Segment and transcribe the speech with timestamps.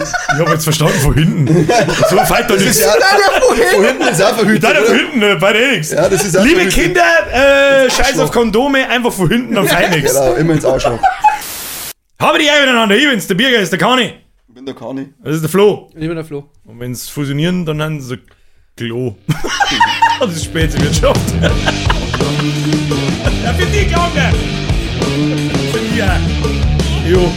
[0.00, 1.68] Ich habe jetzt verstanden, von hinten.
[2.08, 2.80] So feit doch nichts.
[2.80, 2.92] Ja,
[3.74, 4.62] von hinten ist auch verhütet.
[4.62, 4.94] Nein, von oder?
[4.94, 5.90] hinten, äh, bei der X.
[5.92, 6.74] Ja, das ist Liebe verhütet.
[6.74, 10.14] Kinder, äh, scheiß auf Kondome, einfach von hinten am feit nichts.
[10.14, 11.00] Genau, immer ins Arschloch.
[12.20, 12.96] Habe die Eier miteinander.
[12.96, 14.14] Ich bin's, der Birger ist der Kani.
[14.48, 15.14] Ich bin der Kani.
[15.22, 15.88] Das ist der Flo.
[15.94, 16.50] Ich bin der Flo.
[16.64, 18.18] Und wenn es fusionieren, dann haben sie
[18.76, 19.14] Klo.
[20.20, 21.20] das ist späte Wirtschaft.
[23.44, 24.32] ja, für die Glocke.
[25.72, 25.98] Für die.
[25.98, 26.18] ja.
[27.06, 27.32] Jo.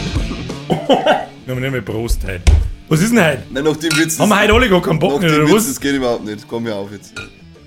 [1.44, 2.40] Wir haben nicht mehr Prost heute.
[2.88, 3.42] Was ist denn heute?
[3.50, 4.16] Nein, nach dem Witz.
[4.16, 5.66] Haben wir heute alle gar keinen Bock mehr, oder Witz, was?
[5.66, 6.46] das geht überhaupt nicht.
[6.46, 7.14] Komm mir auf jetzt.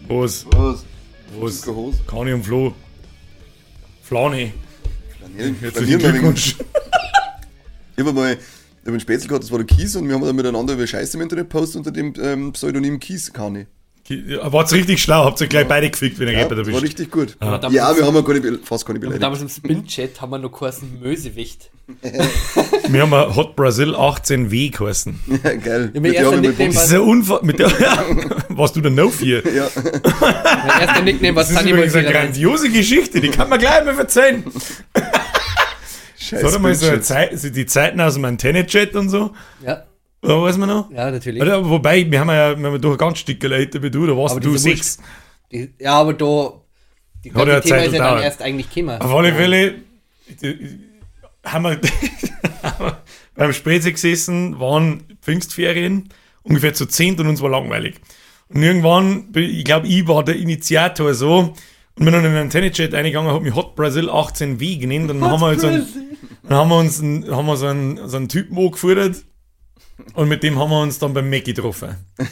[0.08, 0.46] Was?
[0.52, 0.86] Was?
[1.38, 1.62] Was?
[1.62, 1.98] Keine Hose.
[2.08, 2.74] Kani und Flo.
[4.02, 4.54] Flani.
[5.18, 6.56] Flanieren, flanieren wir Glückwunsch.
[7.98, 8.38] Ich habe mal,
[8.86, 11.24] einen Spätzle gehabt, das war der Kies und wir haben dann miteinander über Scheiße im
[11.24, 13.68] Internet postet unter dem ähm, Pseudonym Kies Kani.
[14.08, 16.84] Wart's richtig schlau, habt ihr gleich beide gefickt, wenn ihr Ja, ja, das war erwischt.
[16.84, 17.36] richtig gut.
[17.40, 19.24] Aber Ja, wir haben ja nicht, fast gar nicht beleidigt.
[19.24, 21.72] Damals im Spin-Chat haben wir noch geheißen Mösewicht.
[22.90, 25.20] Wir haben ein Hot Brazil 18W geheißen.
[25.44, 25.92] Ja, geil.
[25.94, 27.40] Ja, Mit der erster Nickname Das ist ein Unfall.
[27.44, 27.72] Mit der,
[28.50, 29.42] warst du der No 4?
[29.44, 29.68] Bock- Ja,
[30.22, 33.98] Mein erster Nickname war Das ist übrigens eine grandiose Geschichte, die kann man gleich mal
[34.00, 34.44] erzählen.
[36.18, 36.50] scheiße.
[36.50, 39.32] So, mal so Zeit, die Zeiten aus dem Antenne-Chat und so.
[39.64, 39.84] Ja,
[40.26, 40.92] Oder weiß man noch?
[40.92, 41.42] ja, natürlich.
[41.42, 44.18] Oder, wobei, wir haben ja wir haben ja doch ganz dicke Leute wie du, da
[44.18, 44.98] warst Aber du sechs.
[45.52, 46.62] Die, ja, aber da.
[47.24, 49.02] Die Hat ja Thema Zeit ist ja dann erst eigentlich gekommen.
[49.02, 49.76] Auf alle Fälle
[51.44, 51.72] haben wir,
[52.64, 52.98] haben wir
[53.36, 56.10] beim Spezi gesessen, waren Pfingstferien,
[56.44, 57.96] ungefähr zu zehnt und uns war langweilig.
[58.50, 61.54] Und irgendwann, ich glaube, ich war der Initiator so,
[61.98, 65.32] und bin dann in den Antenne-Chat eingegangen, hat mich Hot Brazil 18W genannt, und dann
[65.32, 65.88] haben wir, halt so einen,
[66.44, 69.24] dann haben wir uns einen, haben wir so einen, so einen Typen angefordert,
[70.14, 71.96] und mit dem haben wir uns dann beim Mac getroffen.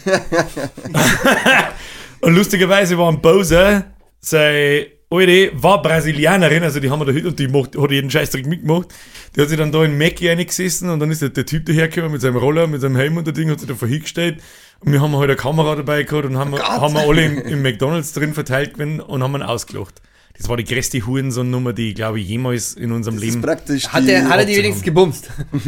[2.21, 3.85] und lustigerweise war ein Bowser,
[4.19, 8.09] sei Alte war Brasilianerin, also die haben wir da heute und die macht, hat jeden
[8.09, 8.87] Scheißdreck mitgemacht.
[9.35, 12.13] Die hat sich dann da in Mackie reingesessen und dann ist der, der Typ dahergekommen
[12.13, 14.41] mit seinem Roller, mit seinem Helm und der Ding, hat sich da vorhingestellt.
[14.79, 17.61] Und wir haben halt eine Kamera dabei gehabt und haben, haben wir alle im, im
[17.63, 20.01] McDonalds drin verteilt gewesen und haben ihn ausgelacht.
[20.35, 23.43] Das war die größte Hurensohn-Nummer, die, glaube ich, jemals in unserem Das ist Leben.
[23.43, 23.87] praktisch.
[23.89, 25.29] Hat er, hat er die wenigstens gebumst?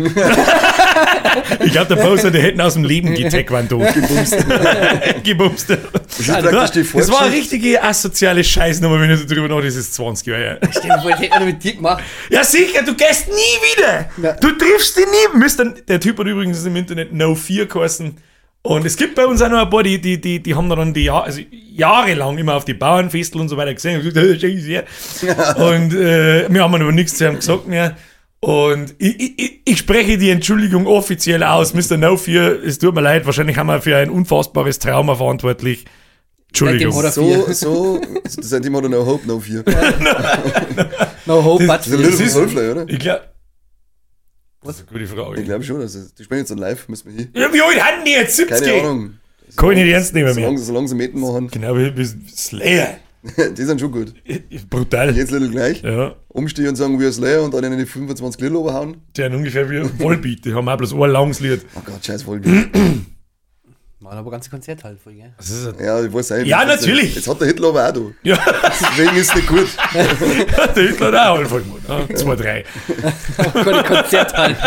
[1.63, 3.79] Ich glaube, der Poster, der hätten aus dem Leben getaekwondo.
[3.93, 4.37] Gebumst.
[5.23, 5.69] Gebumst.
[5.69, 6.27] Das
[6.93, 10.41] Das war eine richtige asoziale Scheißnummer, wenn ich so drüber nachdenke, das ist 20 Jahre
[10.41, 10.59] her.
[10.71, 12.03] Stell dir vor, das hätte er mit dir gemacht.
[12.29, 14.09] Ja, sicher, du gehst nie wieder.
[14.21, 14.33] Ja.
[14.33, 15.39] Du triffst ihn nie.
[15.39, 18.17] Müsst dann, der Typ hat übrigens im Internet No 4 geheißen.
[18.61, 20.91] Und es gibt bei uns auch noch ein paar, die, die, die, die haben dann
[20.91, 24.01] die Jahr, also jahrelang immer auf die Bauernfestel und so weiter gesehen.
[24.01, 24.07] Und,
[25.61, 27.95] und äh, wir haben aber nichts zu ihm gesagt mehr.
[28.45, 31.97] Und ich, ich- ich, spreche die Entschuldigung offiziell aus, Mr.
[31.97, 32.63] No 4.
[32.63, 35.85] Es tut mir leid, wahrscheinlich haben wir für ein unfassbares Trauma verantwortlich.
[36.49, 36.93] Entschuldigung.
[37.09, 39.63] So, so, seitdem hat er No Hope, No Fear.
[41.25, 42.85] No hope, but Das ist ein Little ist- Wolfler, oder?
[42.87, 43.21] Ich glaube.
[44.63, 45.39] Das ist eine gute Frage.
[45.39, 47.29] Ich glaube schon, also, die spielen jetzt dann live, müssen wir hin.
[47.35, 48.35] Ja, wie alt hatten die jetzt?
[48.37, 48.59] 70?
[48.67, 49.13] Keine Ahnung.
[49.55, 50.33] Kann ich nicht ernst nehmen mehr.
[50.35, 52.97] Solange, solange sie Meten machen, Genau, wie wie Slayer.
[53.57, 54.13] die sind schon gut.
[54.69, 55.15] Brutal.
[55.15, 55.81] Jetzt Little gleich.
[55.81, 58.97] Ja, Umstehen und sagen, wir Slayer und dann in die 25 Liter überhauen.
[59.15, 60.45] die haben ungefähr wie Volbeat.
[60.45, 61.65] Die haben auch bloß ein langes Lied.
[61.75, 62.69] Oh Gott, scheiß Volbeat.
[63.99, 65.33] Machen aber ganze Konzert halt voll, gell?
[65.37, 66.47] Das ist ein Ja, ich weiß nicht.
[66.47, 67.15] Ja, natürlich.
[67.15, 68.13] Jetzt hat der Hitler aber auch du.
[68.21, 68.37] ja,
[68.79, 69.67] Deswegen ist es nicht gut.
[70.75, 72.09] der Hitler hat auch Anfang gemacht.
[72.09, 72.65] Ja, zwei, drei.
[73.53, 74.57] Keine Konzert halt.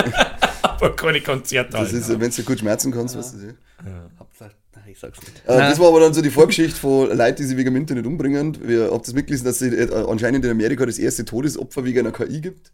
[0.62, 1.70] Aber keine Konzerte.
[1.72, 3.54] Das ist, wenn du gut schmerzen kannst, weißt du.
[4.17, 4.17] Ach,
[4.90, 5.32] ich sag's nicht.
[5.46, 8.06] Äh, das war aber dann so die Vorgeschichte von Leuten, die sich wegen dem Internet
[8.06, 8.56] umbringen.
[8.62, 12.12] Wir habt das mitgelesen, dass es äh, anscheinend in Amerika das erste Todesopfer wegen einer
[12.12, 12.72] KI gibt.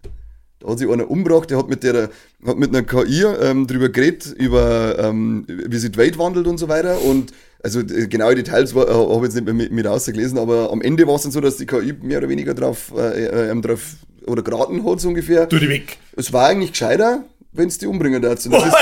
[0.60, 2.08] Da hat sich einer umgebracht, der hat mit, der,
[2.46, 6.58] hat mit einer KI ähm, drüber geredet, über ähm, wie sich die Welt wandelt und
[6.58, 7.02] so weiter.
[7.02, 7.32] Und
[7.62, 10.70] also äh, genaue Details war- äh, habe ich jetzt nicht mehr mit, mit rausgelesen, aber
[10.72, 13.50] am Ende war es dann so, dass die KI mehr oder weniger drauf, äh, äh,
[13.50, 13.96] ähm, drauf
[14.26, 15.48] oder geraten hat, so ungefähr.
[15.48, 15.98] Tu die weg.
[16.16, 18.46] Es war eigentlich gescheiter, wenn es die umbringen darfst.
[18.52, 18.74] Das, ist,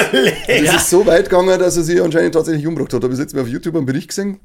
[0.49, 0.77] das ja.
[0.77, 3.05] ist so weit gegangen, dass er sie anscheinend tatsächlich umgebracht hat.
[3.05, 4.41] Habe ich letztes Mal auf YouTube einen Bericht gesehen.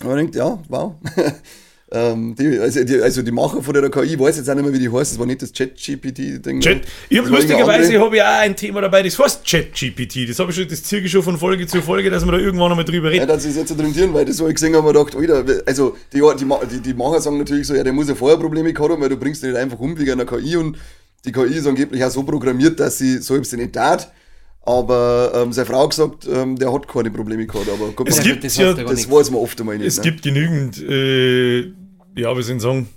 [0.00, 0.94] Und man denkt, ja, wow.
[1.92, 4.64] ähm, die, also, die, also die Macher von der KI, ich weiß jetzt auch nicht
[4.64, 5.12] mehr, wie die heißt.
[5.12, 6.60] Das war nicht das Chat-GPT-Ding.
[6.60, 6.82] Chat.
[7.10, 8.04] Ich Das lustigerweise andere.
[8.06, 10.30] habe ich auch ein Thema dabei, das heißt Chat-GPT.
[10.30, 12.38] Das habe ich schon, das ziehe ich schon von Folge zu Folge, dass wir da
[12.38, 13.28] irgendwann nochmal drüber Ja, reden.
[13.28, 15.96] dass ich es jetzt orientieren, weil das so ich gesehen habe, mir gedacht, Alter, also
[16.14, 16.22] die,
[16.72, 19.10] die, die Macher sagen natürlich so, ja, der muss ja vorher Probleme gehabt haben, weil
[19.10, 20.78] du bringst den nicht einfach um wegen einer KI und
[21.24, 24.10] die KI ist angeblich auch so programmiert, dass sie so sie nicht tat.
[24.62, 27.68] Aber ähm, seine Frau hat gesagt, ähm, der hat keine Probleme gehabt.
[27.68, 29.86] Aber guck Es mal, gibt das ja, das weiß man oft einmal nicht.
[29.86, 30.02] es ne?
[30.02, 31.60] gibt genügend, äh,
[32.16, 32.88] ja, soll ich sagen,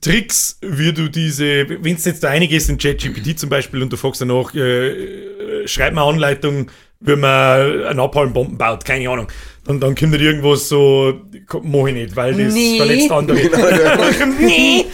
[0.00, 3.96] Tricks, wie du diese, wenn du jetzt da einiges in ChatGPT zum Beispiel und du
[3.96, 6.70] fragst danach, äh, äh, schreib mal eine Anleitung,
[7.00, 9.28] wie man einen Napalmbomben baut, keine Ahnung.
[9.66, 11.14] Dann, dann kommt nicht irgendwas so,
[11.62, 12.76] mach ich nicht, weil das Nee.
[12.76, 13.38] verletzt andere.
[13.48, 14.84] Genau, nee.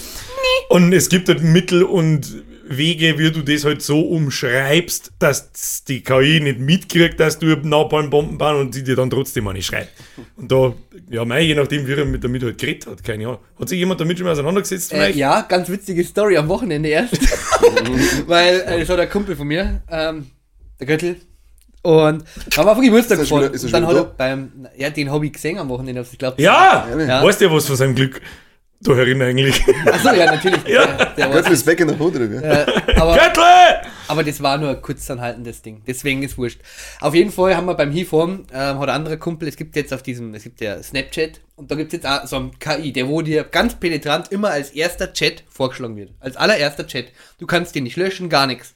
[0.68, 6.02] Und es gibt halt Mittel und Wege, wie du das halt so umschreibst, dass die
[6.02, 9.90] KI nicht mitkriegt, dass du Napalm-Bomben bauen und sie dir dann trotzdem auch nicht schreibt.
[10.36, 10.72] Und da,
[11.10, 13.38] ja, mei, je nachdem, wie er mit damit halt geredet hat, keine Ahnung.
[13.58, 14.92] Hat sich jemand damit schon mal auseinandergesetzt?
[14.92, 17.18] Äh, ja, ganz witzige Story am Wochenende erst.
[18.26, 20.26] Weil äh, das war der Kumpel von mir, ähm,
[20.78, 21.16] der Göttel.
[21.82, 22.24] Und
[22.56, 23.50] haben wir auf Geburtstag gefahren.
[23.52, 26.40] er dann hat er beim, ja, den habe ich gesehen am Wochenende, ich glaube.
[26.40, 27.24] Ja, Ja.
[27.24, 28.20] weißt du was von seinem Glück
[28.80, 29.62] da herin eigentlich?
[29.86, 30.60] Achso, ja, natürlich.
[30.66, 30.86] Ja.
[30.86, 32.36] Der, der Göttl ist weg in der Hut, oder wie?
[32.36, 32.66] äh,
[32.96, 33.82] aber, Göttle!
[34.08, 35.82] aber das war nur ein kurzanhaltendes Ding.
[35.86, 36.60] Deswegen ist wurscht.
[37.00, 39.92] Auf jeden Fall haben wir beim Hiform, ähm, hat ein anderer Kumpel, es gibt jetzt
[39.92, 42.92] auf diesem, es gibt ja Snapchat und da gibt es jetzt auch so ein KI,
[42.92, 46.10] der wo dir ganz penetrant immer als erster Chat vorgeschlagen wird.
[46.20, 47.08] Als allererster Chat.
[47.38, 48.74] Du kannst den nicht löschen, gar nichts.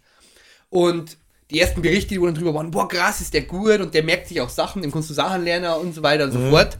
[0.68, 1.16] Und
[1.50, 4.28] die ersten Berichte, die wurden drüber waren, boah, krass, ist der gut und der merkt
[4.28, 6.78] sich auch Sachen, dem kannst du Sachen lernen und so weiter und so fort.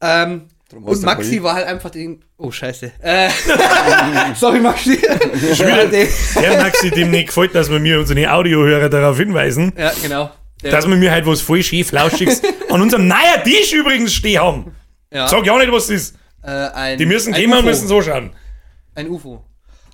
[0.00, 0.48] Ähm,
[0.82, 2.24] und Maxi war halt einfach den.
[2.36, 2.92] Oh, scheiße.
[3.00, 3.28] Äh,
[4.34, 4.98] sorry, Maxi.
[5.58, 10.30] ja, der, Maxi, dem nicht gefällt, dass wir mir unsere Audiohörer darauf hinweisen, ja, genau.
[10.62, 12.40] Der, dass wir mir halt was voll schön Flauschiges
[12.70, 14.74] an unserem neuen Tisch übrigens stehen haben.
[15.12, 16.16] ja, Sag ja nicht, was das ist.
[16.42, 17.66] äh, ein, Die müssen gehen und UFO.
[17.66, 18.30] müssen so schauen.
[18.94, 19.44] Ein UFO.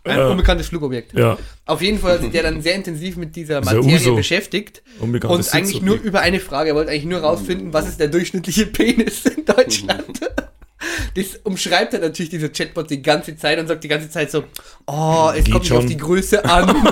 [0.05, 0.29] Ein Ja.
[0.29, 1.13] unbekanntes Flugobjekt.
[1.13, 1.37] Ja.
[1.67, 4.15] Auf jeden Fall hat sich der dann sehr intensiv mit dieser Materie Uso.
[4.17, 4.83] beschäftigt.
[4.99, 6.71] Unbekanntes und eigentlich nur über eine Frage.
[6.71, 10.21] Er wollte eigentlich nur rausfinden, was ist der durchschnittliche Penis in Deutschland.
[11.17, 14.45] Das umschreibt er natürlich dieser Chatbot die ganze Zeit und sagt die ganze Zeit so,
[14.87, 15.89] oh, es Geht kommt nicht auf schon.
[15.89, 16.89] die Größe an.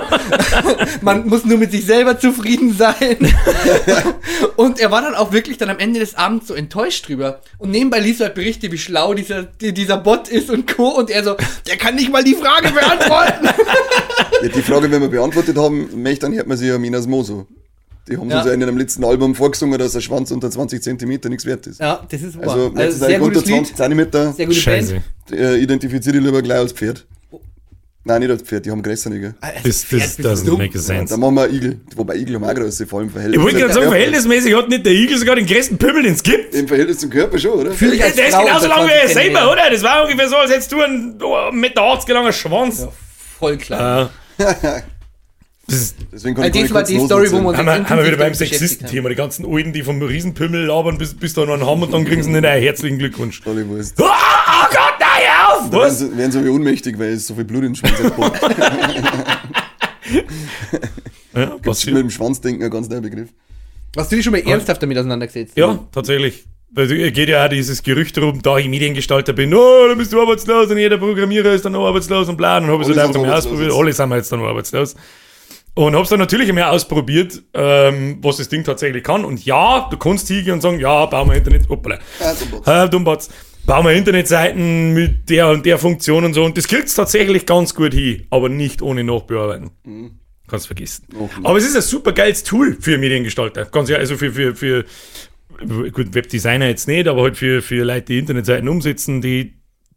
[1.01, 3.17] Man muss nur mit sich selber zufrieden sein.
[4.55, 7.41] und er war dann auch wirklich dann am Ende des Abends so enttäuscht drüber.
[7.57, 10.89] Und nebenbei liest du halt Berichte, wie schlau dieser, die- dieser Bot ist und Co.
[10.89, 11.35] Und er so,
[11.67, 13.49] der kann nicht mal die Frage beantworten.
[14.41, 17.45] Ja, die Frage, wenn wir beantwortet haben, möchte, dann hört man sich ja Minas Moso.
[18.09, 18.43] Die haben Ja.
[18.43, 21.79] so in einem letzten Album vorgesungen, dass ein Schwanz unter 20 cm nichts wert ist.
[21.79, 22.49] ja, das ist wahr.
[22.49, 25.01] Also, Also, ist sehr unter gutes 20 Lied, cm, sehr gute Scheiße.
[25.27, 25.39] Band.
[25.39, 27.05] äh, identifiziere ich lieber gleich als Pferd.
[28.05, 29.35] Nein, nicht als Pferd, die haben größere, gell?
[29.41, 30.57] Also, Das, Pferd, das du doesn't dumm?
[30.57, 31.13] make a Ja, sense.
[31.13, 31.79] dann machen wir einen Igel.
[31.95, 33.37] Wobei Igel haben auch größere, vor allem im Verhältnis.
[33.37, 36.13] Ich wollte gerade sagen, Ja, verhältnismäßig hat nicht der Igel sogar den größten Pimmel, den
[36.13, 36.55] es gibt.
[36.55, 37.71] Im Verhältnis zum Körper schon, oder?
[37.71, 39.69] Fühl dich Der als ist Frau genauso unter lang wie er 20 selber, oder?
[39.69, 42.87] Das war ungefähr so, als hättest du einen oh, 1,80 Meter langer Schwanz.
[43.37, 44.09] Voll klar.
[44.37, 44.63] Das ist,
[46.11, 47.57] Deswegen kann Äh, ich kurz die Story, wo erzählen.
[47.57, 49.09] haben, wir, haben wir wieder beim Sexisten-Thema.
[49.09, 52.05] Die ganzen Alten, die vom Riesenpimmel labern, bis, bis da noch einen haben und dann
[52.05, 53.41] kriegen sie nicht einen herzlichen Glückwunsch.
[53.45, 53.95] Alle Wurst.
[53.99, 55.07] Oh, oh Gott, nein,
[55.47, 55.69] auf!
[55.69, 55.99] Da werden Was?
[55.99, 58.41] sie, werden sie wie ohnmächtig, weil es so viel Blut in den Schwanz hat.
[61.35, 63.29] Ja, Mit dem Schwanzdenken ein ganz neuer Begriff.
[63.95, 65.55] Hast du dich schon mal ernsthaft damit auseinandergesetzt?
[65.55, 66.45] Ja, tatsächlich.
[66.71, 70.13] Weil es geht ja auch dieses Gerücht darum, da ich Mediengestalter bin, oh, dann bist
[70.13, 72.57] du arbeitslos und jeder Programmierer ist dann auch arbeitslos und bla.
[72.57, 73.71] Und dann habe ich es Alle halt einfach mal ausprobiert.
[73.73, 74.95] Alle sind wir jetzt dann arbeitslos.
[75.79, 79.23] Und habe es dann natürlich mehr ausprobiert, ähm, was das Ding tatsächlich kann.
[79.23, 82.67] Und ja, du kannst hingehen und sagen, ja, bauen wir Internet, hoppala, Dummbats.
[82.67, 83.29] äh, Dummbatz,
[83.65, 86.43] bauen wir Internetseiten mit der und der Funktion und so.
[86.43, 89.71] Und das kriegt es tatsächlich ganz gut hin, aber nicht ohne Nachbearbeiten.
[90.49, 91.05] Kannst vergessen.
[91.13, 91.31] Nicht.
[91.43, 93.63] Aber es ist ein super geiles Tool für Mediengestalter.
[93.63, 94.83] Ganz ehrlich, also für, für, für
[95.93, 99.53] gut, Webdesigner jetzt nicht, aber halt für, für Leute, die Internetseiten umsetzen, die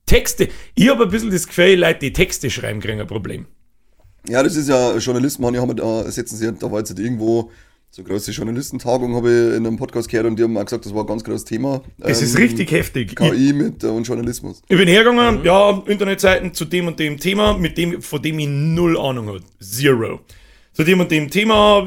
[0.06, 0.48] Texte.
[0.76, 3.46] Ich habe ein bisschen das Gefühl, Leute, die Texte schreiben, kriegen ein Problem.
[4.28, 7.50] Ja, das ist ja Journalisten, die haben da, setzen sie, da war jetzt irgendwo
[7.90, 10.94] so große Journalistentagung, habe ich in einem Podcast gehört und die haben auch gesagt, das
[10.94, 11.82] war ein ganz großes Thema.
[11.98, 13.10] Es ist Ähm, richtig heftig.
[13.10, 14.62] Ich, KI mit äh, und Journalismus.
[14.66, 18.46] ich bin hergegangen, ja, Internetseiten zu dem und dem Thema, mit dem, von dem ich
[18.48, 19.40] null Ahnung habe.
[19.60, 20.20] Zero.
[20.72, 21.86] Zu dem und dem Thema, äh,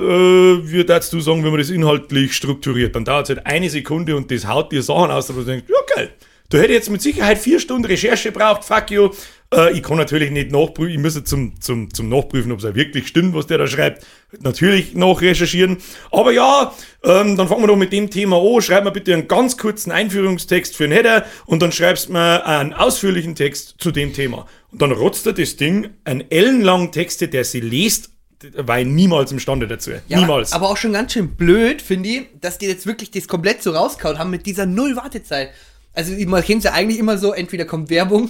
[0.68, 2.96] wie würdest du sagen, wenn man das inhaltlich strukturiert?
[2.96, 5.66] Dann dauert es halt eine Sekunde und das haut dir Sachen aus, wo du denkst,
[5.68, 6.12] ja geil,
[6.50, 9.10] da hätte ich jetzt mit Sicherheit vier Stunden Recherche braucht, fuck you.
[9.54, 13.08] Äh, ich kann natürlich nicht nachprüfen, ich muss zum, zum, zum Nachprüfen, ob es wirklich
[13.08, 14.06] stimmt, was der da schreibt,
[14.40, 15.78] natürlich nachrecherchieren.
[16.12, 16.74] Aber ja,
[17.04, 19.92] ähm, dann fangen wir doch mit dem Thema an, schreib mir bitte einen ganz kurzen
[19.92, 24.48] Einführungstext für einen Header und dann schreibst du mir einen ausführlichen Text zu dem Thema.
[24.72, 28.10] Und dann rotzt er das Ding einen ellenlangen Text, der sie liest,
[28.54, 29.92] war ich niemals imstande dazu.
[30.08, 30.52] Ja, niemals.
[30.52, 33.72] Aber auch schon ganz schön blöd, finde ich, dass die jetzt wirklich das komplett so
[33.72, 35.52] rauskaut haben mit dieser null Wartezeit.
[35.94, 38.30] Also man kennt es ja eigentlich immer so, entweder kommt Werbung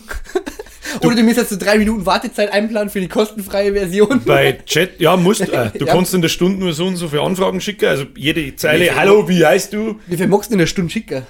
[1.01, 4.22] oder du musst jetzt so drei Minuten Wartezeit einplanen für die kostenfreie Version.
[4.25, 5.94] bei Chat, ja, musst, äh, du Ja.
[5.94, 8.96] kannst in der Stunde nur so und so viele Anfragen schicken, also jede Zeile, viel?
[8.96, 10.00] hallo, wie heißt du?
[10.08, 11.24] Wie viel magst du in der Stunde schicken?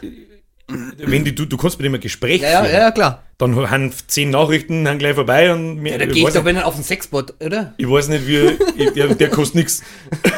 [0.97, 2.73] Wenn die, du, du kannst mit dem ein Gespräch Ja, ja, führen.
[2.73, 3.23] ja, klar.
[3.37, 6.55] Dann haben zehn Nachrichten haben gleich vorbei und mehr, Ja, da gehe ich doch, wenn
[6.55, 7.73] dann auf den Sexbot, oder?
[7.77, 9.83] ich weiß nicht, wie, ich, der, der kostet nichts.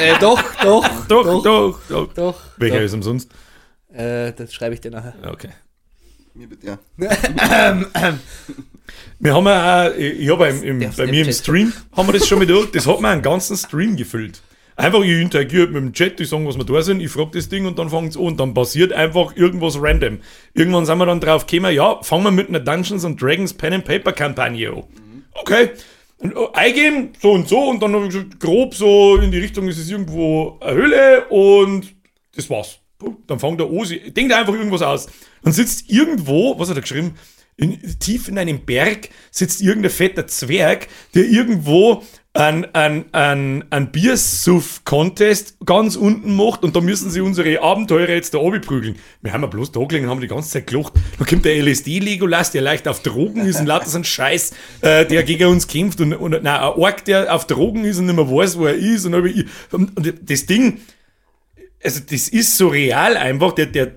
[0.00, 1.80] äh, doch, doch, Doch, doch, doch.
[1.88, 2.12] doch.
[2.14, 2.40] doch.
[2.58, 2.84] Welcher doch.
[2.84, 3.30] ist umsonst?
[3.92, 5.14] Äh, das schreibe ich dir nachher.
[5.24, 5.48] Ja, Okay.
[6.38, 6.78] Mir bitte, ja.
[9.18, 11.32] Wir haben ja auch, ich ich habe im, im, bei mir im.
[11.32, 14.40] Stream, haben wir das schon durch, das hat mir einen ganzen Stream gefüllt.
[14.76, 17.48] Einfach, ich interagiere mit dem Chat, die sagen, was wir da sind, ich frage das
[17.48, 20.18] Ding und dann fängt es an und dann passiert einfach irgendwas random.
[20.54, 23.72] Irgendwann sind wir dann drauf gekommen, ja, fangen wir mit einer Dungeons and Dragons Pen
[23.72, 24.84] and Paper Kampagne an.
[25.32, 25.70] Okay,
[26.18, 29.38] Und, äh, eingeben, so und so, und dann habe ich gesagt, grob so in die
[29.38, 31.92] Richtung ist es irgendwo eine Höhle und
[32.36, 32.78] das war's.
[33.26, 35.06] Dann fängt der Osi, denkt einfach irgendwas aus.
[35.42, 37.14] Dann sitzt irgendwo, was hat er geschrieben?
[37.56, 43.90] In, tief in einem Berg sitzt irgendein fetter Zwerg, der irgendwo ein, ein, ein, ein
[43.90, 48.96] Biersuff-Contest ganz unten macht und da müssen sie unsere Abenteurer jetzt da prügeln.
[49.22, 50.92] Wir haben ja bloß da gelegen und haben die ganze Zeit gelacht.
[51.18, 54.52] Da kommt der LSD-Legolas, der leicht auf Drogen ist und lauter so ein Scheiß,
[54.82, 58.06] äh, der gegen uns kämpft und, und nein, ein Ork, der auf Drogen ist und
[58.06, 59.04] nicht mehr weiß, wo er ist.
[59.04, 59.14] Und,
[59.72, 60.80] und das Ding,
[61.82, 63.92] also das ist so real einfach, der, der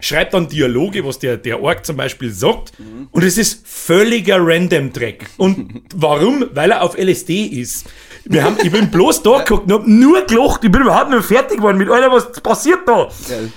[0.00, 2.72] schreibt dann Dialoge, was der, der Ork zum Beispiel sagt,
[3.10, 5.30] und es ist völliger Random-Track.
[5.36, 6.46] Und warum?
[6.52, 7.86] Weil er auf LSD ist.
[8.24, 11.24] Wir haben, ich bin bloß da geguckt und hab nur gelacht, ich bin überhaupt nicht
[11.24, 13.08] fertig geworden mit, Alter, was passiert da?
[13.28, 13.52] Geil.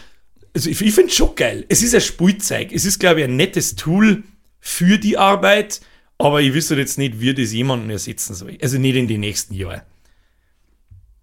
[0.53, 1.65] Also ich, ich finde es schon geil.
[1.69, 2.71] Es ist ein Spielzeug.
[2.71, 4.23] Es ist, glaube ich, ein nettes Tool
[4.59, 5.81] für die Arbeit,
[6.17, 8.57] aber ich wüsste jetzt nicht, wie das jemanden ersetzen soll.
[8.61, 9.81] Also nicht in den nächsten Jahren.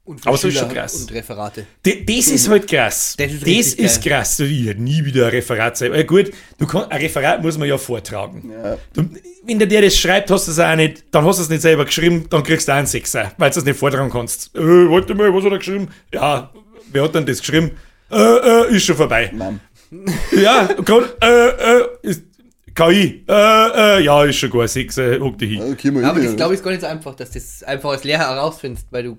[0.07, 0.95] Und Aber so ist schon krass.
[1.01, 1.67] Und Referate.
[1.85, 3.17] D das ist halt krass.
[3.19, 4.39] Das ist das ist krass.
[4.41, 5.95] Ich hätte nie wieder ein Referat sein.
[5.95, 8.51] Äh, gut, du kann, ein Referat muss man ja vortragen.
[8.53, 8.77] Ja.
[8.93, 9.09] Du,
[9.47, 11.63] wenn der dir das schreibt, hast du es auch nicht, dann hast du es nicht
[11.63, 14.55] selber geschrieben, dann kriegst du auch einen Sechser, weil du es nicht vortragen kannst.
[14.55, 15.89] Äh, warte mal, was hat er geschrieben?
[16.13, 16.53] Ja,
[16.93, 17.71] wer hat denn das geschrieben?
[18.11, 19.31] Äh, äh, ist schon vorbei.
[19.35, 19.61] Mann.
[20.33, 22.25] Ja, grad, äh, äh, ist,
[22.75, 25.73] KI, äh, äh, ja, ist schon gut, ein Sechser, hock dich hin.
[25.73, 27.91] Okay, mal Aber hin, das glaube ich ist gar nicht so einfach, dass das einfach
[27.91, 29.19] als Lehrer herausfindest, weil du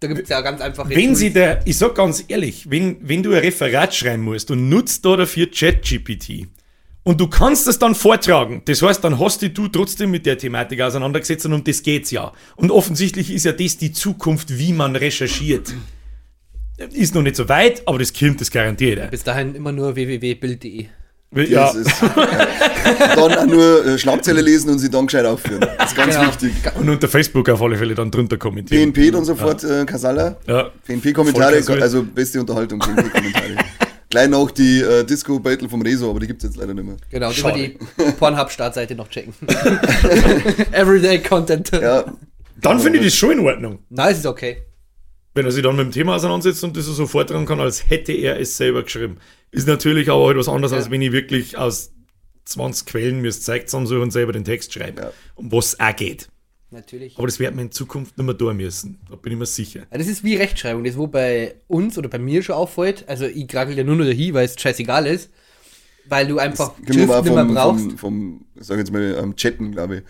[0.00, 3.22] da gibt es ja ganz einfache Wenn sie der, ich sag ganz ehrlich, wenn, wenn
[3.22, 6.48] du ein Referat schreiben musst und nutzt da dafür ChatGPT
[7.02, 10.36] und du kannst es dann vortragen, das heißt, dann hast dich du trotzdem mit der
[10.36, 12.32] Thematik auseinandergesetzt und um das geht's ja.
[12.56, 15.72] Und offensichtlich ist ja das die Zukunft, wie man recherchiert.
[16.92, 19.10] Ist noch nicht so weit, aber das kommt, das garantiert.
[19.10, 20.86] Bis dahin immer nur www.bild.de.
[21.34, 22.08] Ja, Das ist, ja.
[23.16, 25.60] Dann auch nur äh, Schlagzeile lesen und sie dann gescheit aufführen.
[25.78, 26.28] Das ist ganz Genau.
[26.28, 26.52] wichtig.
[26.76, 28.92] und unter Facebook auf alle Fälle dann drunter kommentieren.
[28.92, 30.36] PNP dann sofort äh, Kasala.
[30.46, 30.70] Ja.
[30.86, 33.56] PNP-Kommentare, also beste Unterhaltung, PNP-Kommentare.
[34.08, 36.96] Gleich noch die äh, Disco-Battle vom Rezo, aber die gibt es jetzt leider nicht mehr.
[37.10, 37.76] Genau, über die
[38.18, 39.34] Pornhub-Startseite noch checken.
[40.72, 41.70] Everyday Content.
[41.72, 42.04] Ja,
[42.60, 43.80] Dann finde ich das schon in Ordnung.
[43.90, 44.58] Nein, es ist okay.
[45.34, 48.12] wenn er sich dann mit dem Thema auseinandersetzt und das so vortragen kann, als hätte
[48.12, 49.18] er es selber geschrieben.
[49.50, 50.78] Ist natürlich aber halt was anderes, Ja.
[50.78, 51.92] als wenn ich wirklich aus
[52.44, 55.12] 20 Quellen mir es zeigt zusammensuche und selber den Text schreibe, Ja.
[55.34, 56.28] um was es auch geht.
[56.70, 57.16] Natürlich.
[57.16, 58.98] Aber das werden wir in Zukunft nicht mehr tun müssen.
[59.08, 59.86] Da bin ich mir sicher.
[59.90, 63.08] Ja, das ist wie Rechtschreibung, das wo bei uns oder bei mir schon auffällt.
[63.08, 65.30] Also ich kragel ja nur noch dahin, weil es scheißegal ist.
[66.08, 67.82] Weil du einfach Schrift nicht mehr vom, brauchst.
[67.84, 70.02] vom, vom, sag jetzt mal, am Chatten, glaube ich.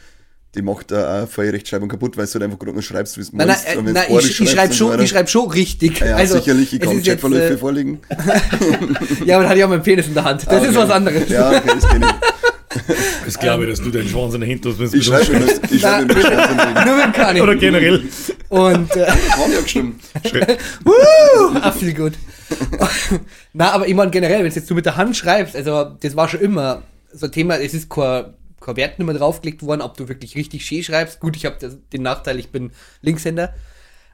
[0.57, 3.21] Die macht da auch voll Rechtschreibung kaputt, weil du halt einfach gerade nur schreibst, wie
[3.21, 3.57] es Nein, nein,
[3.93, 6.01] nein ordentlich ich, ich schreibe schon, ich schreib schon richtig.
[6.01, 8.01] Ja, also, sicherlich, ich kann ist jetzt, Chatverläufe äh, vorlegen.
[9.25, 10.47] Ja, aber dann hatte ich auch meinen Penis in der Hand.
[10.47, 10.77] Das Ah, ist okay.
[10.77, 11.29] was anderes.
[11.29, 12.87] Ja, okay, das kenne ich.
[13.25, 15.41] Das glaube ich, dass du deinen Schwanz in der Hinter hast, wenn Ich schreibe mir
[15.47, 17.41] das, ich schreibe mir das Nur mit dem Kani.
[17.41, 18.05] Oder generell.
[18.49, 20.03] Und äh, Haben ja gestimmt.
[20.85, 21.59] Woo!
[21.61, 22.13] Ah, viel gut.
[23.53, 26.29] Na, aber ich meine generell, wenn jetzt du mit der Hand schreibst, also das war
[26.29, 26.83] schon immer
[27.13, 28.27] so ein Thema, es ist kein,
[28.67, 31.21] kein Wert nicht mehr draufgelegt worden, ob du wirklich richtig schön schreibst.
[31.21, 33.55] Gut, ich habe den Nachteil, ich bin Linkshänder.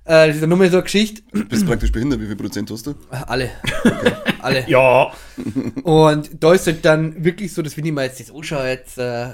[0.04, 1.22] Äh, das ist ja nur mal so eine Geschichte.
[1.32, 2.20] Du bist praktisch behindert.
[2.20, 2.94] Wie viel Prozent hast du?
[3.10, 3.50] Alle.
[4.40, 4.68] Alle.
[4.68, 5.12] Ja,
[5.84, 8.98] Und da ist halt dann wirklich so, dass wenn ich mir jetzt das anschaue, jetzt
[8.98, 9.28] äh,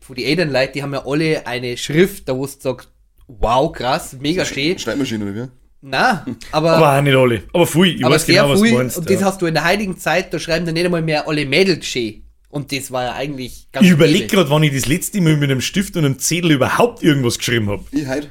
[0.00, 2.88] von die Elternleute, die haben ja alle eine Schrift, da wo du sagst,
[3.26, 4.78] wow, krass, mega schön.
[4.78, 5.48] Schreibmaschine oder wie?
[5.86, 7.42] Na, aber, aber auch nicht alle.
[7.52, 8.74] Aber viel, ich weiß sehr genau, was du viel.
[8.74, 8.96] meinst.
[8.96, 9.26] und das ja.
[9.26, 12.23] hast du in der heiligen Zeit, da schreiben dann nicht einmal mehr alle Mädels schön.
[12.54, 15.50] Und das war ja eigentlich ganz Ich überlege gerade, wann ich das letzte Mal mit
[15.50, 17.82] einem Stift und einem Zettel überhaupt irgendwas geschrieben habe.
[17.90, 18.28] Ich heute?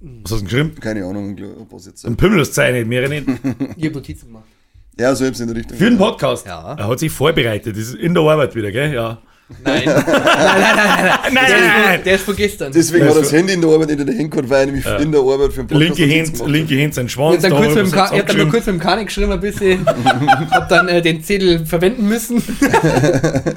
[0.00, 0.74] Was hast du geschrieben?
[0.80, 1.36] Keine Ahnung,
[1.70, 2.06] was jetzt.
[2.06, 3.26] Ein Pimmel hast du nicht, mehr nicht.
[3.76, 4.44] Ich hab Notizen gemacht.
[4.98, 5.76] Ja, so hab's in der Richtung.
[5.76, 6.46] Für den Podcast.
[6.46, 6.76] Ja.
[6.78, 7.76] Er hat sich vorbereitet.
[7.76, 8.94] Das ist in der Arbeit wieder, gell?
[8.94, 9.20] Ja.
[9.64, 9.82] Nein.
[9.86, 11.32] nein, nein, nein, nein.
[11.32, 12.70] Nein, Der, nein, der ist von gestern.
[12.70, 14.60] Deswegen hat er das so- Handy in der Arbeit nicht in der Hand gehabt, weil
[14.60, 17.40] er nämlich in der Arbeit für einen Linke Notizen Hand, linke Hand sein Schwanz.
[17.42, 18.50] dann, da kurz hat mit dem er hab dann nur zusammengeschrieben.
[18.50, 19.86] kurz mit dem Kanik geschrieben, ein bisschen.
[20.50, 22.42] hab dann äh, den Zettel verwenden müssen.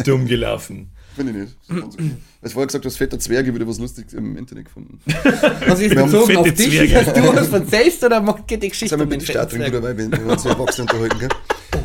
[0.05, 0.91] dumm gelaufen.
[1.15, 1.58] Finde ich nicht.
[1.70, 2.12] Okay.
[2.41, 5.00] Als vorher gesagt, du hast fetter Zwerge, wieder was Lustiges im Internet gefunden.
[5.68, 6.70] Was ist bezogen auf fette dich?
[6.70, 6.96] Zwerge.
[6.96, 9.72] Hast du was erzählst oder geht die Geschichte um mit den der Stadt drin, fetten
[9.82, 11.30] Bruder, weil wir uns ja erwachsen unterhalten, gell?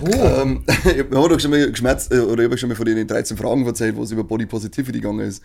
[0.03, 0.41] Oh.
[0.41, 2.87] Ähm, wir haben doch schon mal geschmerzt, äh, oder ich habe euch schon mal von
[2.87, 5.43] den 13 Fragen erzählt, wo es über Body Positivity gegangen ist.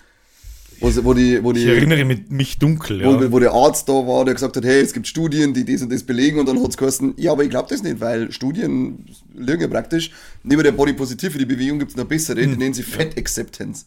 [0.82, 3.32] Wo, wo, die, wo, Ich die, erinnere mich, dunkel, wo, ja.
[3.32, 5.92] wo der Arzt da war, der gesagt hat, hey, es gibt Studien, die das und
[5.92, 9.06] das belegen und dann hat es geheißen, ja, aber ich glaube das nicht, weil Studien
[9.36, 10.12] lügen ja praktisch.
[10.44, 12.52] Neben der Body Positivity Bewegung gibt es noch bessere, Hm.
[12.52, 13.86] die nennen sie Fat Acceptance.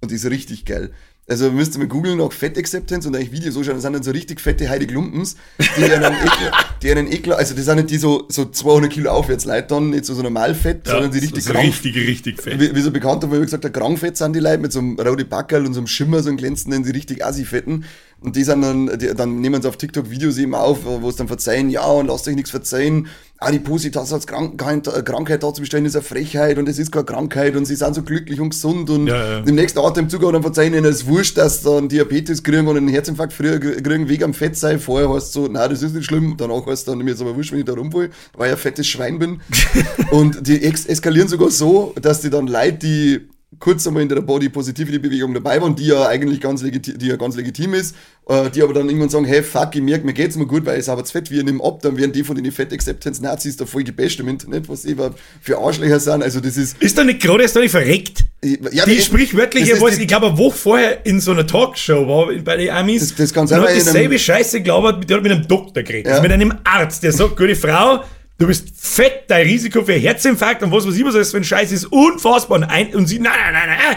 [0.00, 0.90] Und die ist richtig geil.
[1.26, 4.02] Also müsst ihr mal googeln nach Fett Acceptance und eigentlich Videos anschauen, das sind dann
[4.02, 6.52] so richtig fette Heidi Klumpens, die einen Ekel,
[6.82, 9.88] die einen Ekel, also das sind nicht die so, so 200 Kilo aufwärts Leute dann,
[9.88, 12.60] nicht so, so normal fett, sondern die richtig krank, richtig, richtig fett.
[12.60, 15.00] wie, wie so bekannt, wo ich gesagt habe, krankfett sind die Leute mit so einem
[15.00, 17.86] roten Backerl und so einem Schimmer, so einem glänzenden, die richtig assi-fetten.
[18.20, 21.16] Und die sind dann, die, dann nehmen sie auf TikTok Videos eben auf, wo es
[21.16, 23.08] dann verzeihen, ja, und lasst euch nichts verzeihen.
[23.38, 27.64] Adipositas als Krankheit, äh, Krankheit darzustellen, ist eine Frechheit und es ist keine Krankheit und
[27.64, 29.38] sie sind so glücklich und gesund und Ja, ja.
[29.40, 32.66] im nächsten Atemzug auch dann verzeihen ihnen, es ist wurscht, dass sie dann Diabetes kriegen
[32.66, 34.78] und einen Herzinfarkt früher kriegen wegen am Fett sein.
[34.78, 36.36] Vorher heißt es so, na, das ist nicht schlimm.
[36.36, 38.58] Danach heißt es dann, mir ist aber wurscht, wenn ich da rumfall, weil ich ein
[38.58, 39.40] fettes Schwein bin.
[40.10, 43.20] und die eskalieren sogar so, dass die dann Leute, die
[43.58, 47.06] kurz einmal in der Body Positivity Bewegung dabei waren, die ja eigentlich ganz legitim, die
[47.08, 47.94] ja ganz legitim ist,
[48.28, 50.80] äh, die aber dann irgendwann sagen, hey, fuck, ich merke, mir geht's mir gut, weil
[50.80, 53.56] ich aber zu fett, wir nehmen ab, dann werden die von den Fat Acceptance Nazis
[53.56, 54.96] da voll gebasht im Internet, was die
[55.40, 58.24] für Arschlöcher sind, also das ist, Ist da nicht gerade erst noch nicht verreckt?
[58.72, 62.32] ja, Die sprichwörtliche, ist was ich glaube, eine Woche vorher in so einer Talkshow war
[62.42, 63.00] bei den Amis.
[63.08, 66.06] Das- das kann und hat dasselbe Scheiße glaubt, die hat mit einem Doktor geredet.
[66.06, 66.12] Ja.
[66.12, 68.02] Also mit einem Arzt, der sagt, gute Frau,
[68.38, 71.72] du bist fett, dein Risiko für Herzinfarkt und was weiß ich, was für ein Scheiß
[71.72, 72.58] ist, unfassbar.
[72.58, 73.96] Und, ein, und sie, nein, nein, nein, nein.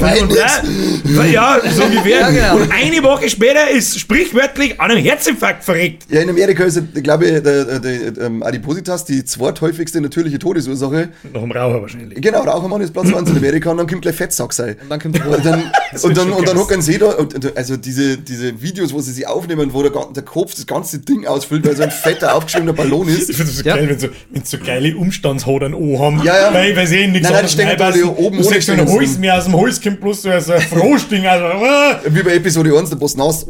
[0.00, 2.20] Und, äh, ja, so ungefähr.
[2.20, 2.56] Ja, genau.
[2.62, 6.04] Und eine Woche später ist sprichwörtlich an einem Herzinfarkt verreckt.
[6.10, 11.10] Ja, in Amerika ist, glaube ich, der, der, der ähm, Adipositas die zweithäufigste natürliche Todesursache.
[11.32, 12.20] Nach dem Raucher wahrscheinlich.
[12.22, 14.76] Genau, Rauchermann ist Platz 1 in Amerika und dann kommt gleich Fettsack sein.
[14.82, 15.70] Und dann kommt der Und dann,
[16.02, 19.26] und dann, und dann hocken sie da, und, also diese, diese Videos, wo sie sich
[19.26, 23.08] aufnehmen, wo der, der Kopf das ganze Ding ausfüllt, weil so ein fetter, aufgeschriebener Ballon
[23.12, 23.34] Ich ist.
[23.36, 23.76] finde das so Ja.
[23.76, 26.22] geil, wenn so, wenn so geile Umstandshodern haben.
[26.24, 26.54] Ja, ja.
[26.54, 28.04] Weil, weil sie eh nichts Nein, nein, reinpassen.
[28.04, 31.26] oben ohne Holz mehr aus dem Holz kommt bloß so ein Frohsting.
[31.26, 33.46] Also, äh, Wie bei Episode 1, der Boss Nass.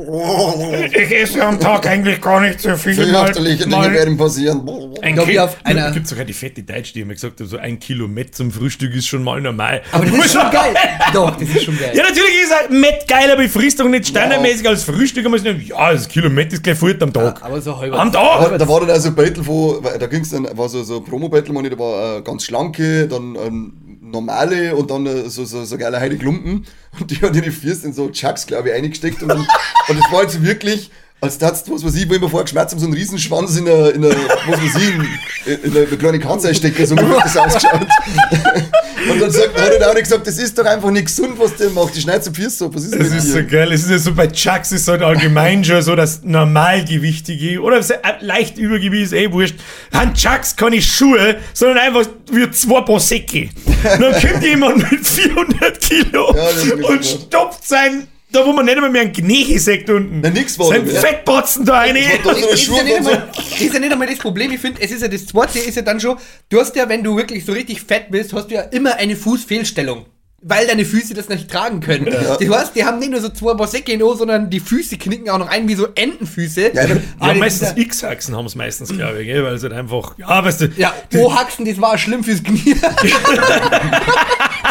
[0.93, 2.95] ich esse am Tag eigentlich gar nicht so viel.
[2.95, 4.69] Fürchterliche Dinge werden passieren.
[5.03, 7.57] ein Glaub ich, Kilo, auf einer- gibt sogar die fette Deutsche, die haben gesagt, so
[7.57, 9.83] ein Kilo Met zum Frühstück ist schon mal normal.
[9.93, 10.75] Aber das ist schon geil.
[11.13, 11.93] Doch, das ist schon geil.
[11.95, 15.27] Ja, natürlich ist ein Met geil, aber ich frisst doch nicht standardmäßig als Frühstück.
[15.27, 17.43] Aber ja, das Kilo Met ist gleich Futter am Tag.
[17.43, 17.99] Aber so halber.
[17.99, 18.59] Am Aber Tag!
[18.59, 21.71] da war dann also ein Battle, wo, da ging's dann, war so, so ein Promo-Battle,
[21.71, 23.73] da war äh, ganz schlanke, dann ähm,
[24.13, 26.67] normale und dann äh, so, so, so geile Heidi Klumpen.
[26.99, 29.23] Und die hat ihre Fürst in so Chucks, glaube ich, eingesteckt.
[29.23, 29.47] Und, und
[29.89, 30.91] das war jetzt wirklich,
[31.23, 33.69] als das, was weiß ich, wo ich mir vorher geschmerzt habe, so einen Riesenschwanz in
[33.69, 34.15] einer, in einer
[34.49, 37.87] was weiß ich, in, in einer kleinen Kanzlerstecke, so hat das ausgeschaut.
[39.11, 41.57] Und dann sagt, hat er auch nicht gesagt, das ist doch einfach nicht gesund, was
[41.57, 41.95] der macht.
[41.97, 43.43] Die schneidet so Fürst so, was ist Das ist dir?
[43.43, 43.73] so geil.
[43.73, 47.83] Es ist ja so bei Chucks ist halt allgemein schon so das Normalgewichtige oder äh,
[48.21, 49.57] leicht Übergewicht ist eh wurscht.
[49.93, 52.79] An Chucks keine Schuhe, sondern einfach wie zwei.
[52.79, 57.05] Und dann kommt jemand mit 400 Kilo Ja, und gut.
[57.05, 60.21] stopft sein, da wo man nicht einmal mehr einen Kneche sagt unten.
[60.21, 60.87] Na, nix war Sein.
[60.87, 61.97] Fettbotzen da rein.
[62.25, 63.29] Das ist, ja nicht einmal,
[63.61, 64.53] ist ja nicht einmal das Problem.
[64.53, 66.17] Ich finde, es ist ja das zweite, ist ja dann schon,
[66.49, 69.17] du hast ja, wenn du wirklich so richtig fett bist, hast du ja immer eine
[69.17, 70.07] Fußfehlstellung.
[70.45, 72.07] Weil deine Füße das nicht tragen können.
[72.07, 75.31] Du hast, die haben nicht nur so zwei Bossecke in O, sondern die Füße knicken
[75.31, 76.73] auch noch ein wie so Entenfüße.
[76.75, 79.45] Ja, Ja, das meistens ist ja, X-Achsen haben es meistens, glaube ich, gell?
[79.45, 82.75] weil es halt einfach, ja, weißt du, ja, O-Haxen, das war schlimm fürs Knie.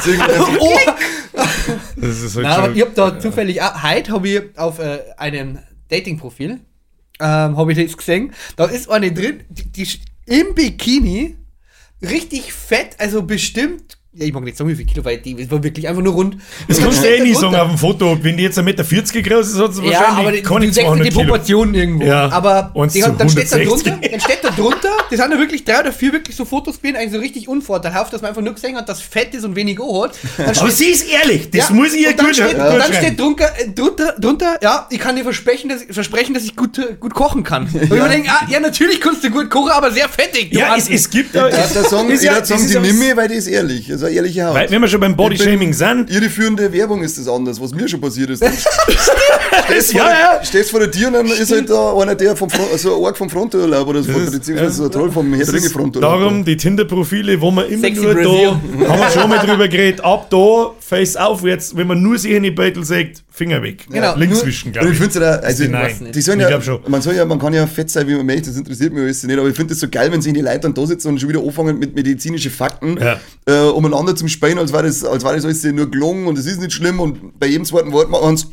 [0.59, 0.77] Oh.
[1.95, 4.99] Das ist halt Na, aber ich hab da zufällig, ah, heute habe ich auf äh,
[5.17, 6.59] einem Dating-Profil,
[7.19, 9.87] ähm, habe ich das gesehen, da ist eine drin, die, die
[10.25, 11.37] im Bikini,
[12.01, 15.63] richtig fett, also bestimmt, ja, ich mag nicht sagen, wie viel Kilo, weil die war
[15.63, 16.35] wirklich einfach nur rund.
[16.67, 18.17] das kannst du eh da sagen auf dem Foto.
[18.21, 20.71] Wenn die jetzt 1,40 Meter groß ist, hat sie ja, aber wahrscheinlich die, keine ja
[20.73, 21.23] 200 die Kilo.
[21.23, 22.05] Proportionen irgendwo.
[22.05, 23.67] Ja, aber die hat, dann steht da 160.
[23.67, 26.77] drunter, dann steht da drunter, das sind ja wirklich drei oder vier wirklich so Fotos
[26.81, 29.55] gewesen, eigentlich so richtig unvorteilhaft, dass man einfach nur gesehen hat, dass fett ist und
[29.55, 30.11] wenig O hat.
[30.35, 32.79] Dann Aber steht- sie ist ehrlich, das Ja, muss ich ihr gut, steht, gut und
[32.79, 36.57] dann steht drunter, äh, drunter, drunter, ja, ich kann dir versprechen, dass, versprechen, dass ich
[36.57, 37.63] gut, gut kochen kann.
[37.73, 40.53] Und ich mir denke, ah, ja, natürlich kannst du gut kochen, aber sehr fettig.
[40.53, 41.47] Ja, es, es gibt da.
[41.47, 43.47] Ja, der Song, ist ja, ja, der Song das ist die ja weil die ist
[43.47, 43.89] ehrlich.
[44.01, 44.55] Also eine ehrliche Haut.
[44.55, 47.87] Weil, wenn wir schon beim Bodyshaming sind, Ihre führende Werbung ist das anders, was mir
[47.87, 48.43] schon passiert ist.
[49.65, 50.43] Stehst, Ja, vor, ja.
[50.43, 53.01] stehst vor der Tür und dann ist halt da einer der vom Front, also ein
[53.03, 56.19] Org vom Fronturlaub oder so, ist- beziehungsweise so ein Troll vom Herr Fronturlaub.
[56.19, 58.59] darum die Tinder-Profile, wo man immer Sexy nur Brazil.
[58.81, 62.31] da, haben wir schon mal drüber geredet, ab da, face aufwärts, wenn man nur sich
[62.31, 63.85] in die Beutel sagt, Finger weg.
[63.89, 64.99] Genau, Links wischen, glaube ich ich.
[64.99, 66.11] finde es ja, also, Nein.
[66.13, 66.79] die sollen Ich ja, glaub schon.
[66.87, 69.23] man soll ja, man kann ja fett sein, wie man möchte, das interessiert mich alles
[69.23, 71.19] nicht, aber ich finde es so geil, wenn sich die Leute dann da sitzen und
[71.19, 73.19] schon wieder anfangen mit medizinischen Fakten, Ja.
[73.47, 76.45] äh, umeinander zum Spähen, als war das, als war das alles nur gelungen und es
[76.45, 78.45] ist nicht schlimm und bei jedem zweiten Wort machen sie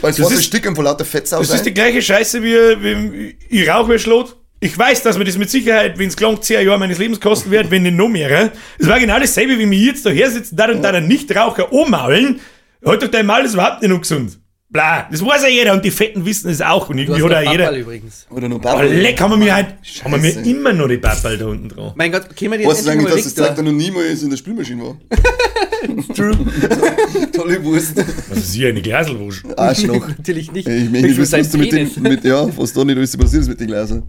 [0.00, 2.54] weil es war so ist- Stück von lauter Fettsau Das ist die gleiche Scheiße wie,
[2.54, 4.36] wie ich rauche wie Schlot.
[4.60, 7.50] Ich weiß, dass mir das mit Sicherheit, wenn es gelang, 10 Jahre meines Lebens kosten
[7.52, 8.50] wird, wenn nicht noch mehr.
[8.78, 12.40] Es war genau dasselbe, wie mir jetzt daher sitzen, da und da der Nichtraucher ummaulen.
[12.84, 14.38] Halt doch dein Maul, das ist überhaupt nicht ungesund.
[14.70, 17.34] Bla, das weiß ja jeder und die Fetten wissen es auch und Du irgendwie hast
[17.34, 17.72] hat auch jeder.
[17.74, 18.26] Übrigens.
[18.28, 19.00] Oder nur Bubble.
[19.00, 21.92] leck, haben wir mir halt, haben wir mir immer noch die Pappal da unten dran.
[21.96, 23.62] Mein Gott, können wir die jetzt eigentlich, mal dass das zeigt, da?
[23.62, 24.96] noch niemals in der Spülmaschine war?
[26.14, 26.36] True.
[27.32, 27.98] Tolle Wurst.
[27.98, 29.44] Also sie eine Glaselwurst.
[29.58, 30.06] Arschloch.
[30.18, 30.68] Natürlich nicht.
[30.68, 31.94] Ich meine, was, was du mit Penis.
[31.94, 34.02] dem, mit, ja, was da nicht alles passiert ist mit den Gläsern.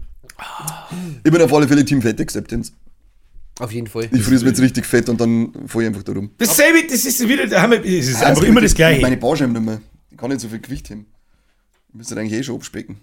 [1.24, 2.72] Ich bin auf alle Fälle Team Fett Acceptance.
[3.58, 4.08] Auf jeden Fall.
[4.12, 6.30] Ich friere mir jetzt richtig fett und dann fahre ich einfach da rum.
[6.38, 9.02] Dasselbe, das ist wieder, da haben wir, es ist einfach immer das Gleiche.
[9.02, 9.80] Meine Barscheiben nicht mehr.
[10.10, 11.06] Die kann nicht so viel Gewicht haben.
[11.88, 12.96] Ich müsste eigentlich eh schon abspecken.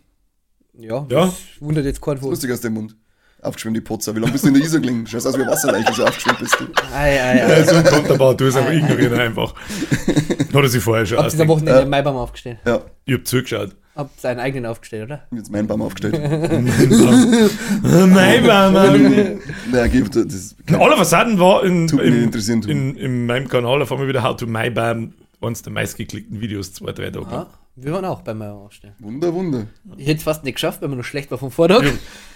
[0.79, 1.25] Ja, Ja.
[1.25, 2.31] das wundert jetzt keinen Wohl.
[2.31, 2.95] Lustig aus dem Mund.
[3.41, 4.15] Aufgeschwemmt, die Potzer.
[4.15, 5.06] Wie lange bist du in der Isar gelegen?
[5.06, 6.65] Schaust aus wie Wasserleiche, so aufgeschwemmt bist du.
[6.93, 7.54] Ei, ei, ei.
[7.56, 9.54] Also wunderbar, du hast einfach ignorieren einfach.
[9.56, 11.47] Hat er sich vorher schon Habt ihr am.
[11.47, 12.58] Wochenende den Maibaum aufgestellt?
[12.65, 13.76] Ja, Ich hab zugeschaut.
[13.95, 15.15] Habt seinen eigenen aufgestellt, oder?
[15.15, 16.13] ich hab jetzt meinen Baum aufgestellt.
[17.82, 19.39] Nein, Mann.
[19.71, 20.56] Naja, gibt das.
[20.71, 24.69] Aller Fassaden war in, in, in, in meinem Kanal auf einmal wieder How to My
[24.69, 27.47] Bam, eines der meistgeklickten Videos, zwei, drei Tage.
[27.77, 28.93] Ja, wir waren auch beim Maibaum aufstellen.
[28.99, 29.67] Wunder, Wunder.
[29.97, 31.83] Ich hätte es fast nicht geschafft, wenn man noch schlecht war vom Vortag.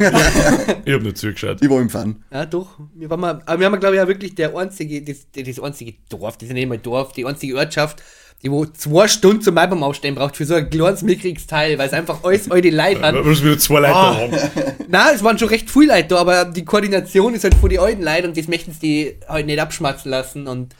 [0.86, 1.58] Ich hab nur zugeschaut.
[1.62, 2.24] Ich war im Fan.
[2.32, 2.80] Ja, doch.
[2.96, 5.94] Wir, waren mal, aber wir haben, glaube ich, ja wirklich der einzige, das, das einzige
[6.10, 8.02] Dorf, das ist nicht mal Dorf, die einzige Ortschaft,
[8.44, 11.88] die wo zwei Stunden zum Maibaum aufstellen braucht für so ein kleines mickriges Teil, weil
[11.88, 13.26] es einfach alles alte Leute Wir hat.
[13.26, 14.16] müssen wieder zwei Leute Ah.
[14.18, 14.32] haben.
[14.88, 17.80] Nein, es waren schon recht viele Leute da, aber die Koordination ist halt von den
[17.80, 20.76] alten Leuten und das möchten sie halt nicht abschmatzen lassen und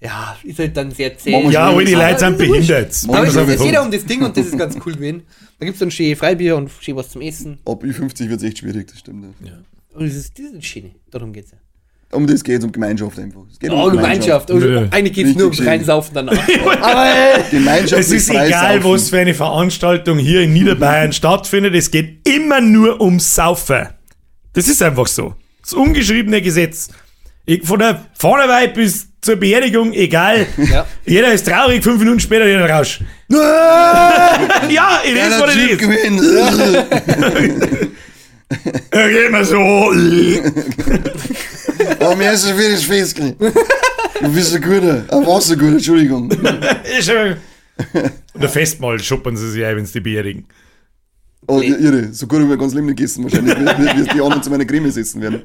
[0.00, 1.50] ja, ist halt dann sehr zäh.
[1.50, 2.94] Ja, aber die Leute sind behindert.
[3.08, 5.22] Aber es geht jeder um das Ding und das ist ganz cool gewesen.
[5.58, 7.58] Da gibt es dann schön Freibier und schön was zum Essen.
[7.64, 9.34] Ab Ü50 wird es echt schwierig, das stimmt.
[9.44, 9.52] Ja.
[9.94, 10.92] Und das ist, das ist schön.
[11.10, 11.58] Darum geht's ja.
[12.16, 13.42] Um das geht es, um Gemeinschaft einfach.
[13.50, 14.50] Es geht Oh, Gemeinschaft.
[14.50, 14.82] Also, Ja.
[14.90, 15.60] eigentlich geht es nur ums.
[15.66, 16.48] Reinsaufen danach.
[16.80, 21.90] Aber äh, Gemeinschaft Es ist egal, was für eine Veranstaltung hier in Niederbayern stattfindet, es
[21.90, 23.88] geht immer nur ums Saufen.
[24.54, 25.34] Das ist einfach so.
[25.60, 26.88] Das ungeschriebene Gesetz.
[27.44, 30.46] Ich, von der Vornewei bis zur Beerdigung, egal.
[30.56, 30.86] Ja.
[31.06, 33.00] Jeder ist traurig, fünf Minuten später jeder Rausch.
[33.28, 35.78] ja, it is what it is.
[38.90, 39.56] Er geht mir so.
[42.00, 45.04] Aber mir ist schon wieder Schweiz Du bist ein guter.
[45.10, 46.30] Ein Wasserguter, Entschuldigung.
[46.98, 47.36] Ist schon-
[48.34, 50.46] Und der Festmahl schuppern sie sich ein, wenn sie die beerdigen.
[51.46, 52.12] Oh, irre.
[52.12, 53.54] So gut haben wir ganz Leben nicht gegessen, wahrscheinlich.
[53.56, 55.42] Wie, wie, wie die anderen zu meiner Creme sitzen werden.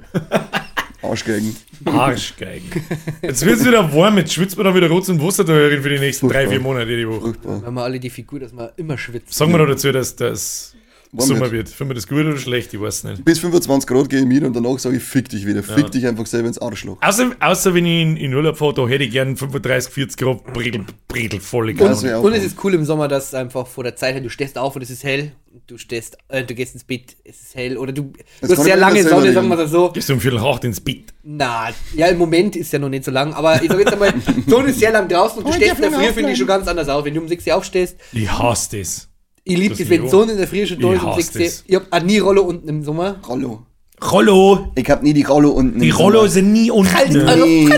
[1.03, 1.55] Arschgeigen.
[1.85, 2.83] Arschgeigen.
[3.21, 5.89] Jetzt wird es wieder warm, jetzt schwitzt man dann wieder rot und Wasser da für
[5.89, 7.19] die nächsten drei, vier Monate die Woche.
[7.21, 7.61] Furchtbar.
[7.63, 9.33] haben wir alle die Figur, dass man immer schwitzt.
[9.33, 10.75] Sagen wir noch dazu, dass das
[11.17, 11.69] Sommer wird.
[11.69, 12.73] Finden wir das gut oder schlecht?
[12.73, 13.25] Ich weiß nicht.
[13.25, 15.63] Bis 25 Grad gehe ich mit und danach sage ich, fick dich wieder.
[15.63, 16.97] Fick dich einfach selber ins Arschloch.
[17.01, 20.43] Außer, außer wenn ich in, in Urlaub fahre, da hätte ich gern 35, 40 Grad
[20.53, 23.95] Bredel, Bredel volle wär auch Und es ist cool im Sommer, dass einfach vor der
[23.95, 25.31] Zeit her, du stehst auf und es ist hell,
[25.67, 28.75] du stehst, äh, du gehst ins Bett, es ist hell, oder du, du hast sehr
[28.75, 29.91] mir lange Sonne, sagen wir das so.
[29.91, 31.13] Gehst du um Viertel acht ins Bett.
[31.23, 34.13] Na, ja, im Moment ist ja noch nicht so lang, aber ich sag jetzt einmal,
[34.47, 36.67] Sonne ist sehr lang draußen und du stehst in der Früh, finde ich schon ganz
[36.67, 37.05] anders aus.
[37.05, 39.09] Wenn du um 6 Uhr aufstehst, Ich hasse das.
[39.43, 40.09] Ich liebe Das wenn die.
[40.09, 41.41] Sonne in der schon da Ich 6 Uhr.
[41.43, 41.63] das.
[41.67, 43.19] Ich hab auch nie Rollo unten im Sommer.
[43.27, 43.65] Rollo.
[44.11, 44.71] Rollo!
[44.75, 45.79] Ich hab nie die Rollo unten.
[45.79, 46.29] Die Rollo Sommer.
[46.29, 46.93] sind nie unten.
[46.93, 47.25] Halt, Ne?
[47.25, 47.69] also- Nee,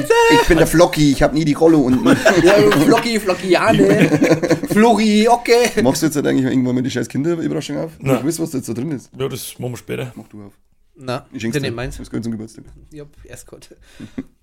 [0.42, 2.04] ich bin der Flocky, ich hab nie die Rollo unten.
[2.44, 4.10] Ja, Flocki, Flockiane,
[4.70, 5.82] Flori, okay.
[5.84, 7.92] Machst du jetzt halt eigentlich irgendwann mal die scheiß Kinderüberraschung auf?
[8.00, 8.18] Nein.
[8.22, 9.12] Ich weiß, was da jetzt da drin ist.
[9.20, 10.12] Ja, das machen wir später.
[10.16, 10.54] Mach du auf.
[10.96, 11.68] Na, Ich schenk's ja dir.
[11.68, 11.98] nicht meins.
[11.98, 12.64] Das gehört zum Geburtstag.
[12.92, 13.46] Ich hab erst.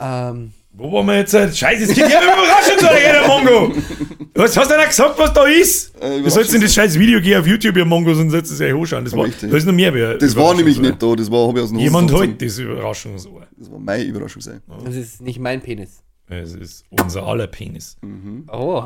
[0.00, 1.32] ähm, Wo waren wir jetzt?
[1.32, 3.72] Scheiße, es geht ja Überraschung zu der Mongo!
[4.34, 5.92] Was hast du denn gesagt, was da ist?
[6.00, 8.60] Äh, Du sollst in das scheiß Video gehen auf YouTube, ihr Mongos, und sollst es
[8.60, 9.04] ja hochschauen.
[9.04, 9.50] Das, war, Richtig.
[9.50, 9.92] da ist noch mehr.
[9.92, 10.82] wie Das war nämlich Überraschungsohr.
[10.82, 13.46] nicht da, das war, hab ich aus dem Jemand holt das Überraschungsohr.
[13.56, 14.62] Das war meine Überraschung sein.
[14.84, 16.02] das ist nicht mein Penis.
[16.30, 17.96] Es ist unser aller Penis.
[18.52, 18.84] Oh,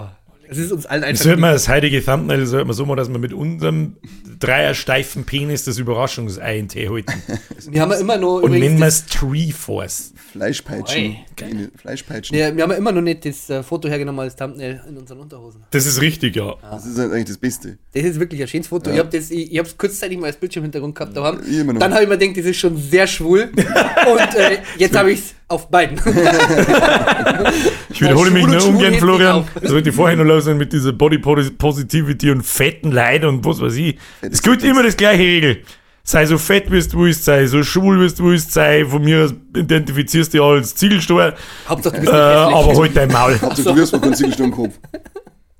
[0.52, 1.24] das ist uns allen Das einfach.
[1.24, 3.96] sollte man als heilige Thumbnail sollte man so machen, dass wir mit unserem
[4.40, 7.12] dreiersteifen Penis das Überraschungsei in Tee halten.
[7.70, 10.12] Wir haben ja immer noch Und nennen wir das, es Tree Force.
[10.32, 11.02] Fleischpeitschen.
[11.02, 11.16] Oi.
[11.36, 12.36] Keine Fleischpeitschen.
[12.36, 15.20] wir, wir haben ja immer noch nicht das äh, Foto hergenommen als Thumbnail in unseren
[15.20, 15.62] Unterhosen.
[15.70, 16.56] Das ist richtig, ja.
[16.60, 17.78] Das ist halt eigentlich das Beste.
[17.94, 18.90] Das ist wirklich ein schönes Foto.
[18.90, 21.16] Ich habe das, ich, habe es kurzzeitig mal als Bildschirmhintergrund gehabt.
[21.16, 21.80] Da haben, Ich immer noch.
[21.80, 23.42] dann habe ich mir gedacht, das ist schon sehr schwul.
[23.54, 26.00] Und äh, jetzt habe ich es auf beiden.
[27.90, 29.44] Ich wiederhole mich nur ungern, Florian.
[29.60, 33.44] Das wollte ich vorher noch los sein mit dieser Body Positivity und fetten Leid und
[33.44, 33.98] was weiß ich.
[34.22, 34.70] Es gilt Fettes.
[34.70, 35.62] immer das gleiche Regel.
[36.02, 39.24] Sei so fett, wie du willst, sei so schwul, wie du willst, sei von mir
[39.24, 41.34] aus identifizierst du dich als Ziegelsteuer,
[41.68, 42.54] Hauptsache, du äh, bist hässlich.
[42.56, 43.38] aber halt dein Maul.
[43.42, 44.74] Also du wirst mal keinen Ziegelstein im Kopf.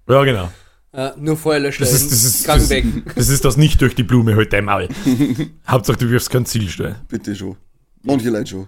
[0.09, 0.51] Ja, genau.
[0.93, 2.85] Äh, nur Feuerlöscher Das ist das, ist, das, weg.
[3.15, 4.89] das ist das nicht durch die Blume, halt dein Maul.
[5.69, 6.97] Hauptsache, du wirfst keinen Ziegelsteuer.
[7.09, 7.57] Bitte schon.
[8.03, 8.67] Manche Leute schon.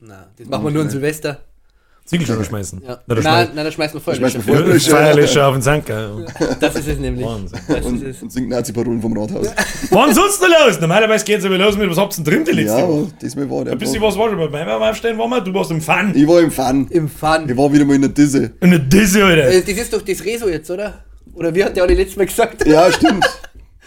[0.00, 1.40] Na, das machen wir nur an Silvester.
[2.06, 2.82] Ziegelsteuer schmeißen.
[2.84, 3.00] Ja.
[3.06, 4.40] Na, da nein, schmeißt- nein, da schmeißen wir Feuerlöscher.
[4.40, 4.90] Feuerlöscher.
[4.96, 6.26] Feierlöscher auf den Sanker.
[6.58, 7.24] Das ist es nämlich.
[7.24, 7.58] Wahnsinn.
[7.68, 8.22] Das ist Und, es.
[8.22, 9.46] und singt Nazi-Parolen vom Rathaus.
[9.90, 10.80] Wann sonst noch los?
[10.80, 13.08] Normalerweise geht's aber los mit, was habt ihr denn drin die letzte Ja, Woche?
[13.22, 13.74] diesmal war der.
[13.74, 15.40] Ein bisschen was war schon bei meinem Aufstehen, waren wir?
[15.42, 16.12] Du warst im Fun.
[16.14, 16.88] Ich war im Fun.
[16.90, 17.48] Im Fun.
[17.48, 18.52] Ich war wieder mal in der Disse.
[18.60, 19.48] Eine Disse, Alter.
[19.48, 21.04] Äh, Das ist doch das Rezo jetzt, oder?
[21.34, 22.66] Oder wie hat der alle letztes Mal gesagt?
[22.66, 23.24] Ja, stimmt.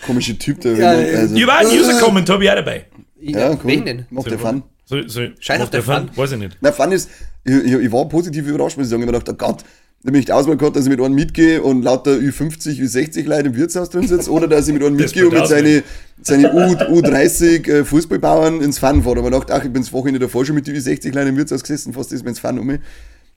[0.05, 0.75] Komischer Typ, der.
[0.77, 2.85] Ja, also, Ich war ein User-Comment, hab ich auch dabei.
[3.19, 3.57] ja, cool.
[3.63, 4.05] Wen denn?
[4.11, 4.63] Macht der Fun.
[4.85, 6.09] So, so, Scheiß auf der Fun?
[6.09, 6.09] Fun.
[6.15, 6.57] Weiß ich nicht.
[6.61, 7.09] Na, Fun ist,
[7.43, 9.01] ich, ich, ich war positiv überrascht, muss ich sagen.
[9.01, 9.63] Ich hab mir gedacht, oh Gott,
[10.03, 13.25] da bin ich die Auswahl gehabt, dass ich mit einem mitgehe und lauter Ü50, Ü60
[13.25, 15.83] Leute im Wirtshaus drin sitze, oder dass ich mit einem mitgehe und mit wird seinen
[16.21, 16.59] seine U,
[16.99, 19.15] U30 äh, Fußballbauern ins Fun fahre.
[19.15, 21.29] Hab ich mir gedacht, ach, ich bin das Wochenende davor schon mit den Ü60 Leuten
[21.29, 22.79] im Wirtshaus gesessen, fast ist mir ins Fun um.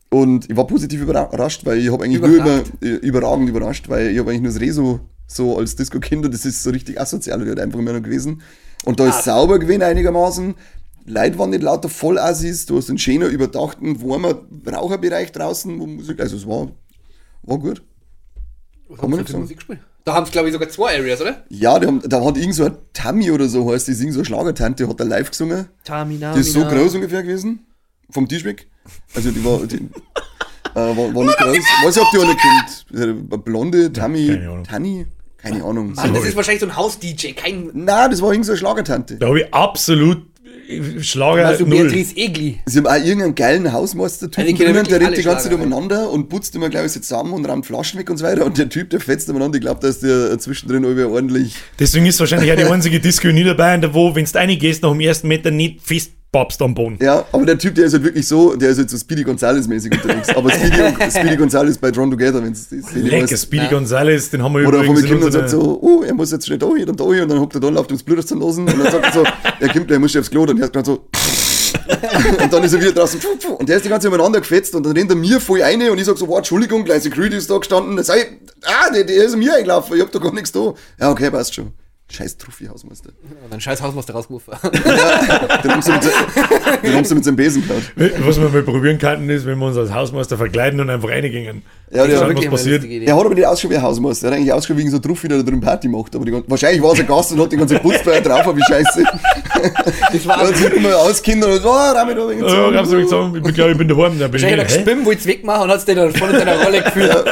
[0.08, 2.44] Und ich war positiv überrascht, weil ich habe eigentlich Überragt.
[2.80, 6.28] nur über, äh, überragend überrascht, weil ich habe eigentlich nur das Rezo so als Disco-Kinder,
[6.28, 8.42] das ist so richtig asozial halt einfach immer noch gewesen.
[8.84, 10.54] Und da ist sauber gewesen einigermaßen.
[11.06, 16.20] Leute waren nicht lauter Vollassis, du hast einen schöner, überdachten, warmer Raucherbereich draußen, wo Musik,
[16.20, 16.68] also es war,
[17.42, 17.82] war gut.
[18.88, 19.32] Was Kann man nicht.
[19.32, 19.80] Musik gespielt?
[20.04, 21.44] Da haben es, glaube ich, sogar zwei Areas, oder?
[21.48, 24.14] Ja, die haben, da hat irgend so ein Tammy oder so heißt, die ist irgend
[24.14, 25.68] so eine Schlagertante, hat da live gesungen.
[25.84, 26.32] Tamina.
[26.32, 27.66] Die ist so groß ungefähr gewesen,
[28.10, 28.68] vom Tisch weg.
[29.14, 29.88] Also die war, die, äh,
[30.74, 31.58] war, war nicht groß.
[31.84, 32.86] Was habt ihr alle kennt?
[32.94, 34.64] Eine blonde Tammy, keine Ahnung.
[34.64, 35.06] Tanni?
[35.38, 35.92] Keine Ahnung.
[35.92, 37.70] Mann, das ist wahrscheinlich so ein Haus-DJ, kein.
[37.72, 39.16] Nein, das war irgend so eine Schlagertante.
[39.16, 40.35] Da habe ich absolut äh,
[41.00, 41.84] Schlager Also null.
[41.84, 42.58] Beatrice Egli.
[42.66, 45.54] Sie haben auch irgendeinen geilen Hausmeister-Typen Also die kennen drinnen, der rennt die ganze Zeit
[45.54, 48.44] umeinander und putzt immer, glaube ich, so zusammen und rammt Flaschen weg und so weiter.
[48.44, 49.56] Und der Typ, der fetzt umeinander.
[49.56, 51.54] Ich glaube, dass der zwischendrin irgendwie ordentlich.
[51.78, 55.00] Deswegen ist wahrscheinlich auch die einzige Disco in Niederbayern, wo, wenn du reingehst, nach dem
[55.00, 56.98] ersten Meter nicht fest babst am Boden.
[57.00, 59.90] Ja, aber der Typ, der ist halt wirklich so, der ist halt so Speedy Gonzales-mäßig
[59.90, 60.28] unterwegs.
[60.36, 64.54] Aber Speedy, Speedy Gonzales bei Drawn Together, wenn es das Lecker, Speedy Gonzales, den haben
[64.54, 66.86] wir Oder übrigens in kommt und sagt so, oh, er muss jetzt schnell da hin
[66.90, 68.78] und da hin und dann hockt er da und läuft ums Blut zum Losen und
[68.78, 69.24] dann sagt er so,
[69.60, 71.08] er kommt, er muss schnell aufs Klo und er hat gerade so
[72.42, 73.18] und dann ist er wieder draußen
[73.58, 75.80] und der ist die ganze Zeit umeinander gefetzt und dann rennt er mir voll rein
[75.88, 78.26] und ich sag so, wow, Entschuldigung, gleich Security ist da gestanden, sag ich,
[78.64, 80.74] ah, der, der ist an mir eingelaufen, ich hab da gar nichts da.
[81.00, 81.72] Ja, okay, passt schon.
[82.08, 83.10] Scheiß Truffi-Hausmeister.
[83.42, 84.54] Und dann scheiß Hausmeister rausgerufen.
[85.64, 87.82] Den haben sie mit, mit seinem Besen gehauen.
[88.20, 91.62] Was wir mal probieren könnten, ist, wenn wir uns als Hausmeister verkleiden und einfach reingingen.
[91.90, 92.84] Ja, der, hat- wirklich- was passiert?
[92.84, 95.02] der hat aber nicht ausgeschaut wie ein Hausmeister, der hat eigentlich ausgeschaut wie so ein
[95.02, 96.14] Truffi, der da drin Party macht.
[96.14, 98.62] Aber die, wahrscheinlich war es ein Gast und hat die ganze Putzfeier drauf, aber wie
[98.62, 99.04] scheiße.
[100.12, 102.70] Das war Er hat sich immer auskindern und so, oh, Rami, da bin ich Ja,
[102.70, 104.18] ich hab's so gesagt, ich bin, glaube ich, bin daheim.
[104.18, 106.38] Da bin ich hat er gespimmt, wollte es wegmachen und hat es dann voll in
[106.38, 107.24] seiner Rolle gefühlt.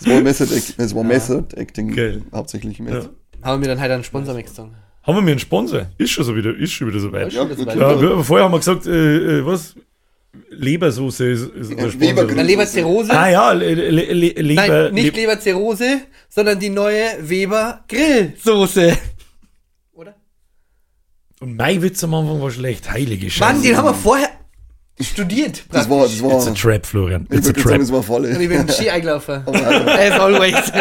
[0.00, 3.10] Es war Method, Act- es war Method Acting hauptsächlich mit.
[3.42, 3.48] Ja.
[3.48, 4.74] Haben wir dann halt einen Sponsor mitgezogen.
[5.02, 5.86] Haben wir mir einen Sponsor?
[5.98, 7.32] Ist schon so wieder, ist schon wieder so weit.
[7.32, 8.00] Ja, Ja, ja.
[8.00, 9.74] wir, aber vorher haben wir gesagt, äh, äh, was?
[10.50, 12.26] Lebersoße ist, ist Sponsor.
[12.26, 13.10] Dann Leberzirrhose.
[13.12, 14.66] Ah ja, Le Le Le Leber.
[14.84, 18.96] Nein, nicht Leb- Leberzirrhose, sondern die neue Weber Grillsoße.
[19.92, 20.14] Oder?
[21.40, 22.90] Und mein Witz am Anfang war schlecht.
[22.90, 23.52] Heilige Scheiße.
[23.52, 24.28] Mann, den haben wir vorher
[25.00, 25.64] studiert.
[25.70, 27.26] Das war, das war, It's a trap, Florian.
[27.30, 27.80] ich It's a würde sagen, trap.
[27.80, 28.24] das war voll.
[28.26, 29.42] Und ich bin Ski eingelaufen.
[29.44, 30.72] Aber, Alter, As always.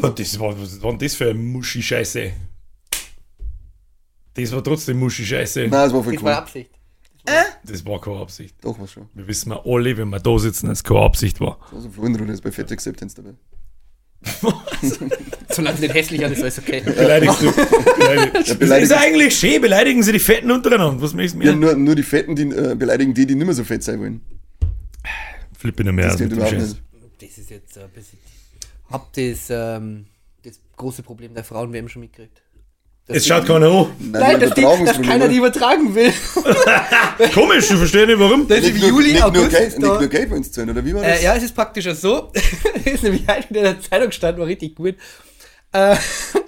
[0.00, 2.32] Was das war, was war denn das für eine Muschi-Scheiße?
[4.34, 5.60] Das war trotzdem Muschi-Scheiße.
[5.62, 6.38] Nein, das war voll Das war cool.
[6.38, 6.70] Absicht.
[7.64, 8.54] Das war keine Absicht.
[8.62, 9.08] Doch, was schon.
[9.14, 11.58] Wir wissen wir alle, wenn wir da sitzen, dass es keine Absicht war.
[11.74, 13.34] Also Florian ist bei Fett Acceptance dabei.
[15.50, 16.80] Solange es nicht hässlich ist, ist alles okay.
[16.84, 17.52] Beleidigst du?
[17.98, 18.50] Beleidigst.
[18.50, 21.00] Das beleidigt- ist eigentlich schön, beleidigen sie die Fetten untereinander.
[21.02, 21.58] Was möchtest du Ja, mir?
[21.58, 24.20] nur, nur die Fetten, die äh, beleidigen die, die nicht mehr so fett sein wollen.
[25.58, 26.32] Flippe nicht mehr Das nicht.
[26.32, 28.18] Das ist jetzt ein bisschen.
[28.90, 30.06] Hab das, ähm,
[30.42, 32.42] das große Problem der Frauen-WM schon mitgekriegt.
[33.06, 33.86] Dass Es die- schaut keiner an.
[33.98, 36.12] Nein, dass, die, dass keiner die übertragen will.
[37.34, 38.46] Komisch, du verstehst nicht warum.
[38.46, 39.50] Das ist Nicht nur, Juli, nicht nur August.
[39.50, 41.20] Geld, ist nicht nur wollen sie zahlen, oder wie war das?
[41.20, 42.30] Äh, ja, es ist praktisch ja so.
[42.84, 44.94] ist nämlich heute in der Zeitung stand, war richtig gut.
[45.72, 45.96] Äh,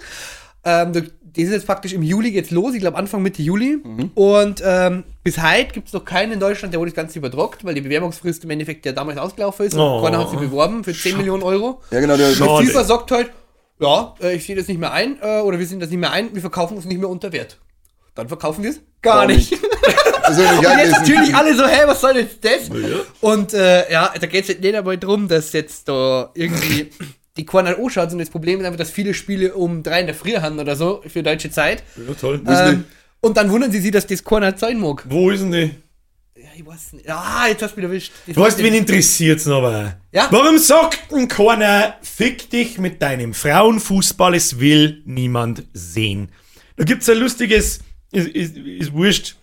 [0.63, 0.93] ähm,
[1.35, 3.77] das ist jetzt praktisch im Juli geht's los, ich glaube Anfang Mitte Juli.
[3.83, 4.11] Mhm.
[4.13, 7.65] Und ähm, bis heute gibt es noch keinen in Deutschland, der wurde das Ganze überdruckt,
[7.65, 9.75] weil die Bewerbungsfrist im Endeffekt ja damals ausgelaufen ist.
[9.75, 10.01] Oh.
[10.03, 11.81] keiner hat sie beworben für 10 Millionen Euro.
[11.91, 12.51] Ja, genau, der, Schade.
[12.51, 13.31] Und FIFA sagt halt,
[13.79, 16.11] ja, äh, ich sehe das nicht mehr ein, äh, oder wir sehen das nicht mehr
[16.11, 17.57] ein, wir verkaufen es nicht mehr unter Wert.
[18.15, 19.51] Dann verkaufen wir es gar, Gar nicht.
[19.51, 19.63] nicht.
[20.29, 22.69] Und jetzt natürlich alle so, hä, was soll jetzt das?
[23.19, 26.91] Und äh, ja, da geht es nicht einmal drum, dass jetzt da irgendwie
[27.37, 30.15] die Corner anschaut, sondern das Problem ist einfach, dass viele Spiele um drei in der
[30.15, 31.83] Früh haben oder so für deutsche Zeit.
[31.95, 32.41] Ja, toll.
[32.47, 32.85] Ähm,
[33.21, 35.03] und dann wundern sie sich, dass das Corner sein mag.
[35.09, 35.71] Wo ist denn die?
[36.35, 37.09] Ja, ich weiß nicht.
[37.09, 38.11] Ah, jetzt hast du mich erwischt.
[38.27, 39.97] Das Weißt du, wen interessiert's noch aber?
[40.11, 40.27] Ja.
[40.29, 46.29] Warum sagt denn keiner, fick dich mit deinem Frauenfußball, es will niemand sehen?
[46.75, 47.79] Da gibt's ein lustiges,
[48.11, 49.35] ist, ist, ist wurscht.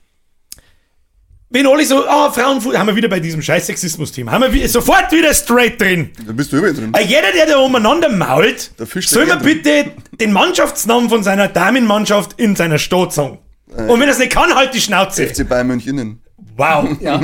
[1.52, 4.66] Wenn alle so, ah, Frauenfußball, haben wir wieder bei diesem scheiß Sexismus-Thema, haben wir wie-
[4.68, 6.10] sofort wieder straight drin.
[6.24, 6.90] Da bist du überall drin.
[6.92, 11.48] Ah, Jeder, der da umeinander mault, Der Fisch soll mir bitte den Mannschaftsnamen von seiner
[11.48, 13.38] Damenmannschaft in seiner Stadt sagen.
[13.76, 13.82] Äh.
[13.82, 15.26] Und wenn er es nicht kann, halt die Schnauze.
[15.26, 16.20] FC Bayern München.
[16.56, 16.88] Wow.
[17.00, 17.20] Ja.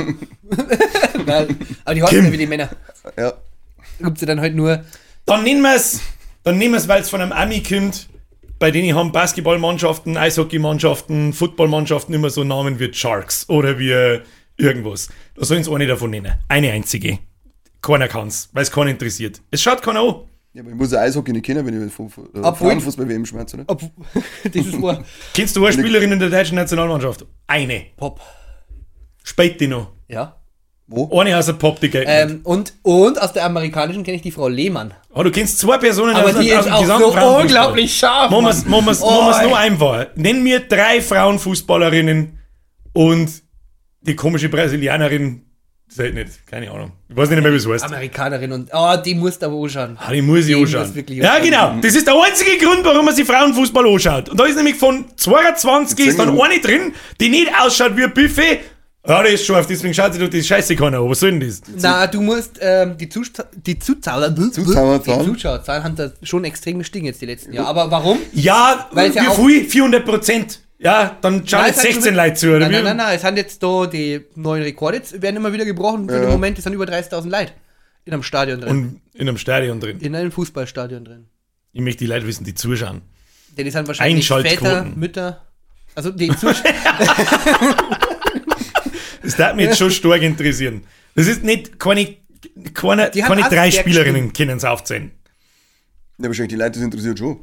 [1.85, 2.25] Aber die heißen Kim.
[2.25, 2.69] ja wie die Männer.
[3.17, 3.31] Ja.
[3.99, 4.83] Da gibt's ja dann halt nur.
[5.25, 5.99] Dann nehmen wir es,
[6.43, 8.07] dann nehmen wir es, weil es von einem Ami kommt,
[8.59, 14.21] bei denen haben Basketballmannschaften, Eishockeymannschaften, Footballmannschaften immer so Namen wie Sharks oder wie
[14.57, 15.09] irgendwas.
[15.35, 16.33] Da sollen sie eine davon nennen.
[16.47, 17.19] Eine einzige.
[17.81, 19.41] Keiner kann's, weil es keinen interessiert.
[19.51, 20.15] Es schaut keiner an.
[20.53, 23.53] Ja, aber ich muss ja Eishockey nicht kennen, wenn ich von äh, Frauenfußball WM schmerz,
[23.53, 23.65] oder?
[23.67, 23.79] Ob,
[24.53, 25.05] dieses Wort.
[25.33, 27.25] Kennst du eine Spielerin in der deutschen Nationalmannschaft?
[27.45, 27.85] Eine.
[27.95, 28.19] Pop.
[29.23, 29.91] Spät die noch.
[30.07, 30.36] Ja.
[30.89, 31.19] Wo?
[31.19, 31.87] Eine aus der Pop, die.
[31.93, 34.93] Ähm, und, und aus der amerikanischen kenne ich die Frau Lehmann.
[35.13, 38.31] Oh, du kennst zwei Personen Aber aus, die aus ist dem auch so unglaublich scharf.
[38.31, 40.07] Machen machen wir's, Oh, nur einfach.
[40.15, 42.39] Nenn mir drei Frauenfußballerinnen
[42.93, 43.29] und
[44.01, 45.41] die komische Brasilianerin,
[45.89, 46.93] das halt nicht, keine Ahnung.
[47.09, 47.83] Ich weiß nicht mehr, wie es heißt.
[47.83, 49.97] Amerikanerin und, oh, die musst du aber anschauen.
[49.99, 50.93] Ah, die muss ich Die anschauen.
[50.95, 51.75] muss Ja, genau.
[51.81, 54.29] Das ist der einzige Grund, warum man sich Frauenfußball anschaut.
[54.29, 58.03] Und da ist nämlich von 22 ist dann wir- eine drin, die nicht ausschaut wie
[58.05, 58.59] ein Buffet.
[59.07, 61.09] Ja, die ist scharf, deswegen schaut sich doch die Scheiße keiner an.
[61.09, 61.61] Was soll denn das?
[61.81, 65.83] Na, du musst ähm, die, Zuschau die Zuschauer, die Zuschauerzahlen?
[65.83, 67.69] Haben da schon extrem gestiegen jetzt die letzten Jahre.
[67.69, 68.19] Aber warum?
[68.33, 69.63] Ja, Weil es wie ja viel?
[69.65, 70.59] 400 Prozent.
[70.79, 72.73] Ja, dann schauen Nein, jetzt es hat 16 schon- Leute zu, oder Nein, wie?
[72.75, 76.07] nein, nein, nein, es sind jetzt da die neuen Rekorde, jetzt werden immer wieder gebrochen.
[76.07, 76.21] Für Ja.
[76.21, 77.53] den Moment es sind über 30.000 Leute
[78.05, 78.69] in einem Stadion drin.
[78.69, 79.99] Und in einem Stadion drin.
[79.99, 81.25] in einem Fußballstadion drin.
[81.73, 83.01] Ich möchte die Leute wissen, die zuschauen.
[83.57, 84.27] Denn die sind wahrscheinlich.
[84.27, 85.41] Väter, Mütter.
[85.95, 86.63] Also die Zuschauer.
[89.37, 90.81] Das darf mich jetzt schon stark interessieren.
[91.15, 92.15] Das ist nicht, keine,
[92.73, 95.11] keine, Die keine drei Spielerinnen können es aufzählen.
[96.19, 97.39] Ja, wahrscheinlich die Leute, das interessiert schon.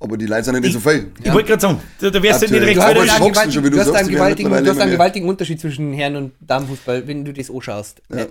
[0.00, 1.10] Aber die Leute sind nicht so viel.
[1.22, 3.78] Ich wollte gerade sagen, da, da wärst du nicht recht Du hast, schon, du du
[3.78, 7.24] hast sagst, einen die gewaltigen, du hast einen gewaltigen Unterschied zwischen Herren- und Damenfußball, wenn
[7.24, 8.02] du das anschaust.
[8.10, 8.18] Ja.
[8.18, 8.26] Ja.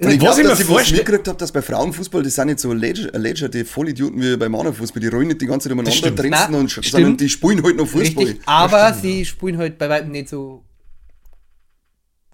[0.00, 2.34] Und ich Was glaube, ich mir dass ich was mitgekriegt habe, dass bei Frauenfußball, das
[2.36, 5.00] sind nicht so lädscherte Vollidioten wie bei Männerfußball.
[5.00, 6.86] Die rollen nicht die ganze Zeit umeinander, trenzen Na, und stimmt.
[6.86, 8.24] sondern die spielen halt noch Fußball.
[8.24, 10.62] Richtig, aber sie spielen halt bei weitem nicht so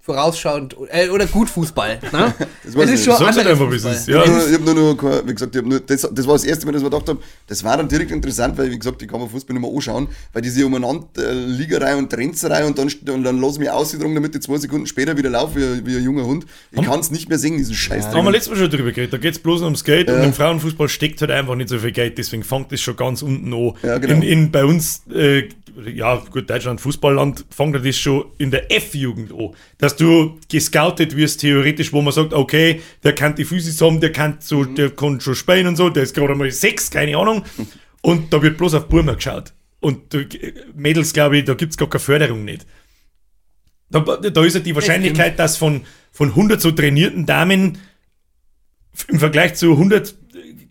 [0.05, 1.99] vorausschauend äh, oder gut Fußball.
[2.13, 2.35] Ne?
[2.65, 3.19] Das weiß ich nicht.
[3.19, 3.95] Sag's halt einfach, wie es Fußball.
[3.95, 4.09] ist.
[4.09, 4.27] Ja.
[4.27, 6.73] nur, ich hab nur, noch, kein- wie gesagt, nur, das, das war das erste Mal,
[6.73, 9.21] dass ich mir gedacht habe, das war dann direkt interessant, weil, wie gesagt, ich kann
[9.21, 13.25] mir Fußball nicht mehr anschauen, weil diese umeinander äh, Liegerei und Trenzerei und dann, und
[13.25, 16.05] dann lass ich mich ausdrungen, damit ich zwei Sekunden später wieder laufe wie, wie ein
[16.05, 16.45] junger Hund.
[16.73, 18.11] Ich kann es nicht mehr singen, diesen Scheiß.
[18.11, 19.13] Da haben wir letztes Mal schon drüber geredet.
[19.13, 21.93] Da geht es bloß ums Geld und im Frauenfußball steckt halt einfach nicht so viel
[21.93, 23.73] Geld, deswegen fängt das schon ganz unten an.
[23.83, 24.15] Ja, genau.
[24.15, 25.49] in, in, bei uns, äh,
[25.93, 29.51] ja, gut, Deutschland, Fußballland, fängt das schon in der F-Jugend an.
[29.95, 34.11] Dass du gescoutet wirst, theoretisch, wo man sagt, okay, der kann die Physis haben, der
[34.11, 37.45] kann, so, der kann schon spielen und so, der ist gerade mal sechs, keine Ahnung.
[38.03, 39.55] Und da wird bloß auf Burma geschaut.
[39.81, 40.27] Und äh,
[40.75, 42.67] Mädels, glaube ich, da gibt es gar keine Förderung nicht.
[43.89, 47.79] Da, da ist ja die Wahrscheinlichkeit, dass von, von 100 so trainierten Damen
[49.09, 50.15] im Vergleich zu 100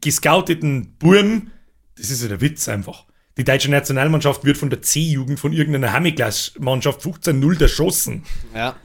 [0.02, 1.50] gescouteten Burm,
[1.96, 3.06] das ist ja der Witz einfach.
[3.38, 8.24] Die deutsche Nationalmannschaft wird von der C-Jugend, von irgendeiner Hamiglas-Mannschaft 15-0 erschossen.
[8.54, 8.76] Ja.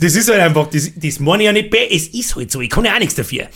[0.00, 2.60] Das ist halt einfach, das, das meine ich ja nicht bei, es ist halt so,
[2.60, 3.48] ich kann ja auch nichts dafür.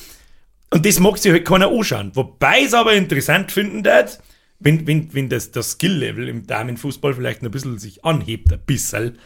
[0.70, 2.10] Und das mag sich halt keiner anschauen.
[2.14, 4.20] Wobei es aber interessant finden wird,
[4.60, 9.18] wenn, wenn, wenn das, das Skill-Level im Damenfußball vielleicht ein bisschen sich anhebt, ein bisschen,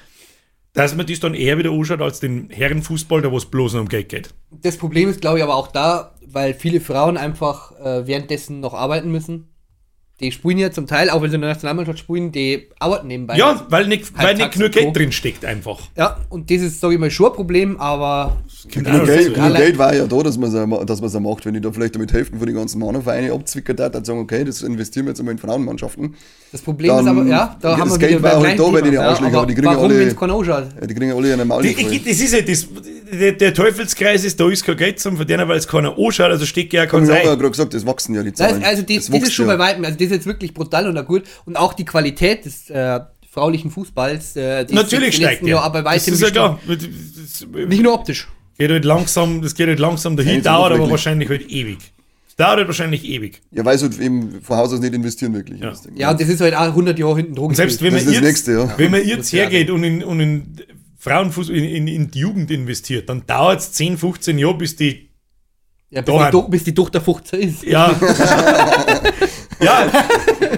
[0.74, 3.82] dass man das dann eher wieder anschaut als den Herrenfußball, da wo es bloß nur
[3.82, 4.34] um Geld geht.
[4.50, 8.74] Das Problem ist, glaube ich, aber auch da, weil viele Frauen einfach äh, währenddessen noch
[8.74, 9.48] arbeiten müssen.
[10.20, 13.36] Die spielen ja zum Teil, auch wenn sie in der Nationalmannschaft spielen, die arbeiten nebenbei.
[13.36, 14.72] Ja, weil nicht, weil nicht genug.
[14.72, 15.78] Geld drin steckt einfach.
[15.96, 19.56] Ja, und das ist, sage ich mal, schon ein Problem, aber Genug Geld, genug Alle-
[19.58, 20.54] Geld war ja da, dass man es
[21.14, 21.46] auch macht.
[21.46, 24.42] Wenn ich da vielleicht damit helfen von den ganzen Männervereinen abzwickern darf, dann sagen, okay,
[24.44, 26.14] das investieren wir jetzt einmal in Frauenmannschaften.
[26.50, 28.78] das Problem Dann- ist aber, ja, da das haben wir Geld war halt da bei
[28.80, 28.90] Thema.
[28.90, 30.16] den Arschlöchern, aber aber die kriegen warum, alle- wenn es?
[30.80, 32.66] Ja, die kriegen alle einen Maul das ist ja das,
[33.12, 36.44] der, der Teufelskreis ist, da ist kein Geld zum Verdienen, weil es keiner anschaut, also
[36.44, 38.56] steckt ja kein Ich habe ja gerade gesagt, das wachsen ja die Das Zahlen.
[38.56, 39.56] heißt, also die, das das ist wächst schon ja.
[39.56, 41.22] bei weitem, also das ist jetzt wirklich brutal und auch gut.
[41.44, 45.46] Und auch die Qualität des äh, fraulichen Fußballs, äh, die Natürlich ist steigt.
[45.46, 46.58] Jahren aber Das weitem ist ja klar.
[46.66, 48.26] Das Nicht nur optisch.
[48.58, 50.90] Geht halt langsam, das geht halt langsam dahin, dauert aber wirklich.
[50.90, 51.78] wahrscheinlich halt ewig.
[52.26, 53.40] Das dauert halt wahrscheinlich ewig.
[53.52, 55.60] Ja, weil sie halt eben von Haus aus nicht investieren wirklich.
[55.60, 55.70] Ja.
[55.70, 55.96] Das Ding.
[55.96, 57.54] Ja, und das ist halt auch 100 Jahre hinten drum.
[57.54, 58.74] Selbst wenn Das man jetzt, Nächste, ja.
[58.76, 60.56] wenn man jetzt hergeht und in, und in
[60.98, 65.07] Frauenfußball, in, in, in die Jugend investiert, dann dauert es 10, 15 Jahre, bis die
[65.90, 67.62] ja, bis, die, bis die Tochter 15 ist.
[67.62, 67.90] Ja.
[69.60, 69.90] ja,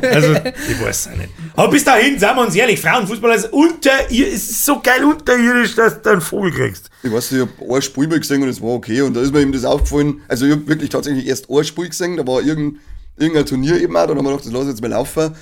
[0.03, 1.29] also, ich weiß es auch nicht.
[1.55, 5.05] Aber bis dahin, sagen wir uns ehrlich, Frauenfußball ist unter ihr, es ist so geil
[5.05, 6.91] unterirdisch, dass du einen Vogel kriegst.
[7.05, 9.03] Ich weiß, ich habe ein Spiel mal gesehen und das war okay.
[9.03, 10.21] Und da ist mir eben das aufgefallen.
[10.27, 12.81] Also, ich habe wirklich tatsächlich erst ein Spiel gesehen, da war irgendein,
[13.17, 14.07] irgendein Turnier eben auch.
[14.07, 15.33] Dann haben wir gedacht, das lasse ich jetzt mal laufen.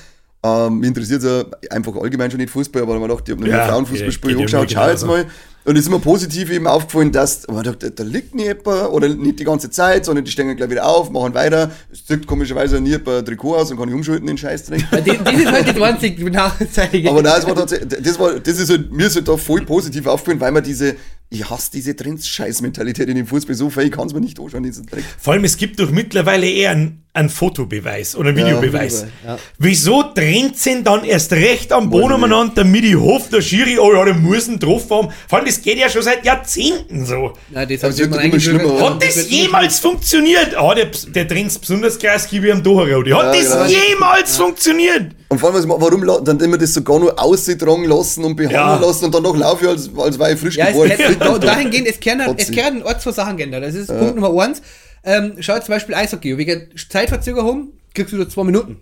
[0.44, 3.34] Ähm, mich interessiert ja einfach allgemein schon nicht Fußball, aber dann haben wir gedacht, ich
[3.34, 5.26] habe noch Ja, Frauenfußballspiel angeschaut, schau jetzt mal.
[5.64, 9.08] Und es ist mir positiv eben aufgefallen, dass, aber da, da, liegt nie jemand, oder
[9.08, 11.70] nicht die ganze Zeit, sondern die stehen gleich wieder auf, machen weiter.
[11.92, 14.86] Es zückt komischerweise nie ein Trikot aus und kann ich umschalten, den Scheißdreck.
[14.90, 17.10] Das, das ist halt die einzige benachteilige.
[17.10, 19.62] Aber nein, es war tatsächlich, das, war, das ist halt, mir ist halt da voll
[19.62, 20.96] positiv aufgefallen, weil man diese,
[21.28, 24.86] ich hasse diese Trends-Scheiß-Mentalität in dem Fußball so ich kann es mir nicht anschauen, diesen
[24.86, 25.04] Dreck.
[25.18, 29.02] Vor allem, es gibt doch mittlerweile eher einen einen Fotobeweis oder einen Videobeweis.
[29.02, 29.38] Videobeweis, ja.
[29.58, 33.92] Wieso trennt sie dann erst recht am Boden umeinander, damit ich hoffe, der Schiri, oh
[33.92, 35.08] ja, der muss ihn getroffen haben.
[35.26, 37.32] Vor allem, das geht ja schon seit Jahrzehnten so.
[37.52, 38.80] Ja, das es doch immer schlimmer.
[38.80, 40.56] Hat das jemals funktioniert?
[40.56, 43.10] Ah, der, der trennt besonders krass wie am Doherrodi.
[43.10, 43.84] Hat Ja, das genau.
[43.88, 45.12] jemals funktioniert?
[45.30, 48.76] Und vor allem, warum dann immer das sogar nur ausgetragen lassen und behandeln Ja.
[48.78, 50.90] lassen und dann noch laufe ich, als, als wäre ich frisch Ja, es geboren.
[50.96, 52.54] kann, da, dahingehend, es können, es Trotzdem.
[52.56, 53.64] können Ort zwei Sachen geändert.
[53.64, 54.62] Das ist Punkt Nummer eins.
[55.08, 56.36] Ähm, schau zum Beispiel Eishockey.
[56.36, 58.76] Wegen Zeitverzögerung kriegst du da zwei Minuten.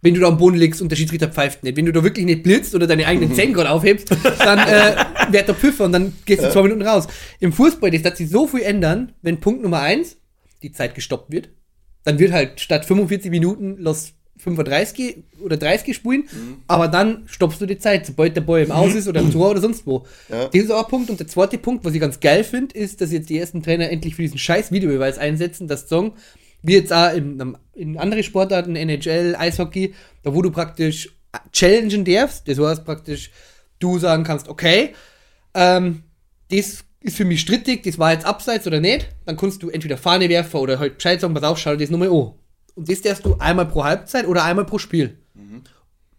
[0.00, 1.76] Wenn du da am Boden liegst und der Schiedsrichter pfeift nicht.
[1.76, 5.48] Wenn du da wirklich nicht blitzt oder deine eigenen Zähne gerade aufhebst, dann äh, wird
[5.48, 7.08] der Pfiffer und dann gehst du zwei Minuten raus.
[7.40, 10.16] Im Fußball, das wird sich so viel ändern, wenn Punkt Nummer eins
[10.62, 11.48] die Zeit gestoppt wird.
[12.04, 16.24] Dann wird halt statt 45 Minuten los 35 oder 30 spulen,
[16.66, 19.50] aber dann stoppst du die Zeit, sobald der Ball im Aus ist oder im Tor
[19.50, 20.04] oder sonst wo.
[20.28, 20.48] Ja.
[20.48, 21.10] Das ist auch ein Punkt.
[21.10, 23.90] Und der zweite Punkt, was ich ganz geil finde, ist, dass jetzt die ersten Trainer
[23.90, 26.14] endlich für diesen scheiß Videobeweis einsetzen, das Song,
[26.62, 31.14] wie jetzt auch in, in andere Sportarten, NHL, Eishockey, da wo du praktisch
[31.52, 33.30] challengen darfst, das heißt praktisch,
[33.78, 34.94] du sagen kannst, okay,
[35.54, 36.02] ähm,
[36.50, 39.98] das ist für mich strittig, das war jetzt abseits oder nicht, dann kannst du entweder
[39.98, 42.32] Fahne werfen oder halt Bescheid sagen, pass auf, schau dir das nochmal an.
[42.74, 45.18] Und das darfst du einmal pro Halbzeit oder einmal pro Spiel.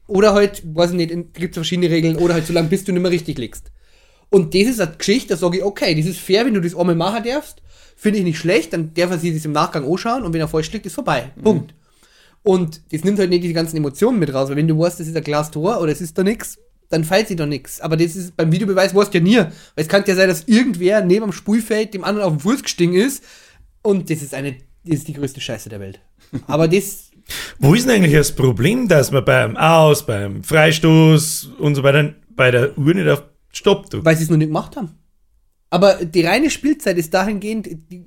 [0.08, 2.91] Oder halt, weiß ich nicht, gibt es verschiedene Regeln, oder halt so lange, bis du
[2.91, 3.72] nicht mehr richtig liegst.
[4.30, 6.76] Und das ist eine Geschichte, da sage ich, okay, das ist fair, wenn du das
[6.76, 7.62] einmal machen darfst,
[7.95, 10.47] finde ich nicht schlecht, dann darf er sich das im Nachgang anschauen und wenn er
[10.47, 11.32] falsch liegt, ist vorbei.
[11.41, 11.74] Punkt.
[12.43, 15.08] Und das nimmt halt nicht die ganzen Emotionen mit raus, weil wenn du weißt, das
[15.08, 17.82] ist ein Glastor oder es ist da nichts, dann fällt sich da nichts.
[17.82, 19.38] Aber das ist beim Videobeweis weißt du ja nie.
[19.38, 22.62] Weil es kann ja sein, dass irgendwer neben dem Spielfeld dem anderen auf den Fuß
[22.62, 23.24] gestiegen ist
[23.82, 25.99] und das ist eine, das ist die größte Scheiße der Welt.
[26.48, 27.12] Aber das,
[27.60, 32.14] Wo ist denn eigentlich das Problem, dass man beim Aus, beim Freistoß und so weiter
[32.36, 34.04] bei der Uhr nicht auf Stopp tut?
[34.06, 34.92] weil sie es noch nicht gemacht haben.
[35.70, 38.06] Aber die reine Spielzeit ist dahingehend, die,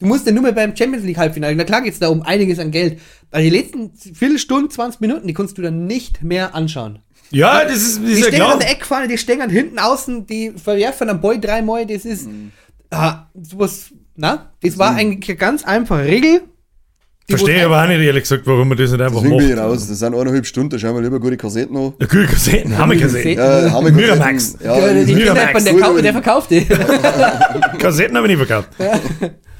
[0.00, 2.22] du musst ja nur mal beim Champions League Halbfinale, na klar geht es da um
[2.22, 3.00] einiges an Geld,
[3.30, 7.00] aber die letzten Viertelstunde, 20 Minuten, die kannst du dann nicht mehr anschauen.
[7.30, 8.52] Ja, das ist, das Die ist ja stehen klar.
[8.54, 12.28] an der Eckfahne, die stehen hinten außen, die verwerfen am Boy dreimal, das ist,
[12.90, 16.42] ah, sowas, na, das war eigentlich eine ganz einfache Regel.
[17.28, 19.64] Verstehe aber auch nicht, ehrlich gesagt, warum man das nicht einfach Deswegen bin ich macht.
[19.64, 19.88] raus.
[19.88, 21.94] Das sind eineinhalb Stunden, da schauen wir lieber gute Kassetten an.
[21.98, 23.32] Ja, Kühl Kassetten, haben wir Kassetten.
[23.38, 24.56] Ja, haben wir Miramax.
[24.62, 25.14] Ja, Ja, die.
[25.14, 26.64] Kinderbank, der, kau- der verkauft die.
[27.78, 28.68] Kassetten habe ich nicht verkauft.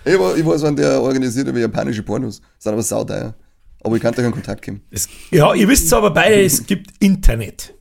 [0.05, 2.41] ich, war, ich weiß, wenn der organisiert über japanische Pornos.
[2.59, 3.35] Sind aber sauteuer.
[3.83, 4.83] Aber ich kann euch in Kontakt kommen.
[4.91, 7.75] Es, ja, ihr wisst aber beide, es gibt Internet.